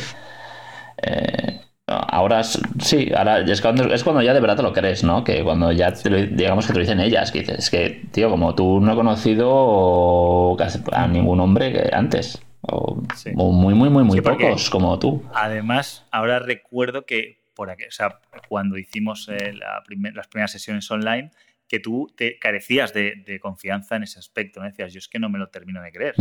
Eh, 1.03 1.61
Ahora 1.99 2.43
sí, 2.45 3.11
ahora 3.17 3.41
es 3.41 3.61
cuando, 3.61 3.93
es 3.93 4.03
cuando 4.05 4.23
ya 4.23 4.35
de 4.35 4.41
verdad 4.41 4.57
te 4.57 4.63
lo 4.63 4.73
crees, 4.73 5.05
¿no? 5.05 5.25
Que 5.25 5.43
cuando 5.43 5.73
ya 5.73 5.91
digamos 5.91 6.67
que 6.67 6.73
te 6.73 6.79
lo 6.79 6.85
dicen 6.85 7.01
ellas, 7.01 7.31
que 7.33 7.41
dices, 7.41 7.59
es 7.59 7.71
que, 7.71 8.03
tío, 8.13 8.31
como 8.31 8.55
tú 8.55 8.81
no 8.81 8.93
he 8.93 8.95
conocido 8.97 10.57
a 10.93 11.07
ningún 11.07 11.41
hombre 11.41 11.91
antes, 11.93 12.43
o, 12.63 13.03
muy, 13.35 13.75
muy, 13.75 13.91
muy, 13.91 14.05
muy 14.05 14.21
pocos 14.21 14.71
como 14.71 14.99
tú. 14.99 15.23
Además, 15.35 16.07
ahora 16.11 16.39
recuerdo 16.39 17.05
que 17.07 17.41
por 17.55 17.69
aqu- 17.69 17.89
o 17.89 17.91
sea, 17.91 18.19
cuando 18.49 18.79
hicimos 18.79 19.29
eh, 19.29 19.53
la 19.53 19.83
primer- 19.85 20.15
las 20.15 20.29
primeras 20.29 20.53
sesiones 20.53 20.91
online, 20.91 21.31
que 21.69 21.81
tú 21.81 22.13
te 22.17 22.39
carecías 22.39 22.93
de, 22.93 23.23
de 23.27 23.41
confianza 23.41 23.97
en 23.97 24.03
ese 24.03 24.19
aspecto. 24.19 24.61
¿no? 24.61 24.67
Decías, 24.67 24.93
yo 24.93 24.99
es 24.99 25.09
que 25.09 25.19
no 25.19 25.29
me 25.31 25.39
lo 25.39 25.49
termino 25.49 25.81
de 25.83 25.91
creer. 25.91 26.15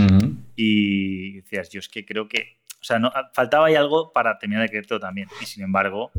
Y 0.56 1.34
decías, 1.42 1.70
yo 1.70 1.80
es 1.80 1.90
que 1.90 2.06
creo 2.06 2.28
que. 2.28 2.58
O 2.82 2.84
sea, 2.84 2.98
no, 3.00 3.12
faltaba 3.34 3.68
ahí 3.68 3.76
algo 3.76 4.12
para 4.12 4.38
terminar 4.40 4.64
de 4.64 4.70
creértelo 4.70 5.00
también. 5.00 5.28
Y 5.42 5.46
sin 5.46 5.64
embargo, 5.64 6.12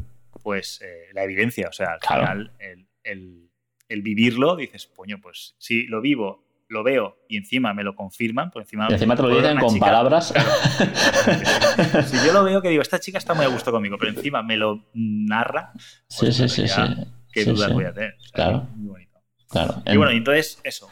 pues 0.42 0.80
eh, 0.82 1.08
la 1.12 1.24
evidencia, 1.24 1.68
o 1.68 1.72
sea, 1.72 1.92
al 1.94 1.98
Claro. 1.98 2.22
final, 2.22 2.52
el, 2.58 2.86
el- 3.04 3.48
el 3.88 4.00
vivirlo, 4.02 4.56
dices, 4.56 4.86
coño, 4.96 5.18
pues 5.20 5.54
si 5.58 5.86
lo 5.86 6.00
vivo, 6.00 6.44
lo 6.68 6.82
veo 6.82 7.18
y 7.28 7.36
encima 7.36 7.74
me 7.74 7.82
lo 7.84 7.94
confirman, 7.94 8.50
pues 8.50 8.64
encima. 8.64 8.86
Y 8.88 8.94
encima 8.94 9.14
te 9.16 9.22
lo 9.22 9.28
dicen 9.28 9.58
con 9.58 9.74
chica- 9.74 9.84
palabras. 9.86 10.32
Si 12.06 12.16
yo 12.26 12.32
lo 12.32 12.44
veo 12.44 12.62
que 12.62 12.68
digo, 12.70 12.80
esta 12.80 12.98
chica 12.98 13.18
está 13.18 13.34
muy 13.34 13.44
a 13.44 13.48
gusto 13.48 13.70
conmigo, 13.70 13.96
pero 13.98 14.10
encima 14.12 14.42
me 14.42 14.56
lo 14.56 14.86
narra, 14.94 15.72
Sí, 16.08 16.20
pues, 16.20 16.36
sí, 16.36 16.48
sí, 16.48 16.66
ya, 16.66 16.86
sí. 16.86 16.94
qué 17.32 17.44
Sí, 17.44 17.50
dudas 17.50 17.68
sí. 17.68 17.74
voy 17.74 17.84
a 17.84 17.92
tener. 17.92 18.14
O 18.14 18.20
sea, 18.22 18.30
Claro. 18.32 18.68
Muy 18.76 18.88
bonito. 18.88 19.11
Claro. 19.52 19.74
Y 19.86 19.90
En- 19.92 19.98
bueno, 19.98 20.10
entonces, 20.12 20.58
eso. 20.64 20.88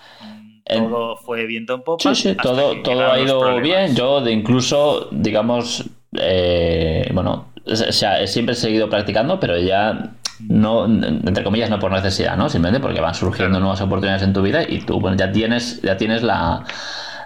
Todo 0.65 1.17
fue 1.17 1.47
viento 1.47 1.75
en 1.75 1.83
popa. 1.83 2.15
Sí, 2.15 2.23
sí, 2.31 2.37
todo, 2.41 2.81
todo 2.83 3.11
ha 3.13 3.19
ido 3.19 3.61
bien. 3.61 3.97
Yo, 3.97 4.21
de 4.21 4.31
incluso, 4.31 5.09
digamos, 5.11 5.85
eh, 6.17 7.11
bueno, 7.13 7.49
o 7.67 7.75
sea, 7.75 8.21
he 8.21 8.29
siempre 8.29 8.55
seguido 8.55 8.89
practicando, 8.89 9.41
pero 9.41 9.59
ya 9.59 10.13
no, 10.49 10.85
entre 10.87 11.43
comillas, 11.43 11.71
no 11.71 11.79
por 11.81 11.91
necesidad, 11.91 12.37
¿no? 12.37 12.49
Simplemente 12.49 12.81
porque 12.81 13.01
van 13.01 13.15
surgiendo 13.15 13.51
Claro. 13.55 13.61
nuevas 13.65 13.81
oportunidades 13.81 14.23
en 14.23 14.33
tu 14.33 14.43
vida 14.43 14.63
y 14.63 14.79
tú, 14.81 15.01
bueno, 15.01 15.17
ya 15.17 15.33
tienes, 15.33 15.83
ya 15.83 15.97
tienes 15.97 16.23
la, 16.23 16.65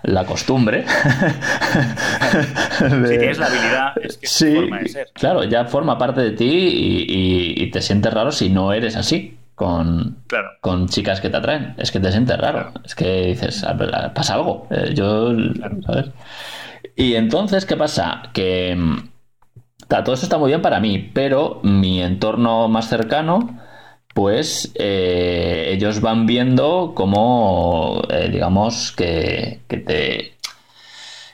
la 0.04 0.24
costumbre. 0.24 0.84
Si 2.78 3.18
tienes 3.18 3.38
la 3.38 3.46
habilidad, 3.46 3.92
es 4.02 4.16
que 4.18 4.26
es 4.26 4.54
forma 4.56 4.78
de 4.80 4.88
ser. 4.88 5.08
claro, 5.14 5.44
ya 5.44 5.64
forma 5.66 5.96
parte 5.98 6.20
de 6.20 6.30
ti 6.32 6.44
y, 6.44 7.02
y- 7.08 7.62
y 7.64 7.70
te 7.70 7.80
sientes 7.80 8.12
raro 8.12 8.32
si 8.32 8.48
no 8.50 8.72
eres 8.72 8.96
así 8.96 9.36
con, 9.54 10.18
Claro. 10.26 10.48
con 10.60 10.88
chicas 10.88 11.20
que 11.20 11.30
te 11.30 11.36
atraen. 11.36 11.74
Es 11.78 11.90
que 11.92 12.00
te 12.00 12.10
sientes 12.10 12.36
raro. 12.38 12.72
Es 12.84 12.94
que 12.94 13.26
dices, 13.26 13.62
"A 13.64 13.72
ver, 13.74 13.90
pasa 14.14 14.34
algo. 14.34 14.66
Eh, 14.70 14.92
yo, 14.94 15.32
¿sabes? 15.86 16.06
Y 16.96 17.14
entonces, 17.14 17.64
¿qué 17.66 17.76
pasa? 17.76 18.22
Que 18.32 18.74
mm, 18.76 19.08
todo 19.88 20.14
eso 20.14 20.24
está 20.26 20.38
muy 20.38 20.48
bien 20.50 20.62
para 20.62 20.80
mí, 20.80 21.10
pero 21.12 21.60
mi 21.62 22.02
entorno 22.02 22.68
más 22.68 22.88
cercano, 22.88 23.60
pues 24.14 24.72
eh, 24.76 25.70
ellos 25.72 26.00
van 26.00 26.26
viendo 26.26 26.92
cómo, 26.94 28.02
eh, 28.10 28.28
digamos, 28.30 28.92
que, 28.92 29.60
que 29.68 29.76
te... 29.78 30.34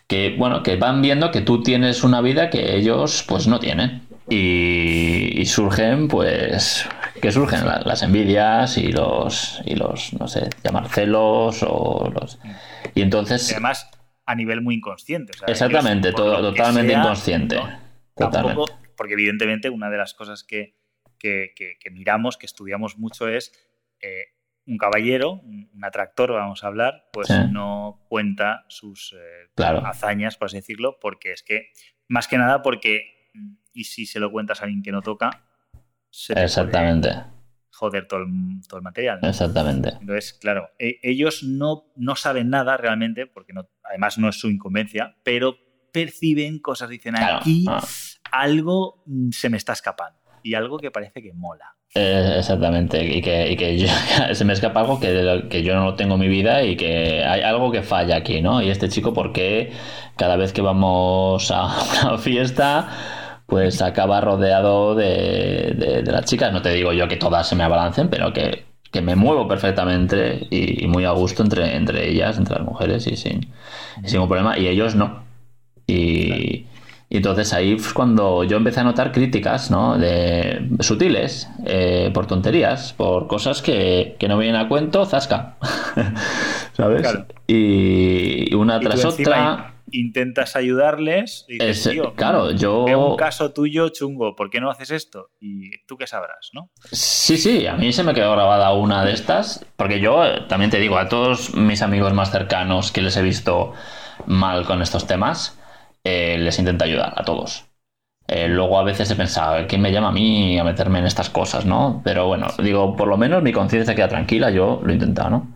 Que, 0.07 0.35
bueno, 0.37 0.63
que 0.65 0.77
van 0.77 1.03
viendo 1.03 1.31
que 1.31 1.41
tú 1.41 1.63
tienes 1.63 2.03
una 2.03 2.21
vida 2.21 2.51
que 2.51 2.75
ellos 2.77 3.25
pues 3.29 3.47
no 3.47 3.61
tienen. 3.61 4.03
Y, 4.29 5.41
y 5.41 5.47
surgen, 5.47 6.09
pues, 6.09 6.85
que 7.21 7.33
surgen 7.33 7.67
La- 7.67 7.81
las 7.85 8.03
envidias 8.03 8.77
y 8.79 8.93
los, 8.93 9.61
y 9.65 9.75
los, 9.77 10.13
no 10.15 10.27
sé, 10.29 10.49
llamar 10.65 10.89
celos 10.89 11.63
o 11.67 12.11
los... 12.11 12.39
Y 12.95 13.01
Y 13.01 13.03
entonces... 13.03 13.51
además, 13.53 13.89
a 14.27 14.35
nivel 14.35 14.61
muy 14.63 14.77
inconsciente. 14.77 15.33
o 15.35 15.39
sea, 15.39 15.49
Exactamente, 15.49 16.13
todo- 16.13 16.41
totalmente 16.41 16.93
sea, 16.93 17.01
inconsciente. 17.01 17.57
no, 17.57 17.63
Totalmente. 18.17 18.57
tampoco- 18.57 18.79
porque 18.97 19.15
evidentemente 19.15 19.71
una 19.71 19.89
de 19.91 19.97
las 19.99 20.15
cosas 20.15 20.45
que, 20.45 20.77
que- 21.19 21.53
que- 21.57 21.79
que 21.81 21.91
miramos, 21.91 22.37
que 22.37 22.47
estudiamos 22.47 22.99
mucho 22.99 23.29
es 23.29 23.53
eh, 24.03 24.25
un 24.67 24.79
caballero, 24.79 25.33
un 25.43 25.69
atractor, 25.83 26.33
vamos 26.33 26.63
a 26.65 26.69
hablar, 26.69 27.09
pues 27.13 27.29
Sí. 27.29 27.35
no 27.51 28.05
cuenta 28.09 28.65
sus 28.69 29.13
eh, 29.15 29.49
Claro. 29.55 29.85
hazañas, 29.87 30.37
por 30.37 30.47
así 30.47 30.57
decirlo, 30.57 30.99
porque 31.01 31.33
es 31.33 31.43
que, 31.43 31.73
más 32.09 32.29
que 32.29 32.39
nada 32.39 32.63
porque, 32.63 33.31
y 33.73 33.85
si 33.85 34.07
se 34.07 34.21
lo 34.21 34.31
cuentas 34.31 34.61
a 34.61 34.65
alguien 34.65 34.83
que 34.83 34.93
no 34.93 35.03
toca, 35.03 35.45
se 36.11 36.29
te 36.29 36.35
puede 36.35 36.45
Exactamente, 36.47 37.11
joder 37.73 38.07
todo 38.07 38.21
el, 38.21 38.27
todo 38.69 38.79
el 38.79 38.83
material. 38.85 39.21
¿no? 39.23 39.29
exactamente. 39.29 39.91
Entonces, 40.01 40.35
claro, 40.35 40.69
e- 40.79 40.99
ellos 41.03 41.43
no, 41.43 41.85
no 41.97 42.17
saben 42.17 42.51
nada 42.51 42.77
realmente, 42.77 43.27
porque 43.27 43.53
no, 43.53 43.69
además 43.83 44.19
no 44.19 44.29
es 44.29 44.39
su 44.39 44.51
incumbencia, 44.51 45.17
pero 45.23 45.57
perciben 45.93 46.59
cosas, 46.61 46.89
dicen 46.91 47.15
Claro, 47.15 47.39
aquí 47.39 47.65
ah. 47.69 47.81
algo 48.33 49.03
mm, 49.07 49.31
se 49.31 49.49
me 49.51 49.57
está 49.57 49.73
escapando 49.73 50.19
y 50.43 50.55
algo 50.55 50.79
que 50.79 50.91
parece 50.91 51.23
que 51.23 51.33
mola. 51.33 51.75
Eh, 51.93 52.37
exactamente, 52.39 53.05
y 53.05 53.21
que, 53.21 53.51
y 53.51 53.57
que 53.57 53.77
yo- 53.79 53.89
se 54.35 54.45
me 54.45 54.53
escapa 54.53 54.81
algo 54.81 55.01
que, 55.01 55.09
de 55.11 55.23
lo- 55.25 55.49
que 55.49 55.63
yo 55.65 55.75
no 55.75 55.95
tengo 55.97 56.15
en 56.15 56.21
mi 56.21 56.29
vida 56.29 56.63
y 56.63 56.77
que 56.77 57.25
hay 57.25 57.41
algo 57.43 57.73
que 57.73 57.83
falla 57.83 58.17
aquí, 58.17 58.41
¿no? 58.41 58.63
Y 58.63 58.71
este 58.71 58.89
chico, 58.89 59.13
¿por 59.13 59.33
qué 59.33 59.73
cada 60.17 60.37
vez 60.37 60.53
que 60.53 60.61
vamos 60.63 61.51
a 61.51 61.67
una 62.07 62.19
fiesta, 62.19 62.89
pues 63.51 63.83
acaba 63.83 64.21
rodeado 64.23 64.95
de, 64.97 65.75
de- 65.77 66.03
de 66.05 66.13
las 66.13 66.25
chicas? 66.27 66.53
No 66.53 66.63
te 66.63 66.71
digo 66.73 66.93
yo 66.95 67.09
que 67.09 67.17
todas 67.17 67.49
se 67.49 67.57
me 67.57 67.65
abalancen, 67.65 68.09
pero 68.11 68.33
que, 68.33 68.65
que 68.93 69.03
me 69.03 69.17
muevo 69.17 69.49
perfectamente 69.49 70.47
y, 70.51 70.85
y 70.85 70.89
muy 70.89 71.05
a 71.07 71.13
gusto 71.13 71.43
entre, 71.43 71.77
entre 71.77 72.09
ellas, 72.11 72.39
entre 72.39 72.57
las 72.57 72.65
mujeres 72.67 73.07
y 73.09 73.17
sin, 73.17 73.41
y 74.05 74.09
sin 74.09 74.15
ningún 74.19 74.29
problema, 74.29 74.59
y 74.59 74.69
ellos 74.69 74.95
no. 74.97 75.25
Y, 75.87 76.67
y 77.09 77.17
entonces 77.17 77.53
ahí 77.53 77.73
es 77.75 77.93
cuando 77.93 78.45
yo 78.45 78.57
empecé 78.57 78.81
a 78.81 78.85
notar 78.85 79.13
críticas, 79.13 79.71
¿no? 79.71 79.99
De, 79.99 80.69
sutiles, 80.81 81.49
eh, 81.67 82.11
por 82.15 82.27
tonterías, 82.27 82.93
por 82.93 83.27
cosas 83.27 83.63
que, 83.63 84.17
que 84.19 84.29
no 84.29 84.39
vienen 84.39 84.61
a 84.61 84.69
cuento, 84.69 85.05
zasca. 85.07 85.57
¿Sabes? 86.73 87.01
Claro. 87.03 87.27
Y 87.47 88.55
una 88.55 88.81
tras 88.83 89.05
otra. 89.05 89.70
In- 89.93 90.07
intentas 90.07 90.57
ayudarles 90.57 91.45
y 91.49 91.55
dices, 91.55 91.87
Es- 91.87 91.93
tío, 91.93 92.15
claro, 92.15 92.51
yo- 92.53 92.85
veo 92.85 93.11
un 93.13 93.17
caso 93.17 93.53
tuyo 93.53 93.89
chungo, 93.91 94.35
¿por 94.37 94.51
qué 94.51 94.61
no 94.61 94.71
haces 94.71 94.91
esto? 94.91 95.31
Y 95.41 95.85
tú 95.87 95.97
qué 95.97 96.07
sabrás, 96.07 96.51
¿no? 96.53 96.71
Sí, 96.93 97.37
sí, 97.37 97.67
a 97.67 97.75
mí 97.75 97.93
se 97.93 98.03
me 98.03 98.15
quedó 98.15 98.33
grabada 98.33 98.73
una 98.73 99.05
de 99.05 99.13
estas, 99.13 99.65
porque 99.77 100.01
yo 100.01 100.25
eh, 100.25 100.43
también 100.49 100.71
te 100.71 100.79
digo, 100.79 100.99
a 100.99 101.09
todos 101.09 101.55
mis 101.55 101.83
amigos 101.83 102.13
más 102.15 102.31
cercanos 102.31 102.93
que 102.93 103.03
les 103.03 103.17
he 103.17 103.23
visto 103.23 103.73
mal 104.27 104.65
con 104.67 104.83
estos 104.83 105.07
temas, 105.07 105.59
eh, 106.05 106.37
les 106.39 106.59
intento 106.59 106.85
ayudar, 106.85 107.13
a 107.17 107.25
todos. 107.25 107.65
Eh, 108.29 108.47
luego 108.49 108.79
a 108.79 108.85
veces 108.85 109.11
he 109.11 109.17
pensado, 109.17 109.67
¿quién 109.67 109.81
me 109.83 109.91
llama 109.91 110.09
a 110.09 110.13
mí 110.13 110.57
a 110.59 110.63
meterme 110.65 111.01
en 111.01 111.07
estas 111.07 111.31
cosas, 111.31 111.65
no? 111.67 112.01
Pero 112.05 112.27
bueno, 112.29 112.47
digo, 112.63 112.95
por 112.97 113.09
lo 113.09 113.17
menos 113.17 113.43
mi 113.43 113.53
conciencia 113.53 113.95
queda 113.97 114.09
tranquila, 114.09 114.51
yo 114.51 114.81
lo 114.85 114.91
he 114.91 114.95
intentado, 114.95 115.31
¿no? 115.31 115.49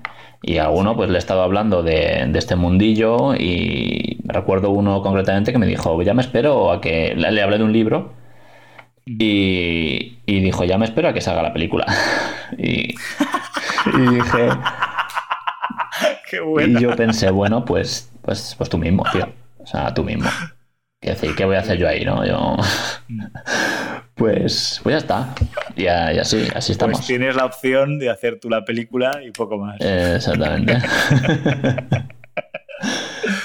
Y 0.46 0.58
a 0.58 0.68
uno 0.68 0.94
pues 0.94 1.08
le 1.08 1.16
he 1.16 1.18
estado 1.18 1.42
hablando 1.42 1.82
de, 1.82 2.26
de 2.28 2.38
este 2.38 2.54
mundillo 2.54 3.34
y 3.34 4.18
recuerdo 4.24 4.70
uno 4.70 5.00
concretamente 5.02 5.52
que 5.52 5.58
me 5.58 5.66
dijo, 5.66 6.02
ya 6.02 6.12
me 6.12 6.20
espero 6.20 6.70
a 6.70 6.82
que... 6.82 7.14
Le, 7.16 7.32
le 7.32 7.42
hablé 7.42 7.56
de 7.56 7.64
un 7.64 7.72
libro 7.72 8.12
y, 9.06 10.18
y 10.26 10.40
dijo, 10.40 10.64
ya 10.64 10.76
me 10.76 10.84
espero 10.84 11.08
a 11.08 11.14
que 11.14 11.22
salga 11.22 11.42
la 11.42 11.52
película. 11.54 11.86
y, 12.58 12.94
y 13.86 14.06
dije... 14.10 14.50
Qué 16.28 16.40
Y 16.66 16.80
yo 16.80 16.94
pensé, 16.96 17.30
bueno, 17.30 17.64
pues, 17.64 18.10
pues, 18.22 18.54
pues 18.58 18.68
tú 18.68 18.78
mismo, 18.78 19.04
tío. 19.12 19.28
O 19.58 19.66
sea, 19.66 19.94
tú 19.94 20.04
mismo. 20.04 20.28
Quiero 21.00 21.18
decir, 21.20 21.36
¿qué 21.36 21.44
voy 21.44 21.56
a 21.56 21.60
hacer 21.60 21.78
yo 21.78 21.88
ahí, 21.88 22.04
no? 22.04 22.24
Yo... 22.26 22.56
Pues, 24.14 24.80
pues 24.82 24.92
ya 24.92 24.98
está. 24.98 25.34
Y, 25.76 25.86
a- 25.86 26.12
y 26.12 26.18
así, 26.18 26.46
así 26.54 26.72
estamos. 26.72 26.98
Pues 26.98 27.06
tienes 27.06 27.34
la 27.34 27.44
opción 27.46 27.98
de 27.98 28.10
hacer 28.10 28.38
tú 28.40 28.48
la 28.48 28.64
película 28.64 29.20
y 29.26 29.30
poco 29.32 29.58
más. 29.58 29.76
Exactamente. 29.80 30.78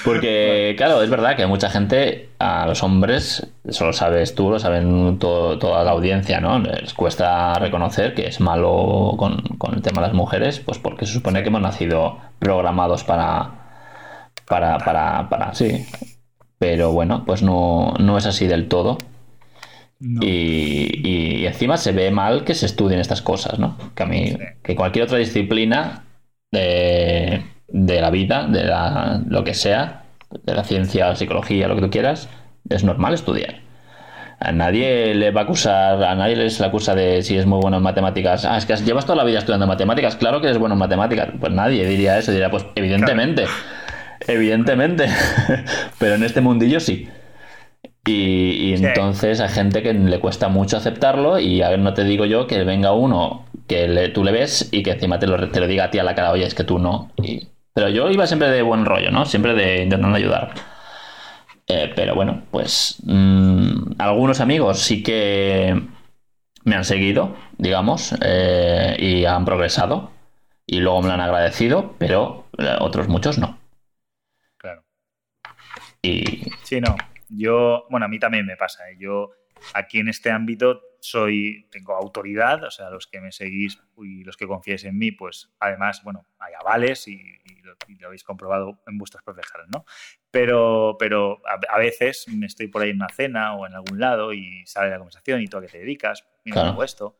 Porque, 0.04 0.74
claro, 0.78 1.02
es 1.02 1.10
verdad 1.10 1.36
que 1.36 1.46
mucha 1.46 1.70
gente, 1.70 2.30
a 2.40 2.66
los 2.66 2.84
hombres, 2.84 3.48
eso 3.66 3.86
lo 3.86 3.94
sabes 3.94 4.36
tú, 4.36 4.50
lo 4.50 4.60
saben 4.60 5.18
todo- 5.20 5.58
toda 5.60 5.84
la 5.84 5.92
audiencia, 5.92 6.40
¿no? 6.42 6.60
Les 6.60 6.94
cuesta 6.94 7.54
reconocer 7.56 8.14
que 8.14 8.28
es 8.28 8.40
malo 8.42 9.14
con, 9.18 9.38
con 9.58 9.76
el 9.76 9.82
tema 9.82 10.02
de 10.02 10.08
las 10.08 10.16
mujeres, 10.16 10.60
pues 10.60 10.78
porque 10.80 11.06
se 11.06 11.14
supone 11.14 11.42
que 11.44 11.50
hemos 11.50 11.62
nacido 11.62 12.18
programados 12.40 13.04
para. 13.04 13.52
para. 14.48 14.78
para. 14.80 15.30
para. 15.30 15.54
sí. 15.54 15.86
Pero 16.58 16.92
bueno, 16.92 17.24
pues 17.26 17.42
no, 17.42 17.94
no 18.00 18.18
es 18.18 18.26
así 18.26 18.46
del 18.48 18.68
todo. 18.68 18.98
No. 20.00 20.22
Y, 20.24 21.02
y 21.04 21.46
encima 21.46 21.76
se 21.78 21.92
ve 21.92 22.10
mal 22.10 22.46
que 22.46 22.56
se 22.56 22.66
estudien 22.66 23.00
estas 23.02 23.22
cosas, 23.22 23.60
¿no? 23.60 23.78
Que 23.96 24.04
a 24.04 24.06
mí, 24.06 24.38
que 24.64 24.76
cualquier 24.76 25.04
otra 25.06 25.18
disciplina 25.18 26.06
de, 26.52 27.44
de 27.68 28.02
la 28.02 28.10
vida, 28.10 28.48
de 28.48 28.64
la- 28.64 29.22
lo 29.28 29.44
que 29.44 29.54
sea, 29.54 30.04
de 30.44 30.54
la 30.54 30.64
ciencia, 30.64 31.16
psicología, 31.16 31.68
lo 31.68 31.76
que 31.76 31.82
tú 31.82 31.90
quieras, 31.90 32.30
es 32.70 32.84
normal 32.84 33.14
estudiar. 33.14 33.56
A 34.40 34.54
nadie 34.54 35.14
le 35.16 35.32
va 35.32 35.42
a 35.42 35.44
acusar, 35.44 36.02
a 36.02 36.16
nadie 36.16 36.38
les 36.38 36.60
le 36.62 36.66
acusa 36.68 36.96
de 36.96 37.22
si 37.24 37.38
es 37.38 37.46
muy 37.46 37.60
bueno 37.60 37.78
en 37.78 37.84
matemáticas. 37.84 38.46
Ah, 38.46 38.58
es 38.58 38.66
que 38.66 38.76
llevas 38.78 39.06
toda 39.06 39.18
la 39.18 39.26
vida 39.26 39.40
estudiando 39.40 39.68
matemáticas, 39.68 40.16
claro 40.16 40.40
que 40.40 40.48
eres 40.48 40.58
bueno 40.60 40.76
en 40.76 40.80
matemáticas. 40.80 41.30
Pues 41.40 41.52
nadie 41.52 41.86
diría 41.86 42.18
eso, 42.18 42.32
diría, 42.32 42.50
pues 42.50 42.66
evidentemente, 42.76 43.46
evidentemente. 44.28 45.08
Pero 46.00 46.16
en 46.16 46.24
este 46.24 46.42
mundillo 46.42 46.80
sí. 46.80 47.10
Y, 48.06 48.72
y 48.74 48.78
Sí. 48.78 48.86
entonces 48.86 49.40
hay 49.40 49.50
gente 49.50 49.84
que 49.84 49.94
le 49.94 50.20
cuesta 50.20 50.48
mucho 50.48 50.78
aceptarlo 50.78 51.40
y 51.40 51.62
a 51.62 51.70
ver, 51.70 51.80
no 51.80 51.94
te 51.94 52.04
digo 52.04 52.26
yo 52.26 52.48
que 52.48 52.64
venga 52.64 52.94
uno 52.94 53.46
que 53.68 53.88
le- 53.88 54.10
tú 54.10 54.24
le 54.24 54.32
ves 54.32 54.70
y 54.72 54.82
que 54.84 54.92
encima 54.92 55.20
te 55.20 55.28
lo, 55.28 55.50
te 55.52 55.60
lo 55.60 55.68
diga 55.68 55.86
a 55.86 55.92
ti 55.92 56.00
a 56.00 56.04
la 56.04 56.16
cara, 56.16 56.32
oye, 56.32 56.46
es 56.46 56.56
que 56.56 56.64
tú 56.64 56.80
no. 56.80 57.12
Y- 57.22 57.48
pero 57.74 57.90
yo 57.90 58.10
iba 58.10 58.26
siempre 58.26 58.50
de 58.50 58.62
buen 58.64 58.86
rollo, 58.86 59.12
¿no? 59.12 59.26
Siempre 59.26 59.54
de 59.54 59.84
intentando 59.84 60.18
ayudar. 60.18 60.54
Eh, 61.68 61.92
pero 61.96 62.16
bueno, 62.16 62.42
pues 62.52 62.98
mm, 63.06 63.94
algunos 64.00 64.40
amigos 64.42 64.80
sí 64.80 65.04
que 65.04 65.80
me 66.64 66.76
han 66.76 66.84
seguido, 66.86 67.36
digamos, 67.58 68.16
eh, 68.22 68.96
y 69.00 69.26
han 69.26 69.46
progresado. 69.46 70.12
Y 70.66 70.80
luego 70.80 71.02
me 71.02 71.08
lo 71.10 71.14
han 71.16 71.22
agradecido, 71.22 71.96
pero 72.00 72.46
eh, 72.58 72.76
otros 72.80 73.08
muchos 73.08 73.38
no. 73.38 73.58
Claro. 74.58 74.84
Y 76.02 76.42
Sí, 76.64 76.82
no. 76.82 76.96
Yo, 77.30 77.86
bueno, 77.90 78.06
a 78.06 78.10
mí 78.10 78.20
también 78.20 78.46
me 78.46 78.58
pasa. 78.58 78.90
¿eh? 78.90 78.98
Yo 79.00 79.32
aquí 79.74 80.00
en 80.00 80.08
este 80.08 80.32
ámbito 80.32 80.82
soy, 81.02 81.68
tengo 81.72 81.96
autoridad, 81.96 82.64
o 82.64 82.72
sea, 82.72 82.90
los 82.90 83.08
que 83.08 83.22
me 83.22 83.32
seguís 83.32 83.82
y 83.98 84.24
los 84.24 84.36
que 84.36 84.48
confiéis 84.48 84.84
en 84.86 84.98
mí, 84.98 85.12
pues 85.12 85.50
además, 85.60 86.04
bueno, 86.04 86.26
hay 86.40 86.54
avales 86.60 87.08
y, 87.08 87.14
y 87.14 87.62
lo, 87.62 87.76
y 87.88 87.96
lo 87.96 88.08
habéis 88.08 88.24
comprobado 88.24 88.82
en 88.86 88.98
vuestras 88.98 89.24
propias 89.24 89.48
¿no? 89.72 89.86
Pero, 90.32 90.98
pero 91.00 91.42
a, 91.48 91.60
a 91.74 91.78
veces 91.80 92.28
me 92.28 92.46
estoy 92.48 92.68
por 92.68 92.82
ahí 92.82 92.90
en 92.90 92.98
una 92.98 93.10
cena 93.10 93.54
o 93.56 93.66
en 93.66 93.74
algún 93.74 94.00
lado 94.00 94.34
y 94.34 94.66
sale 94.66 94.90
la 94.90 94.98
conversación 94.98 95.42
y 95.42 95.48
tú 95.48 95.58
a 95.58 95.62
qué 95.62 95.68
te 95.68 95.80
dedicas, 95.80 96.28
mira, 96.44 96.64
Claro. 96.64 96.84
esto. 96.84 97.18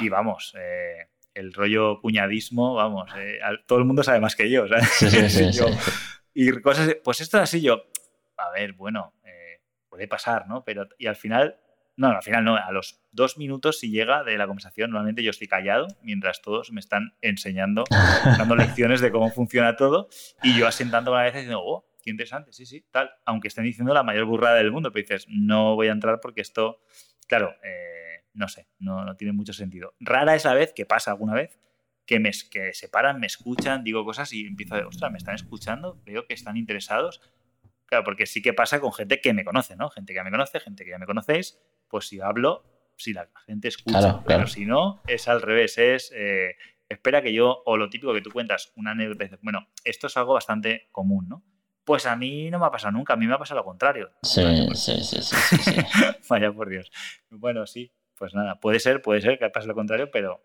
Y 0.00 0.08
vamos, 0.08 0.54
eh, 0.58 1.08
el 1.34 1.52
rollo 1.52 2.00
cuñadismo, 2.00 2.74
vamos, 2.74 3.10
eh, 3.16 3.38
todo 3.66 3.78
el 3.78 3.84
mundo 3.84 4.02
sabe 4.02 4.20
más 4.20 4.34
que 4.34 4.50
yo, 4.50 4.66
¿sabes? 4.66 4.88
sí, 4.90 5.10
sí, 5.10 5.28
sí, 5.28 5.50
Yo- 5.52 5.66
y 6.34 6.50
cosas, 6.60 6.96
pues 7.04 7.20
esto 7.20 7.36
es 7.38 7.42
así 7.44 7.60
yo, 7.60 7.84
a 8.36 8.50
ver, 8.50 8.72
bueno, 8.72 9.14
puede 10.00 10.08
pasar, 10.08 10.48
¿no? 10.48 10.64
Pero, 10.64 10.88
y 10.98 11.06
al 11.06 11.16
final, 11.16 11.60
no, 11.96 12.08
al 12.08 12.22
final 12.22 12.42
no, 12.42 12.56
a 12.56 12.72
los 12.72 13.02
dos 13.12 13.36
minutos 13.36 13.78
si 13.78 13.90
llega 13.90 14.24
de 14.24 14.38
la 14.38 14.46
conversación, 14.46 14.90
normalmente 14.90 15.22
yo 15.22 15.30
estoy 15.30 15.46
callado 15.46 15.88
mientras 16.02 16.40
todos 16.40 16.72
me 16.72 16.80
están 16.80 17.14
enseñando, 17.20 17.84
dando 18.38 18.56
lecciones 18.56 19.02
de 19.02 19.10
cómo 19.10 19.30
funciona 19.30 19.76
todo 19.76 20.08
y 20.42 20.58
yo 20.58 20.66
asentando 20.66 21.14
a 21.14 21.24
veces 21.24 21.42
diciendo, 21.42 21.60
oh, 21.62 21.86
qué 22.02 22.10
interesante, 22.10 22.52
sí, 22.54 22.64
sí, 22.64 22.86
tal, 22.90 23.10
aunque 23.26 23.48
estén 23.48 23.64
diciendo 23.64 23.92
la 23.92 24.02
mayor 24.02 24.24
burrada 24.24 24.56
del 24.56 24.72
mundo, 24.72 24.90
pero 24.90 25.02
dices, 25.02 25.26
no 25.28 25.74
voy 25.74 25.88
a 25.88 25.92
entrar 25.92 26.18
porque 26.22 26.40
esto, 26.40 26.80
claro, 27.26 27.54
eh, 27.62 28.24
no 28.32 28.48
sé, 28.48 28.68
no, 28.78 29.04
no 29.04 29.16
tiene 29.16 29.34
mucho 29.34 29.52
sentido. 29.52 29.92
Rara 30.00 30.34
es 30.34 30.46
la 30.46 30.54
vez 30.54 30.72
que 30.72 30.86
pasa 30.86 31.10
alguna 31.10 31.34
vez 31.34 31.60
que, 32.06 32.18
me, 32.18 32.30
que 32.50 32.72
se 32.72 32.88
paran, 32.88 33.20
me 33.20 33.26
escuchan, 33.26 33.84
digo 33.84 34.04
cosas 34.04 34.32
y 34.32 34.46
empiezo 34.46 34.74
a 34.74 34.78
decir, 34.78 34.88
ostras, 34.88 35.12
me 35.12 35.18
están 35.18 35.34
escuchando, 35.34 36.00
veo 36.06 36.26
que 36.26 36.34
están 36.34 36.56
interesados. 36.56 37.20
Claro, 37.90 38.04
porque 38.04 38.24
sí 38.26 38.40
que 38.40 38.52
pasa 38.52 38.80
con 38.80 38.92
gente 38.92 39.20
que 39.20 39.34
me 39.34 39.44
conoce, 39.44 39.74
¿no? 39.74 39.90
Gente 39.90 40.12
que 40.12 40.18
ya 40.18 40.24
me 40.24 40.30
conoce, 40.30 40.60
gente 40.60 40.84
que 40.84 40.90
ya 40.90 40.98
me 40.98 41.06
conocéis, 41.06 41.58
pues 41.88 42.06
si 42.06 42.20
hablo, 42.20 42.62
si 42.96 43.12
la 43.12 43.28
gente 43.46 43.66
escucha. 43.66 43.98
Claro, 43.98 44.22
Pero 44.24 44.38
claro. 44.38 44.46
si 44.46 44.64
no, 44.64 45.02
es 45.08 45.26
al 45.26 45.42
revés, 45.42 45.76
es 45.76 46.12
eh, 46.14 46.56
espera 46.88 47.20
que 47.20 47.32
yo, 47.32 47.64
o 47.66 47.76
lo 47.76 47.90
típico 47.90 48.14
que 48.14 48.20
tú 48.20 48.30
cuentas, 48.30 48.72
una 48.76 48.92
anécdota, 48.92 49.36
bueno, 49.42 49.66
esto 49.82 50.06
es 50.06 50.16
algo 50.16 50.34
bastante 50.34 50.88
común, 50.92 51.28
¿no? 51.28 51.42
Pues 51.82 52.06
a 52.06 52.14
mí 52.14 52.48
no 52.48 52.60
me 52.60 52.66
ha 52.66 52.70
pasado 52.70 52.92
nunca, 52.92 53.14
a 53.14 53.16
mí 53.16 53.26
me 53.26 53.34
ha 53.34 53.38
pasado 53.38 53.58
lo 53.58 53.64
contrario. 53.64 54.12
Sí, 54.22 54.42
sí, 54.74 55.02
sí, 55.02 55.22
sí, 55.22 55.22
sí, 55.22 55.56
sí. 55.56 55.76
Vaya 56.28 56.52
por 56.52 56.68
Dios. 56.68 56.92
Bueno, 57.28 57.66
sí, 57.66 57.90
pues 58.14 58.34
nada, 58.34 58.60
puede 58.60 58.78
ser, 58.78 59.02
puede 59.02 59.20
ser 59.20 59.36
que 59.36 59.50
pase 59.50 59.66
lo 59.66 59.74
contrario, 59.74 60.12
pero 60.12 60.40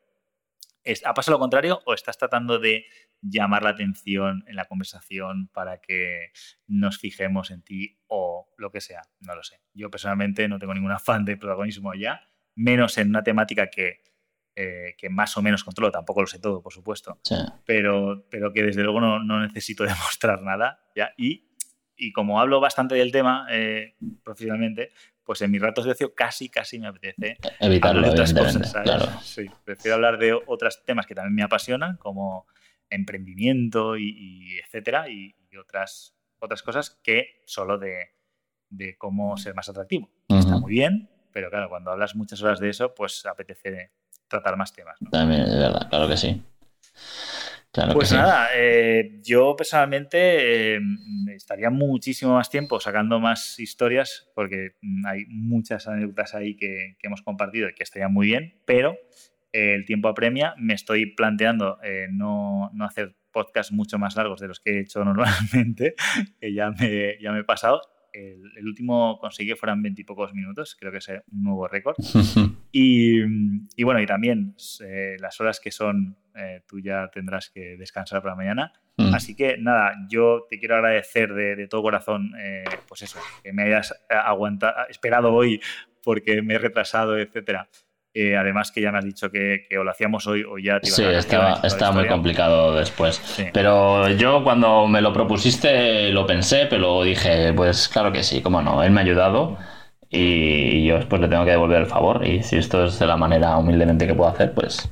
¿ha 1.06 1.14
pasado 1.14 1.36
lo 1.36 1.40
contrario 1.40 1.82
o 1.86 1.94
estás 1.94 2.18
tratando 2.18 2.60
de 2.60 2.86
llamar 3.22 3.64
la 3.64 3.70
atención 3.70 4.44
en 4.48 4.56
la 4.56 4.66
conversación 4.66 5.50
para 5.54 5.80
que 5.82 6.32
nos 6.68 7.00
fijemos 7.00 7.52
en 7.52 7.64
ti 7.64 8.00
o 8.08 8.54
lo 8.58 8.72
que 8.72 8.82
sea? 8.82 9.02
No 9.20 9.36
lo 9.36 9.44
sé. 9.44 9.62
Yo 9.74 9.90
personalmente 9.90 10.48
no 10.48 10.60
tengo 10.60 10.74
ningún 10.74 10.92
afán 10.92 11.26
de 11.26 11.38
protagonismo 11.38 11.94
ya, 11.94 12.30
menos 12.56 12.98
en 12.98 13.10
una 13.10 13.24
temática 13.24 13.70
que, 13.70 14.02
eh, 14.56 14.96
que 14.98 15.10
más 15.10 15.36
o 15.38 15.42
menos 15.42 15.64
controlo, 15.64 15.92
tampoco 15.92 16.22
lo 16.22 16.28
sé 16.28 16.40
todo, 16.40 16.62
por 16.62 16.72
supuesto, 16.72 17.20
sí. 17.24 17.36
pero, 17.66 18.26
pero 18.30 18.54
que 18.54 18.64
desde 18.64 18.84
luego 18.84 19.02
no, 19.02 19.24
no 19.24 19.42
necesito 19.42 19.84
demostrar 19.84 20.42
nada. 20.42 20.80
¿ya? 20.96 21.12
Y, 21.18 21.50
y 21.98 22.12
como 22.12 22.40
hablo 22.40 22.60
bastante 22.60 22.96
del 22.96 23.12
tema 23.12 23.48
eh, 23.50 23.96
profesionalmente, 24.24 24.92
pues 25.26 25.42
en 25.42 25.52
mis 25.52 25.62
ratos 25.62 25.86
de 25.86 25.92
ocio 25.92 26.14
casi, 26.14 26.50
casi 26.50 26.80
me 26.80 26.88
apetece 26.88 27.38
Evitarlo, 27.60 28.00
hablar 28.00 28.16
de 28.16 28.22
otras 28.22 28.34
cosas, 28.34 28.72
¿sabes? 28.72 28.92
claro. 28.92 29.20
Sí, 29.22 29.46
prefiero 29.64 29.96
hablar 29.96 30.18
de 30.18 30.34
otros 30.34 30.84
temas 30.86 31.06
que 31.06 31.16
también 31.16 31.36
me 31.36 31.44
apasionan, 31.44 31.98
como 31.98 32.48
emprendimiento 32.90 33.98
y, 33.98 34.10
y 34.18 34.60
etcétera, 34.60 35.10
y, 35.10 35.36
y 35.52 35.58
otras, 35.58 36.16
otras 36.40 36.62
cosas 36.62 37.00
que 37.04 37.42
solo 37.46 37.78
de, 37.78 38.12
de 38.70 38.98
cómo 38.98 39.38
ser 39.38 39.56
más 39.56 39.70
atractivo. 39.70 40.10
Está 40.30 40.58
muy 40.58 40.72
bien, 40.72 41.10
pero 41.32 41.50
claro, 41.50 41.70
cuando 41.70 41.92
hablas 41.92 42.16
muchas 42.16 42.42
horas 42.42 42.60
de 42.60 42.70
eso, 42.70 42.94
pues 42.94 43.26
apetece 43.26 43.92
tratar 44.28 44.58
más 44.58 44.74
temas. 44.74 45.02
¿no? 45.02 45.10
También 45.10 45.42
es 45.42 45.58
verdad, 45.58 45.90
claro 45.90 46.08
que 46.08 46.18
sí. 46.18 46.42
Claro 47.76 47.92
Pues 47.94 48.08
sí. 48.08 48.16
nada, 48.16 48.48
eh, 48.56 49.20
yo 49.22 49.54
personalmente 49.58 50.76
eh, 50.76 50.80
estaría 51.36 51.70
muchísimo 51.70 52.36
más 52.36 52.50
tiempo 52.50 52.80
sacando 52.80 53.20
más 53.20 53.60
historias 53.60 54.32
porque 54.34 54.70
mm, 54.82 55.06
hay 55.06 55.26
muchas 55.28 55.86
anécdotas 55.86 56.36
ahí 56.36 56.56
que, 56.56 56.96
que 56.98 57.08
hemos 57.08 57.22
compartido 57.22 57.68
y 57.68 57.74
que 57.74 57.84
estarían 57.84 58.14
muy 58.14 58.28
bien, 58.28 58.62
pero 58.66 58.98
eh, 59.52 59.74
el 59.74 59.86
tiempo 59.86 60.08
apremia. 60.08 60.54
Me 60.58 60.74
estoy 60.74 61.06
planteando 61.06 61.80
eh, 61.84 62.08
no, 62.12 62.72
no 62.74 62.86
hacer 62.86 63.18
podcasts 63.32 63.74
mucho 63.74 63.98
más 63.98 64.16
largos 64.16 64.40
de 64.40 64.48
los 64.48 64.62
que 64.62 64.72
he 64.72 64.80
hecho 64.80 65.04
normalmente, 65.06 65.96
que 66.40 66.54
ya 66.54 66.72
me, 66.72 67.18
ya 67.22 67.34
me 67.34 67.40
he 67.40 67.44
pasado. 67.44 67.82
El, 68.16 68.42
el 68.58 68.66
último 68.68 69.20
conseguí 69.20 69.50
que 69.50 69.56
fueran 69.56 69.82
veintipocos 69.82 70.34
minutos, 70.34 70.76
creo 70.80 70.92
que 70.92 71.00
es 71.00 71.10
un 71.10 71.44
nuevo 71.44 71.68
récord. 71.68 71.96
Y, 72.78 73.22
y 73.78 73.84
bueno, 73.86 74.02
y 74.02 74.06
también 74.06 74.54
eh, 74.84 75.16
las 75.22 75.40
horas 75.40 75.62
que 75.62 75.72
son, 75.72 76.18
eh, 76.36 76.62
tú 76.68 76.82
ya 76.82 77.10
tendrás 77.10 77.50
que 77.50 77.78
descansar 77.78 78.22
para 78.22 78.36
mañana. 78.36 78.74
Mm. 78.98 79.14
Así 79.14 79.34
que 79.34 79.58
nada, 79.58 79.94
yo 80.10 80.46
te 80.50 80.60
quiero 80.60 80.76
agradecer 80.76 81.34
de, 81.34 81.56
de 81.56 81.70
todo 81.70 81.82
corazón, 81.82 82.34
eh, 82.38 82.66
pues 82.86 83.04
eso, 83.04 83.18
que 83.42 83.54
me 83.54 83.64
hayas 83.64 83.94
aguantado, 84.10 84.90
esperado 84.90 85.34
hoy 85.34 85.62
porque 86.04 86.42
me 86.42 86.56
he 86.56 86.60
retrasado, 86.60 87.18
etcétera. 87.18 87.70
Eh, 88.18 88.38
además 88.38 88.72
que 88.72 88.80
ya 88.80 88.94
me 88.94 89.00
has 89.00 89.04
dicho 89.04 89.30
que, 89.30 89.66
que 89.70 89.78
o 89.78 89.84
lo 89.84 89.92
hacíamos 89.92 90.26
hoy 90.26 90.46
o 90.50 90.58
ya 90.58 90.80
te 90.80 90.90
Sí, 90.90 91.04
a 91.04 91.20
estaba, 91.20 91.92
muy 91.92 92.08
complicado 92.08 92.74
después. 92.74 93.22
Sí. 93.26 93.48
Pero 93.52 94.08
yo 94.12 94.42
cuando 94.46 94.88
me 94.88 95.02
lo 95.02 95.12
propusiste 95.12 96.12
lo 96.12 96.26
pensé, 96.26 96.66
pero 96.70 96.80
luego 96.82 97.04
dije, 97.04 97.52
pues 97.52 97.90
claro 97.90 98.14
que 98.14 98.24
sí, 98.24 98.42
cómo 98.42 98.62
no, 98.62 98.82
él 98.84 98.92
me 98.92 99.02
ha 99.02 99.04
ayudado 99.04 99.58
y 100.10 100.86
yo 100.86 100.96
después 100.96 101.22
le 101.22 101.28
tengo 101.28 101.44
que 101.44 101.52
devolver 101.52 101.82
el 101.82 101.88
favor 101.88 102.26
y 102.26 102.42
si 102.42 102.56
esto 102.56 102.86
es 102.86 102.98
de 103.00 103.06
la 103.06 103.18
manera 103.18 103.58
humildemente 103.58 104.08
que 104.08 104.14
puedo 104.16 104.30
hacer, 104.30 104.54
pues, 104.54 104.90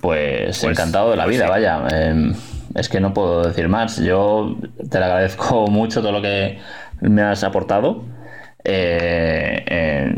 pues, 0.00 0.58
Pues- 0.60 0.64
encantado 0.64 1.10
de 1.10 1.16
la 1.18 1.24
pues 1.24 1.36
vida, 1.36 1.44
sí. 1.44 1.50
vaya. 1.50 1.82
Eh, 1.92 2.32
es 2.76 2.88
que 2.88 2.98
no 3.00 3.12
puedo 3.12 3.42
decir 3.44 3.68
más. 3.68 3.98
Yo 3.98 4.56
te 4.90 4.98
le 4.98 5.04
agradezco 5.04 5.66
mucho 5.70 6.00
todo 6.00 6.12
lo 6.12 6.22
que 6.22 6.58
me 7.02 7.20
has 7.20 7.44
aportado. 7.44 8.04
Eh, 8.64 9.64
eh, 9.66 10.14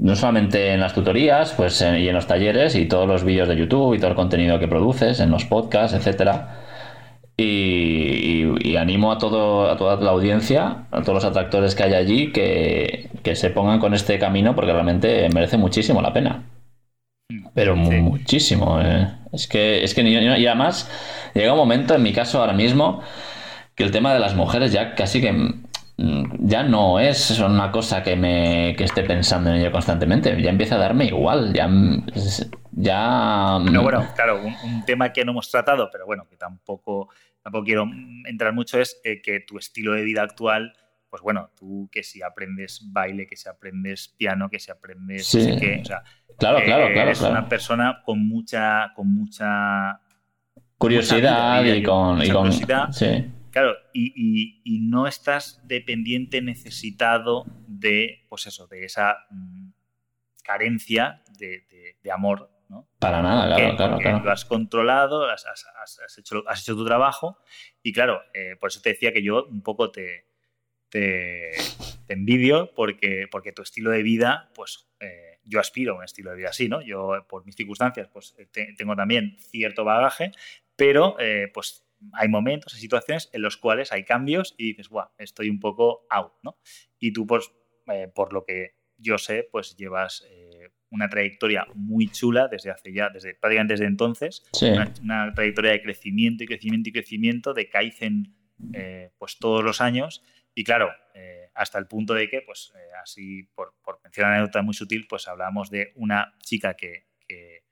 no 0.00 0.16
solamente 0.16 0.72
en 0.72 0.80
las 0.80 0.94
tutorías, 0.94 1.52
pues 1.52 1.80
en- 1.82 1.96
y 2.00 2.08
en 2.08 2.14
los 2.14 2.26
talleres 2.26 2.74
y 2.76 2.86
todos 2.86 3.06
los 3.08 3.24
vídeos 3.24 3.48
de 3.48 3.56
YouTube 3.56 3.94
y 3.94 3.98
todo 3.98 4.10
el 4.10 4.16
contenido 4.16 4.58
que 4.58 4.68
produces, 4.68 5.20
en 5.20 5.30
los 5.30 5.44
podcasts, 5.44 5.96
etcétera. 5.96 6.60
Y, 7.36 7.44
y- 7.44 8.70
y 8.72 8.76
animo 8.76 9.10
a 9.12 9.18
todo, 9.18 9.68
a 9.70 9.76
toda 9.76 9.96
la 9.96 10.10
audiencia, 10.12 10.86
a 10.92 11.00
todos 11.02 11.14
los 11.14 11.24
atractores 11.24 11.74
que 11.74 11.82
hay 11.82 11.94
allí, 11.94 12.32
que, 12.32 13.10
que 13.24 13.34
se 13.34 13.50
pongan 13.50 13.80
con 13.80 13.92
este 13.94 14.18
camino 14.18 14.54
porque 14.54 14.72
realmente 14.72 15.28
merece 15.34 15.56
muchísimo 15.56 16.00
la 16.00 16.12
pena. 16.12 16.44
Pero 17.54 17.74
Sí. 17.74 17.80
muchísimo. 17.96 18.80
eh. 18.80 19.08
Es 19.32 19.48
que, 19.48 19.82
es 19.82 19.94
que 19.94 20.02
ni- 20.04 20.12
y 20.12 20.46
además 20.46 20.88
llega 21.34 21.52
un 21.52 21.58
momento, 21.58 21.94
en 21.94 22.02
mi 22.02 22.12
caso 22.12 22.40
ahora 22.40 22.52
mismo, 22.52 23.00
que 23.74 23.82
el 23.84 23.90
tema 23.90 24.12
de 24.14 24.20
las 24.20 24.34
mujeres 24.36 24.72
ya 24.72 24.94
casi 24.94 25.20
que 25.20 25.32
ya 25.96 26.62
no 26.64 26.98
es 26.98 27.38
una 27.38 27.70
cosa 27.70 28.02
que 28.02 28.16
me 28.16 28.74
que 28.76 28.84
esté 28.84 29.04
pensando 29.04 29.50
en 29.50 29.56
ello 29.56 29.70
constantemente. 29.72 30.40
Ya 30.42 30.50
empieza 30.50 30.74
a 30.74 30.78
darme 30.78 31.04
igual. 31.06 31.52
Ya, 31.52 31.68
mm, 31.68 32.06
ya 32.72 33.58
No, 33.60 33.80
mm, 33.80 33.82
bueno, 33.84 34.06
claro, 34.14 34.40
un, 34.44 34.54
un 34.64 34.84
tema 34.84 35.12
que 35.12 35.24
no 35.24 35.32
hemos 35.32 35.50
tratado, 35.50 35.88
pero 35.92 36.06
bueno, 36.06 36.26
que 36.28 36.36
tampoco, 36.36 37.08
tampoco 37.42 37.64
quiero 37.64 37.86
mm, 37.86 38.26
entrar 38.26 38.52
mucho, 38.52 38.80
es 38.80 39.00
eh, 39.04 39.22
que 39.22 39.40
tu 39.40 39.58
estilo 39.58 39.92
de 39.92 40.02
vida 40.02 40.22
actual, 40.22 40.72
pues 41.08 41.22
bueno, 41.22 41.50
tú 41.56 41.88
que 41.92 42.02
si 42.02 42.22
aprendes 42.22 42.80
baile, 42.92 43.26
que 43.28 43.36
si 43.36 43.48
aprendes 43.48 44.08
piano, 44.08 44.50
que 44.50 44.58
si 44.58 44.72
aprendes 44.72 45.32
no 45.32 45.40
Sí. 45.40 45.46
sé 45.52 45.56
qué, 45.60 45.78
o 45.80 45.84
sea, 45.84 46.02
Claro, 46.36 46.58
claro, 46.64 46.88
eh, 46.88 46.92
claro, 46.92 47.08
eres 47.08 47.18
claro. 47.20 47.34
una 47.34 47.48
persona 47.48 48.02
con 48.04 48.26
mucha, 48.26 48.92
con 48.96 49.14
mucha 49.14 50.00
Curiosidad 50.76 51.60
mucha 51.60 51.62
vida, 51.62 51.76
y 51.76 51.82
con, 51.84 52.22
y 52.22 52.28
con- 52.30 52.42
curiosidad. 52.48 52.88
sí. 52.90 53.24
Claro, 53.54 53.76
y, 53.94 54.12
y- 54.14 54.60
y 54.64 54.80
no 54.80 55.06
estás 55.06 55.60
dependiente, 55.66 56.42
necesitado 56.42 57.44
de, 57.66 58.26
pues 58.28 58.46
eso, 58.46 58.66
de 58.66 58.84
esa 58.84 59.16
mm, 59.30 59.68
carencia 60.42 61.22
de, 61.38 61.60
de- 61.70 61.96
de 62.02 62.10
amor, 62.12 62.50
¿no? 62.68 62.88
Para 62.98 63.22
nada, 63.22 63.54
claro, 63.54 63.76
claro, 63.76 63.98
claro. 63.98 64.24
lo 64.24 64.30
has 64.32 64.44
controlado, 64.44 65.30
has, 65.30 65.46
has- 65.46 65.66
has- 65.80 66.00
has 66.00 66.18
hecho, 66.18 66.42
has 66.46 66.60
hecho 66.62 66.74
tu 66.74 66.84
trabajo 66.84 67.38
y 67.82 67.92
claro, 67.92 68.20
eh, 68.34 68.56
por 68.58 68.68
eso 68.70 68.80
te 68.82 68.90
decía 68.90 69.12
que 69.12 69.22
yo 69.22 69.44
un 69.46 69.62
poco 69.62 69.90
te, 69.90 70.26
te, 70.88 71.52
te 72.06 72.12
envidio 72.12 72.72
porque, 72.74 73.26
porque 73.30 73.52
tu 73.52 73.62
estilo 73.62 73.90
de 73.90 74.02
vida, 74.02 74.50
pues 74.54 74.88
eh, 75.00 75.38
yo 75.44 75.60
aspiro 75.60 75.94
a 75.94 75.98
un 75.98 76.04
estilo 76.04 76.30
de 76.30 76.36
vida 76.38 76.48
así, 76.50 76.68
¿no? 76.68 76.82
Yo 76.82 77.24
por 77.28 77.44
mis 77.46 77.54
circunstancias, 77.56 78.08
pues 78.12 78.34
eh, 78.38 78.46
te- 78.50 78.74
tengo 78.76 78.96
también 78.96 79.36
cierto 79.38 79.84
bagaje, 79.84 80.32
pero 80.76 81.16
eh, 81.20 81.50
pues 81.54 81.83
hay 82.12 82.28
momentos, 82.28 82.74
hay 82.74 82.80
situaciones 82.80 83.30
en 83.32 83.42
los 83.42 83.56
cuales 83.56 83.92
hay 83.92 84.04
cambios 84.04 84.54
y 84.58 84.68
dices, 84.68 84.88
guau, 84.88 85.08
estoy 85.18 85.48
un 85.48 85.60
poco 85.60 86.06
out, 86.10 86.32
¿no? 86.42 86.58
Y 86.98 87.12
tú, 87.12 87.26
pues, 87.26 87.50
eh, 87.86 88.08
por 88.14 88.32
lo 88.32 88.44
que 88.44 88.76
yo 88.96 89.18
sé, 89.18 89.48
pues 89.50 89.76
llevas 89.76 90.24
eh, 90.30 90.70
una 90.90 91.08
trayectoria 91.08 91.66
muy 91.74 92.08
chula 92.08 92.48
desde 92.48 92.70
hace 92.70 92.92
ya, 92.92 93.10
desde 93.10 93.34
prácticamente 93.34 93.74
desde 93.74 93.86
entonces, 93.86 94.44
Sí. 94.52 94.66
una, 94.66 94.92
una 95.02 95.34
trayectoria 95.34 95.72
de 95.72 95.82
crecimiento 95.82 96.44
y 96.44 96.46
crecimiento 96.46 96.88
y 96.88 96.92
crecimiento 96.92 97.54
de 97.54 97.68
Kaizen 97.68 98.34
eh, 98.72 99.10
pues 99.18 99.36
todos 99.38 99.64
los 99.64 99.80
años 99.80 100.22
y 100.54 100.62
claro, 100.62 100.90
eh, 101.14 101.50
hasta 101.54 101.78
el 101.78 101.86
punto 101.88 102.14
de 102.14 102.28
que, 102.28 102.40
pues 102.42 102.72
así 103.02 103.42
por, 103.54 103.74
por 103.82 104.00
mencionar 104.04 104.30
una 104.30 104.38
anécdota 104.38 104.62
muy 104.62 104.74
sutil, 104.74 105.06
pues 105.08 105.26
hablábamos 105.26 105.70
de 105.70 105.92
una 105.96 106.32
chica 106.40 106.74
que, 106.74 107.08
que, 107.26 107.63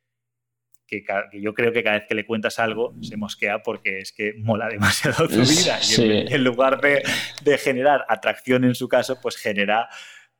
que 1.00 1.40
yo 1.40 1.54
creo 1.54 1.72
que 1.72 1.82
cada 1.82 1.96
vez 1.98 2.06
que 2.08 2.14
le 2.14 2.26
cuentas 2.26 2.58
algo 2.58 2.94
se 3.00 3.16
mosquea 3.16 3.62
porque 3.62 3.98
es 4.00 4.12
que 4.12 4.34
mola 4.38 4.68
demasiado 4.68 5.26
tu 5.28 5.36
vida 5.40 5.78
y 5.80 5.84
Sí. 5.84 6.02
en, 6.04 6.32
en 6.32 6.44
lugar 6.44 6.80
de, 6.80 7.02
de 7.42 7.58
generar 7.58 8.04
atracción 8.08 8.64
en 8.64 8.74
su 8.74 8.88
caso, 8.88 9.18
pues 9.22 9.36
genera 9.36 9.88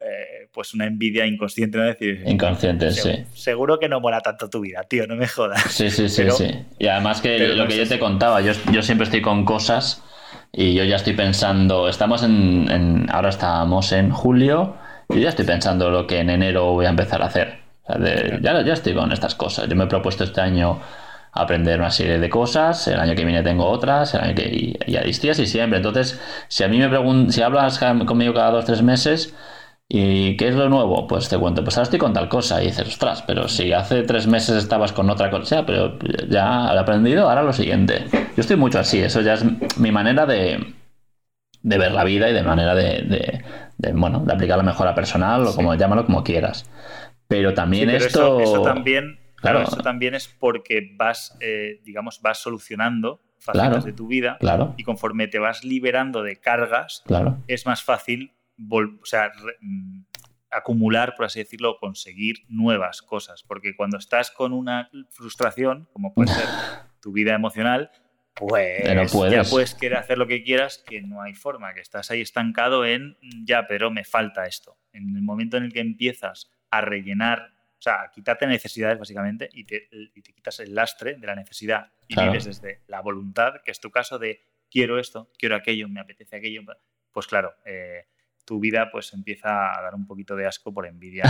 eh, 0.00 0.48
pues 0.52 0.74
una 0.74 0.86
envidia 0.86 1.24
inconsciente, 1.26 1.78
¿no? 1.78 1.84
decir, 1.84 2.24
Inconsciente, 2.26 2.90
"Seguro- 2.90 3.14
sí. 3.16 3.24
Seguro 3.40 3.78
que 3.78 3.88
no 3.88 4.00
mola 4.00 4.20
tanto 4.20 4.50
tu 4.50 4.60
vida, 4.60 4.82
tío, 4.82 5.06
no 5.06 5.14
me 5.14 5.28
jodas. 5.28 5.62
Sí, 5.70 5.90
sí, 5.90 6.08
sí, 6.08 6.22
Pero- 6.22 6.34
sí. 6.34 6.50
Y 6.80 6.88
además 6.88 7.20
que 7.20 7.38
lo 7.38 7.68
que 7.68 7.76
yo 7.76 7.86
te 7.88 8.00
contaba, 8.00 8.40
yo, 8.40 8.52
yo 8.72 8.82
siempre 8.82 9.04
estoy 9.04 9.22
con 9.22 9.44
cosas 9.44 10.02
y 10.52 10.74
yo 10.74 10.82
ya 10.84 10.96
estoy 10.96 11.14
pensando, 11.14 11.88
estamos 11.88 12.24
en, 12.24 12.68
en- 12.70 13.06
ahora 13.10 13.28
estamos 13.28 13.92
en 13.92 14.10
julio, 14.10 14.76
y 15.08 15.14
yo 15.14 15.20
ya 15.20 15.28
estoy 15.28 15.44
pensando 15.44 15.90
lo 15.90 16.06
que 16.08 16.18
en 16.18 16.30
enero 16.30 16.72
voy 16.72 16.86
a 16.86 16.90
empezar 16.90 17.22
a 17.22 17.26
hacer. 17.26 17.61
O 17.84 17.92
sea, 17.92 17.98
de- 18.00 18.38
ya, 18.42 18.62
ya 18.62 18.72
estoy 18.74 18.94
con 18.94 19.12
estas 19.12 19.34
cosas. 19.34 19.68
Yo 19.68 19.76
me 19.76 19.84
he 19.84 19.86
propuesto 19.86 20.24
este 20.24 20.40
año 20.40 20.80
aprender 21.32 21.78
una 21.80 21.90
serie 21.90 22.18
de 22.18 22.28
cosas, 22.28 22.86
el 22.88 23.00
año 23.00 23.14
que 23.14 23.24
viene 23.24 23.42
tengo 23.42 23.66
otras, 23.66 24.14
el 24.14 24.20
año 24.20 24.34
que, 24.34 24.42
y, 24.48 24.76
y 24.86 24.96
a 24.96 25.02
días 25.02 25.38
y 25.38 25.46
siempre. 25.46 25.78
Entonces, 25.78 26.20
si 26.48 26.62
a 26.64 26.68
mí 26.68 26.78
me 26.78 26.88
pregun 26.88 27.32
si 27.32 27.42
hablas 27.42 27.78
conmigo 28.06 28.34
cada 28.34 28.50
dos, 28.50 28.64
tres 28.64 28.82
meses, 28.82 29.34
¿Y 29.94 30.38
qué 30.38 30.48
es 30.48 30.54
lo 30.54 30.70
nuevo? 30.70 31.06
Pues 31.06 31.28
te 31.28 31.36
cuento, 31.36 31.62
pues 31.62 31.76
ahora 31.76 31.82
estoy 31.84 31.98
con 31.98 32.14
tal 32.14 32.26
cosa 32.30 32.62
y 32.62 32.66
dices, 32.68 32.88
ostras, 32.88 33.22
pero 33.26 33.46
si 33.48 33.74
hace 33.74 34.02
tres 34.04 34.26
meses 34.26 34.56
estabas 34.56 34.92
con 34.92 35.10
otra 35.10 35.30
cosa, 35.30 35.66
pero 35.66 35.98
ya 36.30 36.72
he 36.72 36.78
aprendido, 36.78 37.28
ahora 37.28 37.42
lo 37.42 37.52
siguiente. 37.52 38.06
Yo 38.12 38.40
estoy 38.40 38.56
mucho 38.56 38.78
así, 38.78 39.00
eso 39.00 39.20
ya 39.20 39.34
es 39.34 39.44
mi 39.78 39.92
manera 39.92 40.24
de, 40.24 40.74
de 41.62 41.78
ver 41.78 41.92
la 41.92 42.04
vida 42.04 42.28
y 42.28 42.32
de 42.32 42.42
manera 42.42 42.74
de, 42.74 43.02
de- 43.02 43.44
de, 43.78 43.92
bueno, 43.92 44.20
de 44.20 44.32
aplicar 44.32 44.56
la 44.58 44.62
mejora 44.64 44.94
personal 44.94 45.46
o 45.46 45.54
como 45.54 45.74
llámalo 45.74 46.06
como 46.06 46.22
quieras. 46.24 46.64
Pero 47.32 47.54
también 47.54 47.88
Sí, 47.88 47.92
pero 47.94 48.04
esto... 48.06 48.40
eso, 48.40 48.56
eso 48.56 48.62
también, 48.62 49.18
Claro. 49.36 49.58
claro, 49.58 49.62
eso 49.72 49.82
también 49.82 50.14
es 50.14 50.28
porque 50.28 50.92
vas, 50.96 51.36
eh, 51.40 51.80
digamos, 51.84 52.20
vas 52.22 52.38
solucionando 52.38 53.20
facetas 53.38 53.68
Claro. 53.70 53.82
de 53.84 53.92
tu 53.92 54.06
vida 54.06 54.36
Claro, 54.38 54.74
y 54.76 54.84
conforme 54.84 55.26
te 55.26 55.38
vas 55.40 55.64
liberando 55.64 56.22
de 56.22 56.36
cargas, 56.36 57.02
claro, 57.06 57.38
es 57.48 57.66
más 57.66 57.82
fácil 57.82 58.32
o 58.70 59.04
sea, 59.04 59.32
mm, 59.60 60.02
acumular, 60.50 61.14
por 61.16 61.24
así 61.26 61.38
decirlo, 61.40 61.78
conseguir 61.80 62.36
nuevas 62.48 63.02
cosas. 63.02 63.42
Porque 63.42 63.74
cuando 63.74 63.96
estás 63.96 64.30
con 64.30 64.52
una 64.52 64.90
frustración, 65.10 65.88
como 65.92 66.12
puede 66.14 66.26
ser 66.46 66.46
tu 67.00 67.10
vida 67.12 67.34
emocional, 67.34 67.90
pues 68.34 68.84
Ya 68.84 68.94
no 68.94 69.06
puedes. 69.06 69.34
ya 69.34 69.50
puedes 69.50 69.74
querer 69.74 69.98
hacer 69.98 70.18
lo 70.18 70.26
que 70.26 70.44
quieras, 70.44 70.82
que 70.86 71.02
no 71.02 71.20
hay 71.22 71.34
forma, 71.34 71.74
que 71.74 71.80
estás 71.80 72.10
ahí 72.10 72.20
estancado 72.20 72.84
en, 72.84 73.16
"Mm, 73.22 73.44
ya, 73.46 73.66
pero 73.66 73.90
me 73.90 74.04
falta 74.04 74.44
esto. 74.46 74.76
En 74.92 75.16
el 75.16 75.22
momento 75.22 75.56
en 75.56 75.64
el 75.64 75.72
que 75.72 75.80
empiezas 75.80 76.50
a 76.72 76.80
rellenar, 76.80 77.52
o 77.78 77.82
sea, 77.82 78.02
a 78.02 78.10
quitarte 78.10 78.46
necesidades 78.46 78.98
básicamente 78.98 79.48
y 79.52 79.64
te, 79.64 79.88
y 79.92 80.22
te 80.22 80.32
quitas 80.32 80.58
el 80.60 80.74
lastre 80.74 81.14
de 81.14 81.26
la 81.26 81.34
necesidad 81.36 81.92
y 82.08 82.14
Claro. 82.14 82.32
vives 82.32 82.46
desde 82.46 82.80
la 82.88 83.00
voluntad, 83.00 83.54
que 83.64 83.70
es 83.70 83.78
tu 83.80 83.90
caso 83.90 84.18
de 84.18 84.40
quiero 84.70 84.98
esto, 84.98 85.30
quiero 85.38 85.54
aquello, 85.54 85.88
me 85.88 86.00
apetece 86.00 86.36
aquello, 86.36 86.62
pues 87.12 87.26
claro, 87.26 87.52
eh, 87.66 88.06
tu 88.44 88.58
vida 88.58 88.88
pues 88.90 89.12
empieza 89.12 89.78
a 89.78 89.82
dar 89.82 89.94
un 89.94 90.04
poquito 90.06 90.34
de 90.34 90.46
asco 90.46 90.72
por 90.74 90.86
envidia 90.86 91.24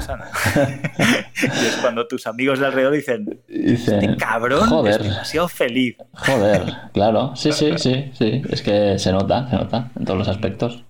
sana. 0.00 0.30
y 1.36 1.66
es 1.66 1.76
cuando 1.82 2.06
tus 2.06 2.26
amigos 2.26 2.58
de 2.58 2.66
alrededor 2.66 2.92
dicen, 2.94 3.42
Dice, 3.48 3.98
este 3.98 4.16
cabrón 4.16 4.68
joder. 4.68 5.00
es 5.00 5.02
demasiado 5.08 5.48
feliz. 5.48 5.96
Joder, 6.12 6.62
claro, 6.92 7.34
sí, 7.36 7.52
sí, 7.52 7.76
sí, 7.78 8.10
sí, 8.14 8.42
es 8.48 8.62
que 8.62 8.98
se 8.98 9.12
nota, 9.12 9.48
se 9.50 9.56
nota 9.56 9.90
en 9.96 10.04
todos 10.04 10.18
los 10.18 10.28
aspectos. 10.28 10.84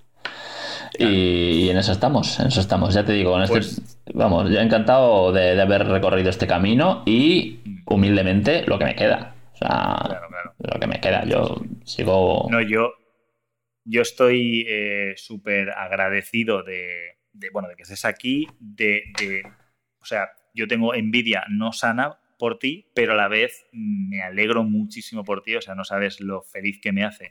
Y, 0.99 1.05
y 1.65 1.71
en 1.71 1.77
eso 1.77 1.93
estamos, 1.93 2.39
en 2.41 2.47
eso 2.49 2.61
estamos, 2.61 2.95
ya 2.95 3.05
te 3.05 3.13
digo, 3.13 3.37
en 3.37 3.43
este, 3.45 3.55
Pues- 3.57 4.01
vamos, 4.15 4.51
ya 4.51 4.63
encantado 4.63 5.33
de, 5.33 5.55
de 5.57 5.63
haber 5.63 5.87
recorrido 5.87 6.31
este 6.31 6.47
camino 6.47 7.03
y 7.07 7.61
humildemente 7.87 8.65
lo 8.67 8.79
que 8.79 8.85
me 8.85 8.95
queda. 8.95 9.35
O 9.53 9.57
sea, 9.57 9.97
Claro, 10.05 10.29
claro. 10.29 10.55
lo 10.59 10.81
que 10.81 10.87
me 10.87 11.01
queda, 11.01 11.25
yo 11.25 11.61
sigo... 11.85 12.47
No, 12.51 12.61
yo, 12.61 12.93
yo 13.85 14.03
estoy 14.03 14.65
eh, 14.69 15.15
súper 15.17 15.71
agradecido 15.71 16.63
de, 16.63 17.17
de, 17.33 17.51
bueno, 17.51 17.69
de 17.69 17.77
que 17.77 17.83
estés 17.83 18.05
aquí, 18.05 18.47
de, 18.59 19.03
de- 19.19 19.43
o 20.01 20.05
sea, 20.05 20.29
yo 20.55 20.69
tengo 20.69 20.95
envidia 20.95 21.45
no 21.49 21.73
sana 21.73 22.19
por 22.39 22.59
ti, 22.59 22.87
pero 22.95 23.13
a 23.13 23.17
la 23.17 23.29
vez 23.29 23.67
me 23.73 24.23
alegro 24.23 24.65
muchísimo 24.65 25.25
por 25.25 25.43
ti, 25.43 25.57
o 25.57 25.61
sea, 25.61 25.75
no 25.75 25.85
sabes 25.85 26.21
lo 26.21 26.43
feliz 26.43 26.81
que 26.81 26.93
me 26.93 27.05
hace 27.05 27.31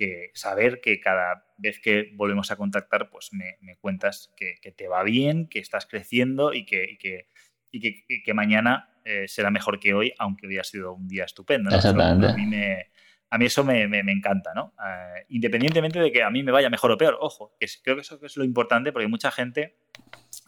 que 0.00 0.30
saber 0.32 0.80
que 0.80 0.98
cada 0.98 1.44
vez 1.58 1.78
que 1.78 2.10
volvemos 2.14 2.50
a 2.50 2.56
contactar, 2.56 3.10
pues 3.10 3.34
me, 3.34 3.58
me 3.60 3.76
cuentas 3.76 4.32
que, 4.34 4.54
que 4.62 4.72
te 4.72 4.88
va 4.88 5.02
bien, 5.02 5.46
que 5.46 5.58
estás 5.58 5.84
creciendo 5.84 6.54
y 6.54 6.64
que, 6.64 6.84
y 6.90 6.96
que, 6.96 7.26
y 7.70 7.80
que, 7.80 8.22
que 8.22 8.32
mañana 8.34 8.88
eh, 9.04 9.28
será 9.28 9.50
mejor 9.50 9.78
que 9.78 9.92
hoy, 9.92 10.14
aunque 10.18 10.46
hoy 10.46 10.56
ha 10.58 10.64
sido 10.64 10.94
un 10.94 11.06
día 11.06 11.24
estupendo. 11.24 11.68
¿no? 11.68 11.76
Eso 11.76 11.90
Exactamente. 11.90 12.32
a 12.32 12.34
mí 12.34 12.46
me, 12.46 12.86
a 13.28 13.36
mí 13.36 13.44
eso 13.44 13.62
me, 13.62 13.86
me- 13.88 14.00
encanta, 14.10 14.54
¿no? 14.54 14.72
Eh, 14.82 15.26
independientemente 15.28 16.00
de 16.00 16.10
que 16.10 16.22
a 16.22 16.30
mí 16.30 16.42
me 16.42 16.50
vaya 16.50 16.70
mejor 16.70 16.92
o 16.92 16.96
peor, 16.96 17.18
ojo, 17.20 17.54
que 17.60 17.66
creo 17.84 17.96
que 17.96 18.00
eso 18.02 18.18
es 18.24 18.36
lo 18.38 18.44
importante 18.44 18.92
porque 18.92 19.06
mucha 19.06 19.30
gente, 19.30 19.76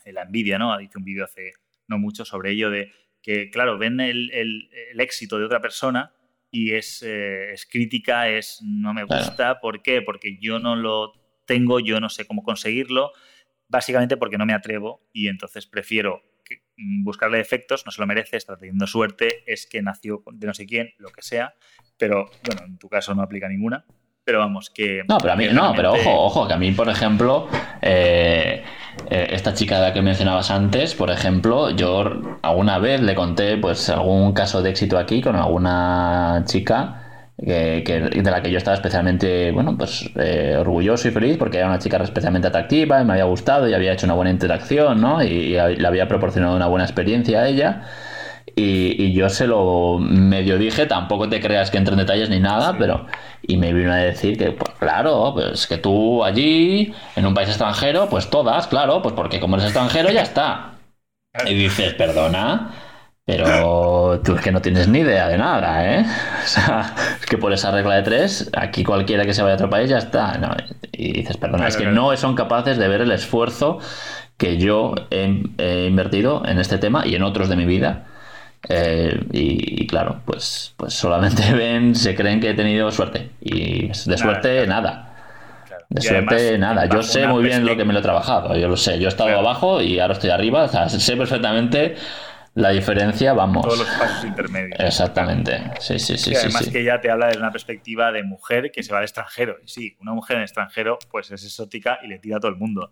eh, 0.07 0.13
la 0.13 0.23
envidia, 0.23 0.59
¿no? 0.59 0.81
Hice 0.81 0.97
un 0.97 1.05
vídeo 1.05 1.25
hace 1.27 1.53
no 1.89 1.99
mucho 1.99 2.25
sobre 2.25 2.53
ello 2.53 2.71
de 2.71 2.91
que, 3.23 3.51
claro, 3.51 3.77
ven 3.77 4.01
el, 4.01 4.31
el- 4.33 4.71
el 4.93 5.01
éxito 5.01 5.39
de 5.39 5.45
otra 5.45 5.61
persona 5.61 6.15
y 6.53 6.75
es, 6.75 7.03
eh, 7.03 7.53
es 7.55 7.67
crítica, 7.67 8.29
es 8.29 8.61
no 8.63 8.93
me 8.95 9.05
Claro. 9.07 9.25
gusta, 9.25 9.59
¿por 9.61 9.83
qué? 9.83 10.03
Porque 10.03 10.37
yo 10.39 10.59
no 10.61 10.77
lo 10.77 11.15
tengo, 11.47 11.81
yo 11.81 11.99
no 11.99 12.09
sé 12.11 12.27
cómo 12.27 12.43
conseguirlo, 12.45 13.11
básicamente 13.69 14.17
porque 14.19 14.37
no 14.39 14.45
me 14.47 14.53
atrevo 14.53 15.09
y 15.13 15.29
entonces 15.29 15.67
prefiero 15.67 16.23
que- 16.45 16.63
mm, 16.77 17.05
buscarle 17.05 17.39
defectos, 17.39 17.85
no 17.87 17.91
se 17.91 18.01
lo 18.03 18.07
merece, 18.07 18.37
está 18.37 18.57
teniendo 18.59 18.87
suerte, 18.87 19.43
es 19.47 19.67
que 19.67 19.81
nació 19.81 20.23
de 20.31 20.47
no 20.47 20.55
sé 20.55 20.67
quién, 20.67 20.91
lo 20.99 21.09
que 21.11 21.23
sea, 21.23 21.55
pero 21.97 22.27
bueno, 22.47 22.63
en 22.67 22.79
tu 22.79 22.89
caso 22.89 23.15
no 23.15 23.23
aplica 23.23 23.49
ninguna, 23.49 23.87
pero 24.25 24.39
vamos, 24.39 24.70
que... 24.70 25.03
No, 25.09 25.18
pero 25.18 25.33
a 25.33 25.37
mí, 25.37 25.47
no, 25.53 25.73
pero 25.75 25.93
ojo, 25.93 26.11
ojo, 26.25 26.47
que 26.49 26.55
a 26.55 26.57
mí, 26.57 26.73
por 26.73 26.89
ejemplo, 26.89 27.49
eh, 27.81 28.62
eh, 29.11 29.27
esta 29.31 29.53
chica 29.55 29.77
de 29.81 29.89
la 29.89 29.93
que 29.93 30.03
mencionabas 30.03 30.51
antes, 30.51 30.95
por 30.95 31.11
ejemplo, 31.11 31.70
yo 31.70 32.05
alguna 32.43 32.79
vez 32.79 33.01
le 33.01 33.14
conté 33.14 33.57
pues 33.57 33.89
algún 33.91 34.33
caso 34.33 34.62
de 34.62 34.70
éxito 34.70 34.97
aquí 34.99 35.20
con 35.20 35.35
alguna 35.37 36.43
chica 36.47 36.99
que, 37.45 37.83
que- 37.85 38.01
de 38.23 38.31
la 38.31 38.41
que 38.43 38.51
yo 38.53 38.59
estaba 38.59 38.77
especialmente, 38.77 39.51
bueno, 39.51 39.77
pues 39.77 40.09
eh, 40.16 40.55
orgulloso 40.59 41.09
y 41.09 41.11
feliz 41.11 41.37
porque 41.37 41.59
era 41.59 41.66
una 41.66 41.79
chica 41.81 41.97
especialmente 41.97 42.47
atractiva 42.49 43.01
y 43.03 43.05
me 43.05 43.12
había 43.14 43.25
gustado 43.25 43.68
y 43.68 43.75
había 43.75 43.93
hecho 43.93 44.07
una 44.07 44.14
buena 44.14 44.31
interacción, 44.31 45.01
¿no? 45.01 45.23
Y, 45.25 45.57
y 45.57 45.77
le 45.77 45.87
había 45.89 46.07
proporcionado 46.07 46.55
una 46.55 46.68
buena 46.68 46.85
experiencia 46.85 47.41
a 47.41 47.49
ella. 47.49 47.83
Y, 48.55 49.03
y 49.03 49.13
yo 49.15 49.29
se 49.31 49.47
lo 49.47 49.99
medio 49.99 50.59
dije, 50.59 50.87
tampoco 50.87 51.29
te 51.29 51.41
creas 51.41 51.71
que 51.71 51.79
entre 51.79 51.95
en 51.95 52.01
detalles 52.01 52.29
ni 52.31 52.41
nada, 52.41 52.77
pero. 52.79 53.07
Y 53.43 53.57
me 53.57 53.73
vino 53.73 53.93
a 53.93 53.97
decir 53.97 54.39
que, 54.39 54.53
pues 54.53 54.71
claro, 54.79 55.33
pues 55.35 55.67
que 55.67 55.79
tú 55.79 56.23
allí, 56.25 56.95
en 57.17 57.27
un 57.27 57.35
país 57.35 57.49
extranjero, 57.49 58.09
pues 58.09 58.31
todas, 58.31 58.67
claro, 58.67 59.03
pues 59.03 59.15
porque 59.15 59.41
como 59.41 59.57
eres 59.57 59.67
extranjero 59.67 60.11
ya 60.11 60.23
está. 60.23 60.75
Y 61.47 61.55
dices, 61.55 61.95
perdona, 61.95 62.73
pero 63.25 64.21
tú 64.23 64.35
es 64.35 64.43
que 64.43 64.53
no 64.53 64.61
tienes 64.61 64.89
ni 64.89 65.01
idea 65.01 65.29
de 65.29 65.39
nada, 65.39 65.97
¿eh? 65.97 66.05
O 66.45 66.47
sea, 66.47 66.95
es 67.21 67.27
que 67.27 67.39
por 67.39 67.53
esa 67.53 67.71
regla 67.71 67.97
de 67.97 68.03
tres, 68.03 68.51
aquí 68.55 68.85
cualquiera 68.85 69.25
que 69.25 69.33
se 69.35 69.43
vaya 69.43 69.55
a 69.55 69.57
otro 69.57 69.71
país 69.71 69.89
ya 69.91 69.99
está. 69.99 70.37
No, 70.39 70.55
y 70.93 71.13
dices, 71.13 71.37
perdona, 71.39 71.69
es 71.69 71.77
que 71.77 71.87
no 71.87 72.15
son 72.17 72.35
capaces 72.35 72.79
de 72.79 72.89
ver 72.89 73.01
el 73.03 73.13
esfuerzo 73.13 73.79
que 74.37 74.59
yo 74.59 74.95
he, 75.11 75.43
he 75.59 75.87
invertido 75.87 76.45
en 76.47 76.59
este 76.59 76.79
tema 76.79 77.07
y 77.07 77.15
en 77.15 77.23
otros 77.23 77.49
de 77.49 77.57
mi 77.57 77.65
vida. 77.67 78.07
Eh, 78.69 79.21
y, 79.33 79.83
y 79.83 79.87
claro, 79.87 80.21
pues, 80.25 80.75
pues 80.77 80.95
solamente 80.95 81.53
ven, 81.55 81.95
se 81.95 82.15
creen 82.15 82.41
que 82.41 82.51
he 82.51 82.55
tenido 82.55 82.91
suerte. 82.91 83.31
Y 83.41 83.89
de 83.89 83.95
suerte, 84.19 84.65
claro. 84.65 84.67
nada. 84.67 85.09
Claro. 85.67 85.85
De 85.89 86.01
Y 86.01 86.05
suerte, 86.05 86.35
además, 86.35 86.61
nada. 86.61 86.87
Yo 86.87 87.03
sé 87.03 87.27
muy 87.27 87.43
bien 87.45 87.67
lo 87.67 87.77
que 87.77 87.85
me 87.85 87.93
lo 87.93 87.99
he 87.99 88.03
trabajado. 88.03 88.57
Yo 88.57 88.69
lo 88.69 88.77
sé. 88.77 88.99
Yo 88.99 89.07
he 89.07 89.09
estado 89.09 89.31
Claro. 89.31 89.41
abajo 89.41 89.83
y 89.83 89.99
ahora 89.99 90.15
estoy 90.15 90.31
arriba. 90.31 90.65
O 90.65 90.69
sea, 90.69 90.89
sé 90.89 91.17
perfectamente 91.17 91.97
la 92.55 92.71
diferencia, 92.71 93.33
vamos. 93.33 93.65
Todos 93.65 93.79
los 93.79 93.89
pasos 93.89 94.25
intermedios. 94.25 94.79
Exactamente. 94.79 95.63
Sí, 95.81 95.99
sí, 95.99 96.19
sí, 96.19 96.33
Y 96.33 96.37
además 96.37 96.65
sí. 96.67 96.71
que 96.73 96.81
ella 96.81 97.01
te 97.01 97.11
habla 97.11 97.27
desde 97.27 97.39
una 97.41 97.51
perspectiva 97.51 98.13
de 98.13 98.23
mujer 98.23 98.71
que 98.71 98.83
se 98.83 98.93
va 98.93 98.99
al 98.99 99.05
extranjero. 99.05 99.57
Y 99.65 99.69
sí, 99.69 99.97
una 100.01 100.13
mujer 100.13 100.37
en 100.37 100.43
el 100.43 100.45
extranjero 100.45 100.99
pues 101.11 101.31
es 101.31 101.43
exótica 101.45 101.99
y 102.03 102.09
le 102.09 102.19
tira 102.19 102.37
a 102.37 102.41
todo 102.41 102.51
el 102.51 102.59
mundo. 102.59 102.91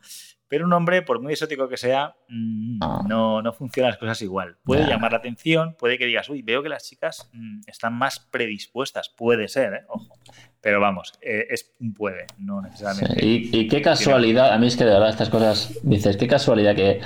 Pero 0.49 0.65
un 0.67 0.73
hombre, 0.73 1.03
por 1.03 1.21
muy 1.23 1.33
exótico 1.33 1.69
que 1.69 1.77
sea, 1.77 2.17
mm, 2.29 2.79
Ah. 2.83 3.03
no, 3.07 3.41
no 3.43 3.53
funcionan 3.53 3.91
las 3.91 3.99
cosas 3.99 4.21
igual. 4.23 4.57
Puede 4.65 4.83
Ya. 4.83 4.89
llamar 4.89 5.13
la 5.13 5.19
atención, 5.19 5.77
puede 5.79 5.97
que 5.99 6.07
digas, 6.07 6.29
uy, 6.29 6.43
veo 6.43 6.63
que 6.63 6.69
las 6.69 6.83
chicas 6.89 7.31
mm, 7.33 7.61
están 7.67 7.93
más 7.95 8.19
predispuestas. 8.19 9.11
Puede 9.11 9.47
ser, 9.49 9.75
¿eh? 9.75 9.85
Ojo. 9.89 10.19
Pero 10.63 10.79
vamos, 10.79 11.15
eh, 11.23 11.47
es 11.49 11.71
un 11.81 11.95
puede, 11.95 12.27
no 12.39 12.61
necesariamente. 12.61 13.19
Sí, 13.19 13.49
Y, 13.51 13.59
y 13.61 13.69
qué 13.69 13.81
casualidad, 13.81 14.53
a 14.53 14.59
mí 14.59 14.67
es 14.67 14.77
que 14.77 14.85
de 14.85 14.91
verdad 14.91 15.09
estas 15.09 15.31
cosas, 15.31 15.73
dices, 15.83 16.19
qué 16.19 16.27
casualidad 16.29 16.75
que 16.77 16.91
eh, 16.91 17.01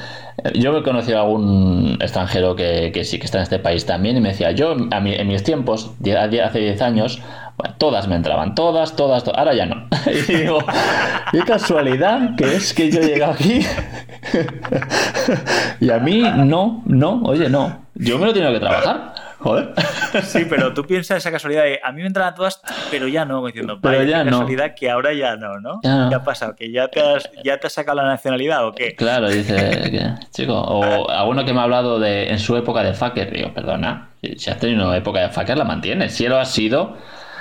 yo 0.55 0.77
he 0.77 0.83
conocido 0.83 1.19
a 1.19 1.23
algún 1.23 1.97
extranjero 2.01 2.57
que, 2.57 2.91
que 2.93 3.05
sí 3.05 3.21
que 3.21 3.27
está 3.27 3.39
en 3.39 3.45
este 3.45 3.61
país 3.61 3.87
también 3.87 4.17
y 4.17 4.21
me 4.21 4.31
decía, 4.31 4.51
yo 4.51 4.75
a 4.91 4.99
mi- 5.01 5.15
en 5.15 5.29
mis 5.29 5.45
tiempos, 5.45 5.93
hace 6.01 6.59
10 6.59 6.83
años, 6.83 7.23
todas 7.79 8.09
me 8.09 8.17
entraban, 8.17 8.57
todas, 8.57 8.97
todas, 8.97 9.23
to- 9.23 9.37
ahora 9.39 9.55
ya 9.55 9.67
no. 9.67 9.87
Y 10.29 10.33
digo, 10.35 10.59
qué 11.31 11.39
casualidad 11.43 12.35
que 12.37 12.57
es 12.57 12.75
que 12.75 12.91
yo 12.91 13.01
he 13.01 13.07
llegado 13.07 13.35
aquí 13.35 13.61
y 15.81 15.91
a 15.91 15.99
mí 15.99 16.23
no, 16.23 16.83
no, 16.87 17.23
oye, 17.23 17.49
no, 17.49 17.85
yo 17.95 18.19
me 18.19 18.27
lo 18.27 18.33
tengo 18.35 18.53
que 18.53 18.61
trabajar, 18.61 19.15
joder. 19.45 19.73
Sí, 20.23 20.47
pero 20.49 20.73
tú 20.73 20.85
piensas 20.87 21.17
esa 21.19 21.31
casualidad 21.33 21.65
de 21.65 21.81
a 21.83 21.91
mí 21.91 22.01
me 22.01 22.07
entraban 22.07 22.35
todas, 22.37 22.61
pero 22.91 23.09
ya 23.09 23.25
no, 23.25 23.45
diciendo, 23.45 23.79
Pero 23.83 23.99
vaya, 23.99 24.09
ya 24.19 24.25
no. 24.25 24.31
casualidad 24.31 24.75
que 24.77 24.89
ahora 24.89 25.13
ya 25.13 25.35
no, 25.37 25.61
¿no? 25.61 25.81
Ya 25.83 25.97
no. 25.97 26.09
¿Qué 26.09 26.15
ha 26.15 26.23
pasado? 26.23 26.55
¿Que 26.55 26.71
ya 26.71 26.87
te 26.87 27.01
has, 27.01 27.29
ya 27.45 27.59
te 27.59 27.67
has 27.67 27.73
sacado 27.73 27.97
la 27.97 28.05
nacionalidad 28.07 28.65
o 28.67 28.73
qué? 28.73 28.95
Claro, 28.95 29.29
dice, 29.29 29.55
que, 29.91 30.07
chico, 30.31 30.55
o 30.55 31.11
alguno 31.11 31.45
que 31.45 31.53
me 31.53 31.59
ha 31.61 31.65
hablado 31.65 31.99
de 31.99 32.31
en 32.31 32.39
su 32.39 32.57
época 32.57 32.83
de 32.85 32.95
fucker, 32.95 33.33
digo, 33.33 33.53
perdona, 33.53 34.11
si 34.37 34.49
has 34.51 34.59
tenido 34.59 34.87
una 34.87 34.97
época 34.97 35.21
de 35.21 35.29
fucker, 35.31 35.59
la 35.59 35.65
mantienes. 35.65 36.15
Si 36.15 36.29
lo 36.29 36.39
has 36.39 36.51
sido, 36.53 36.97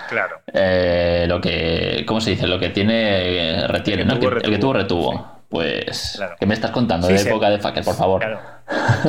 Claro. 0.10 0.42
eh, 0.52 1.26
lo 1.28 1.40
que, 1.40 2.04
¿cómo 2.08 2.22
se 2.22 2.32
dice? 2.32 2.48
Lo 2.48 2.58
que 2.60 2.70
tiene, 2.70 3.60
eh, 3.62 3.68
retiene, 3.68 4.02
El 4.02 4.08
que 4.08 4.14
¿no? 4.16 4.20
tuvo, 4.20 4.30
Que- 4.40 4.46
el 4.48 4.52
que 4.52 4.58
tuvo 4.58 4.74
retuvo. 4.74 5.34
Pues, 5.48 6.14
Claro. 6.18 6.36
¿qué 6.40 6.48
me 6.48 6.56
estás 6.56 6.72
contando 6.72 7.06
Sí, 7.06 7.14
de 7.14 7.20
sí. 7.20 7.30
época 7.30 7.52
de 7.52 7.60
fucker, 7.60 7.84
por 7.84 7.96
favor? 7.96 8.20
Claro. 8.22 8.40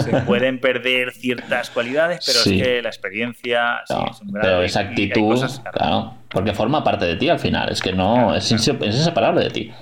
Se 0.03 0.11
pueden 0.27 0.61
perder 0.61 1.13
ciertas 1.13 1.71
cualidades, 1.71 2.25
pero 2.27 2.39
Sí. 2.41 2.61
es 2.61 2.67
que 2.67 2.83
la 2.83 2.89
experiencia. 2.89 3.83
sí, 3.87 3.95
es 4.11 4.21
un 4.21 4.33
grado 4.33 4.49
pero 4.49 4.63
esa 4.63 4.81
actitud, 4.81 5.31
cosas- 5.35 5.63
claro, 5.73 6.15
porque 6.29 6.53
forma 6.53 6.83
parte 6.83 7.05
de 7.07 7.17
ti 7.17 7.29
al 7.29 7.39
final, 7.39 7.71
es 7.71 7.81
que 7.81 7.93
no, 7.93 8.15
Claro, 8.15 8.35
es, 8.37 8.51
inseparable 8.51 9.43
de 9.45 9.51
ti. 9.51 9.73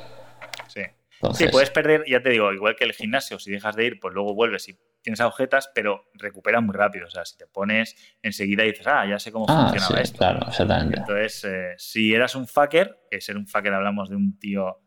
Sí. 0.69 0.83
Entonces, 1.15 1.47
Sí, 1.47 1.53
puedes 1.53 1.71
perder, 1.71 2.05
ya 2.09 2.21
te 2.21 2.31
digo, 2.31 2.53
igual 2.53 2.75
que 2.77 2.85
el 2.85 2.93
gimnasio, 2.93 3.39
si 3.39 3.51
dejas 3.53 3.77
de 3.77 3.87
ir, 3.87 4.01
pues 4.01 4.13
luego 4.13 4.35
vuelves 4.35 4.69
y 4.69 4.77
tienes 5.03 5.21
agujetas, 5.21 5.71
pero 5.75 6.05
recuperas 6.15 6.63
muy 6.63 6.75
rápido. 6.75 7.07
O 7.07 7.11
sea, 7.11 7.25
si 7.25 7.37
te 7.39 7.47
pones 7.47 7.97
enseguida 8.23 8.65
y 8.65 8.71
dices, 8.73 8.87
ah, 8.87 9.07
ya 9.09 9.19
sé 9.19 9.31
cómo 9.33 9.47
ah, 9.49 9.69
funcionaba 9.71 9.97
sí, 9.97 10.03
esto. 10.03 10.19
claro, 10.19 10.41
exactamente. 10.49 10.99
Entonces, 10.99 11.45
eh, 11.45 11.75
si 11.79 12.13
eras 12.15 12.35
un 12.35 12.47
fucker, 12.49 12.99
que 13.11 13.21
ser 13.21 13.37
un 13.37 13.47
fucker 13.47 13.73
hablamos 13.73 14.11
de 14.11 14.17
un 14.17 14.37
tío, 14.39 14.79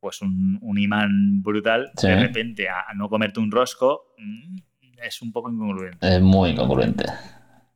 pues 0.00 0.22
un, 0.22 0.58
un 0.62 0.78
imán 0.78 1.42
brutal, 1.42 1.90
Sí. 1.96 2.08
de 2.08 2.16
repente 2.16 2.68
a, 2.68 2.80
a 2.88 2.94
no 2.94 3.08
comerte 3.08 3.38
un 3.40 3.50
rosco, 3.50 4.14
mm, 4.18 4.56
es 5.04 5.22
un 5.22 5.30
poco 5.32 5.50
incongruente. 5.50 6.16
Es 6.16 6.20
muy 6.20 6.50
incongruente. 6.50 7.04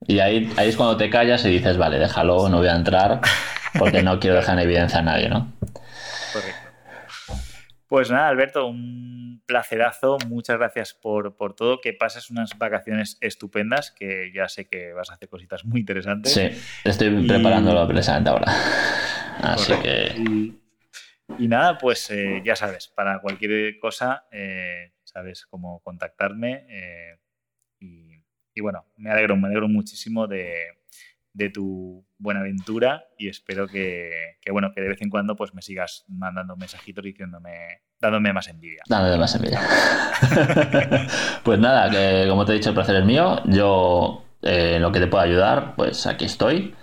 Y 0.07 0.19
ahí, 0.19 0.51
ahí 0.57 0.69
es 0.69 0.77
cuando 0.77 0.97
te 0.97 1.09
callas 1.09 1.45
y 1.47 1.51
dices, 1.51 1.77
vale, 1.79 1.99
déjalo, 1.99 2.49
no 2.49 2.59
voy 2.59 2.69
a 2.69 2.77
entrar 2.77 3.21
porque 3.79 4.03
no 4.03 4.19
quiero 4.21 4.37
dejar 4.37 4.59
en 4.59 4.65
evidencia 4.65 4.99
a 4.99 5.03
nadie, 5.03 5.29
¿no? 5.29 5.53
Correcto. 6.33 6.61
Pues 7.87 8.11
nada, 8.11 8.29
Alberto, 8.29 8.67
un 8.67 9.43
placerazo. 9.47 10.17
Muchas 10.29 10.59
gracias 10.59 10.95
por, 10.95 11.37
por 11.37 11.55
todo. 11.55 11.81
Que 11.81 11.93
pases 11.93 12.29
unas 12.31 12.59
vacaciones 12.59 13.19
estupendas, 13.21 13.93
que 13.93 14.33
ya 14.35 14.49
sé 14.49 14.67
que 14.67 14.93
vas 14.93 15.11
a 15.11 15.15
hacer 15.15 15.29
cositas 15.29 15.65
muy 15.65 15.81
interesantes. 15.81 16.33
Sí, 16.33 16.43
estoy 16.83 17.09
Y- 17.25 17.27
preparándolo 17.29 17.87
precisamente 17.87 18.31
ahora. 18.31 18.47
Así 19.43 19.73
Correcto. 19.73 20.15
que 20.15 20.53
Y, 21.39 21.49
nada, 21.49 21.79
pues 21.79 22.11
eh, 22.11 22.43
ya 22.45 22.55
sabes, 22.55 22.89
para 22.89 23.21
cualquier 23.21 23.79
cosa, 23.79 24.27
eh, 24.31 24.93
sabes 25.05 25.47
cómo 25.47 25.81
contactarme. 25.81 26.67
eh, 26.69 27.19
y, 28.57 28.61
bueno, 28.61 28.87
me 28.97 29.11
alegro, 29.11 29.37
me 29.37 29.49
alegro 29.49 29.69
muchísimo 29.69 30.29
de, 30.29 30.55
de 31.33 31.51
tu 31.51 32.07
buena 32.19 32.41
aventura 32.41 33.05
y 33.19 33.29
espero 33.29 33.67
que, 33.67 34.37
que, 34.41 34.53
bueno, 34.53 34.73
que 34.73 34.81
de 34.81 34.89
vez 34.89 35.03
en 35.03 35.11
cuando 35.11 35.35
pues 35.35 35.53
me 35.55 35.61
sigas 35.61 36.05
mandando 36.07 36.57
mensajitos 36.57 37.05
diciéndome, 37.05 37.83
dándome 38.01 38.33
más 38.33 38.47
envidia. 38.47 38.83
Dame 38.87 39.19
más 39.19 39.35
envidia. 39.35 39.61
pues 41.43 41.59
nada, 41.59 42.29
como 42.29 42.45
te 42.45 42.53
he 42.53 42.55
dicho, 42.55 42.69
el 42.69 42.77
placer 42.77 42.97
es 42.97 43.05
mío. 43.05 43.43
Yo, 43.47 44.25
lo 44.41 44.93
que 44.93 45.01
te 45.01 45.09
pueda 45.09 45.25
ayudar, 45.25 45.75
pues 45.75 46.07
aquí 46.07 46.27
estoy. 46.27 46.77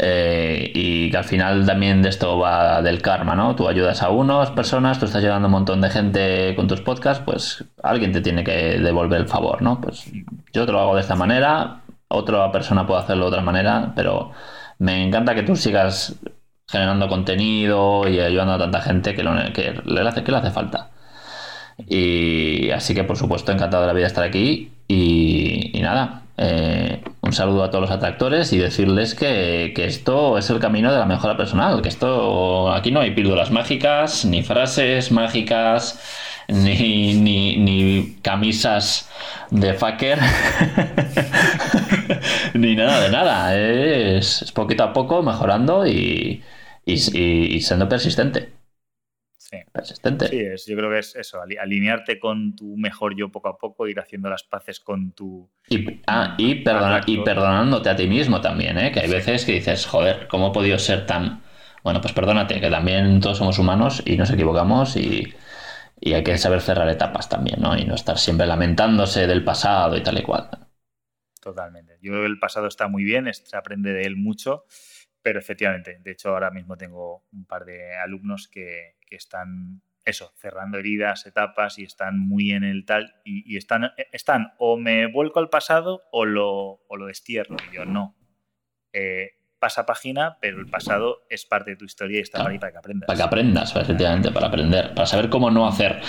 Eh, 0.00 0.70
y 0.74 1.10
que 1.10 1.16
al 1.16 1.24
final 1.24 1.66
también 1.66 2.02
de 2.02 2.08
esto 2.08 2.38
va 2.38 2.80
del 2.82 3.02
karma, 3.02 3.34
¿no? 3.34 3.56
Tú 3.56 3.68
ayudas 3.68 4.02
a 4.02 4.10
unas 4.10 4.50
personas, 4.52 4.98
tú 5.00 5.06
estás 5.06 5.22
ayudando 5.24 5.46
a 5.46 5.48
un 5.48 5.52
montón 5.52 5.80
de 5.80 5.90
gente 5.90 6.54
con 6.54 6.68
tus 6.68 6.80
podcasts, 6.80 7.22
pues 7.24 7.64
alguien 7.82 8.12
te 8.12 8.20
tiene 8.20 8.44
que 8.44 8.78
devolver 8.78 9.20
el 9.20 9.26
favor, 9.28 9.60
¿no? 9.60 9.80
Pues 9.80 10.08
yo 10.52 10.66
te 10.66 10.72
lo 10.72 10.80
hago 10.80 10.94
de 10.94 11.00
esta 11.00 11.16
manera, 11.16 11.80
otra 12.08 12.52
persona 12.52 12.86
puede 12.86 13.00
hacerlo 13.02 13.24
de 13.24 13.28
otra 13.30 13.42
manera, 13.42 13.92
pero 13.96 14.30
me 14.78 15.02
encanta 15.04 15.34
que 15.34 15.42
tú 15.42 15.56
sigas 15.56 16.14
generando 16.68 17.08
contenido 17.08 18.08
y 18.08 18.20
ayudando 18.20 18.54
a 18.54 18.58
tanta 18.58 18.80
gente 18.82 19.14
que, 19.14 19.22
lo, 19.24 19.32
que, 19.52 19.80
le, 19.84 20.00
hace, 20.08 20.22
que 20.22 20.30
le 20.30 20.38
hace 20.38 20.50
falta. 20.50 20.90
Y 21.88 22.70
así 22.70 22.94
que, 22.94 23.04
por 23.04 23.16
supuesto, 23.16 23.52
encantado 23.52 23.82
de 23.82 23.88
la 23.88 23.92
vida 23.94 24.06
estar 24.06 24.24
aquí. 24.24 24.72
Y, 24.88 25.70
y 25.78 25.80
nada, 25.82 26.22
eh, 26.38 27.02
un 27.20 27.32
saludo 27.32 27.64
a 27.64 27.70
todos 27.70 27.82
los 27.82 27.90
atractores 27.90 28.52
y 28.52 28.58
decirles 28.58 29.16
que, 29.16 29.72
que, 29.74 29.86
esto 29.86 30.38
es 30.38 30.48
el 30.50 30.60
camino 30.60 30.92
de 30.92 30.98
la 30.98 31.04
mejora 31.04 31.36
personal. 31.36 31.82
Que 31.82 31.88
esto 31.88 32.72
aquí 32.72 32.92
no 32.92 33.00
hay 33.00 33.10
píldoras 33.10 33.50
mágicas, 33.50 34.24
ni 34.24 34.44
frases 34.44 35.10
mágicas, 35.10 36.00
ni, 36.46 37.14
ni, 37.14 37.56
ni 37.56 38.18
camisas 38.22 39.10
de 39.50 39.74
fucker, 39.74 40.18
ni 42.54 42.76
nada 42.76 43.00
de 43.00 43.10
nada. 43.10 43.56
Es, 43.56 44.42
es, 44.42 44.52
poquito 44.52 44.84
a 44.84 44.92
poco 44.92 45.22
mejorando 45.22 45.86
y, 45.86 46.42
y, 46.86 47.60
siendo 47.60 47.88
persistente. 47.88 48.57
Sí. 49.50 49.56
Persistente. 49.72 50.28
Sí, 50.28 50.40
es, 50.40 50.66
yo 50.66 50.76
creo 50.76 50.90
que 50.90 50.98
es 50.98 51.16
eso, 51.16 51.40
alinearte 51.40 52.20
con 52.20 52.54
tu 52.54 52.76
mejor 52.76 53.16
yo 53.16 53.32
poco 53.32 53.48
a 53.48 53.56
poco, 53.56 53.88
ir 53.88 53.98
haciendo 53.98 54.28
las 54.28 54.42
paces 54.42 54.78
con 54.78 55.12
tu... 55.12 55.50
Y, 55.70 56.02
ah, 56.06 56.34
y, 56.36 56.56
perdona, 56.56 57.00
y 57.06 57.22
perdonándote 57.22 57.88
a 57.88 57.96
ti 57.96 58.06
mismo 58.06 58.42
también, 58.42 58.76
¿eh? 58.76 58.92
que 58.92 59.00
hay 59.00 59.10
veces 59.10 59.46
que 59.46 59.52
dices, 59.52 59.86
joder, 59.86 60.28
¿cómo 60.28 60.48
he 60.48 60.52
podido 60.52 60.78
ser 60.78 61.06
tan... 61.06 61.42
Bueno, 61.82 62.02
pues 62.02 62.12
perdónate, 62.12 62.60
que 62.60 62.68
también 62.68 63.20
todos 63.20 63.38
somos 63.38 63.58
humanos 63.58 64.02
y 64.04 64.18
nos 64.18 64.30
equivocamos 64.30 64.96
y, 64.96 65.32
y 65.98 66.12
hay 66.12 66.22
que 66.22 66.36
saber 66.36 66.60
cerrar 66.60 66.88
etapas 66.90 67.30
también, 67.30 67.60
¿no? 67.60 67.74
Y 67.74 67.86
no 67.86 67.94
estar 67.94 68.18
siempre 68.18 68.46
lamentándose 68.46 69.26
del 69.26 69.44
pasado 69.44 69.96
y 69.96 70.02
tal 70.02 70.18
y 70.18 70.22
cual. 70.22 70.50
Totalmente. 71.40 71.96
Yo 72.02 72.12
creo 72.12 72.24
que 72.24 72.28
el 72.28 72.38
pasado 72.38 72.66
está 72.66 72.88
muy 72.88 73.04
bien, 73.04 73.32
se 73.32 73.56
aprende 73.56 73.94
de 73.94 74.02
él 74.02 74.16
mucho, 74.16 74.66
pero 75.22 75.38
efectivamente, 75.38 75.98
de 76.00 76.10
hecho 76.10 76.30
ahora 76.30 76.50
mismo 76.50 76.76
tengo 76.76 77.24
un 77.32 77.46
par 77.46 77.64
de 77.64 77.96
alumnos 77.96 78.48
que, 78.48 78.97
que 79.08 79.16
están, 79.16 79.82
eso, 80.04 80.32
cerrando 80.36 80.78
heridas, 80.78 81.26
etapas 81.26 81.78
y 81.78 81.84
están 81.84 82.18
muy 82.18 82.52
en 82.52 82.64
el 82.64 82.84
tal 82.84 83.14
y, 83.24 83.52
y 83.52 83.56
están, 83.56 83.92
están 84.12 84.52
o 84.58 84.76
me 84.76 85.06
vuelco 85.06 85.40
al 85.40 85.50
pasado 85.50 86.02
o 86.12 86.24
lo, 86.24 86.80
o 86.86 86.96
lo 86.96 87.06
destierro. 87.06 87.56
Y 87.70 87.74
yo 87.74 87.84
no. 87.84 88.16
Eh, 88.92 89.38
pasa 89.58 89.86
página, 89.86 90.38
pero 90.40 90.60
el 90.60 90.66
pasado 90.66 91.26
es 91.28 91.44
parte 91.44 91.72
de 91.72 91.76
tu 91.76 91.84
historia 91.84 92.18
y 92.18 92.22
está 92.22 92.38
para 92.38 92.50
ahí 92.50 92.58
para 92.58 92.72
que 92.72 92.78
aprendas. 92.78 93.06
Para 93.06 93.16
que 93.16 93.22
aprendas, 93.22 93.76
efectivamente, 93.76 94.30
para 94.30 94.46
aprender, 94.46 94.94
para 94.94 95.06
saber 95.06 95.28
cómo 95.28 95.50
no 95.50 95.66
hacer. 95.66 96.00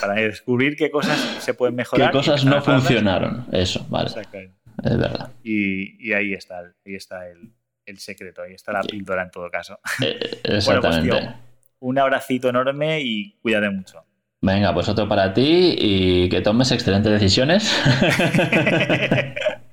para 0.00 0.14
descubrir 0.14 0.76
qué 0.76 0.90
cosas 0.90 1.18
se 1.40 1.54
pueden 1.54 1.74
mejorar. 1.76 2.10
Qué 2.10 2.16
cosas 2.16 2.44
no 2.44 2.62
funcionaron. 2.62 3.46
Eso, 3.52 3.86
vale. 3.88 4.10
Es 4.10 4.96
verdad. 4.96 5.32
Y, 5.42 6.08
y, 6.08 6.12
ahí 6.12 6.34
está, 6.34 6.60
ahí 6.60 6.94
está 6.94 7.28
el, 7.28 7.52
el, 7.84 7.98
secreto, 7.98 8.42
ahí 8.42 8.54
está 8.54 8.72
la 8.72 8.82
píldora 8.82 9.22
en 9.22 9.30
todo 9.30 9.50
caso. 9.50 9.78
Eh, 10.02 10.18
exactamente. 10.44 11.10
Bueno, 11.10 11.20
pues, 11.20 11.22
tío, 11.22 11.47
un 11.80 11.98
abracito 11.98 12.48
enorme 12.48 13.00
y 13.00 13.32
cuídate 13.42 13.70
mucho. 13.70 14.04
Venga, 14.40 14.72
pues 14.72 14.88
otro 14.88 15.08
para 15.08 15.34
ti 15.34 15.74
y 15.76 16.28
que 16.28 16.40
tomes 16.40 16.70
excelentes 16.70 17.12
decisiones. 17.12 17.74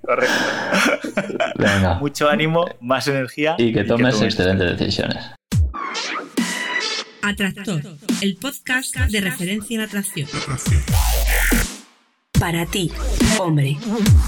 Correcto. 0.01 0.33
Venga. 1.57 1.95
Mucho 1.99 2.29
ánimo, 2.29 2.65
más 2.79 3.07
energía. 3.07 3.55
Y 3.57 3.71
que 3.73 3.83
tomes, 3.83 4.15
y 4.15 4.17
que 4.17 4.17
tomes 4.17 4.21
excelentes 4.21 4.79
decisiones. 4.79 5.31
Atractor, 7.21 7.81
el 8.21 8.35
podcast 8.35 8.95
de 8.95 9.21
referencia 9.21 9.75
en 9.75 9.81
atracción. 9.81 10.27
Para 12.39 12.65
ti, 12.65 12.91
hombre, 13.39 13.77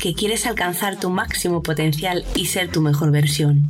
que 0.02 0.14
quieres 0.14 0.48
alcanzar 0.48 1.00
tu 1.00 1.10
máximo 1.10 1.62
potencial 1.62 2.24
y 2.36 2.46
ser 2.46 2.70
tu 2.72 2.82
mejor 2.82 3.12
versión. 3.12 3.70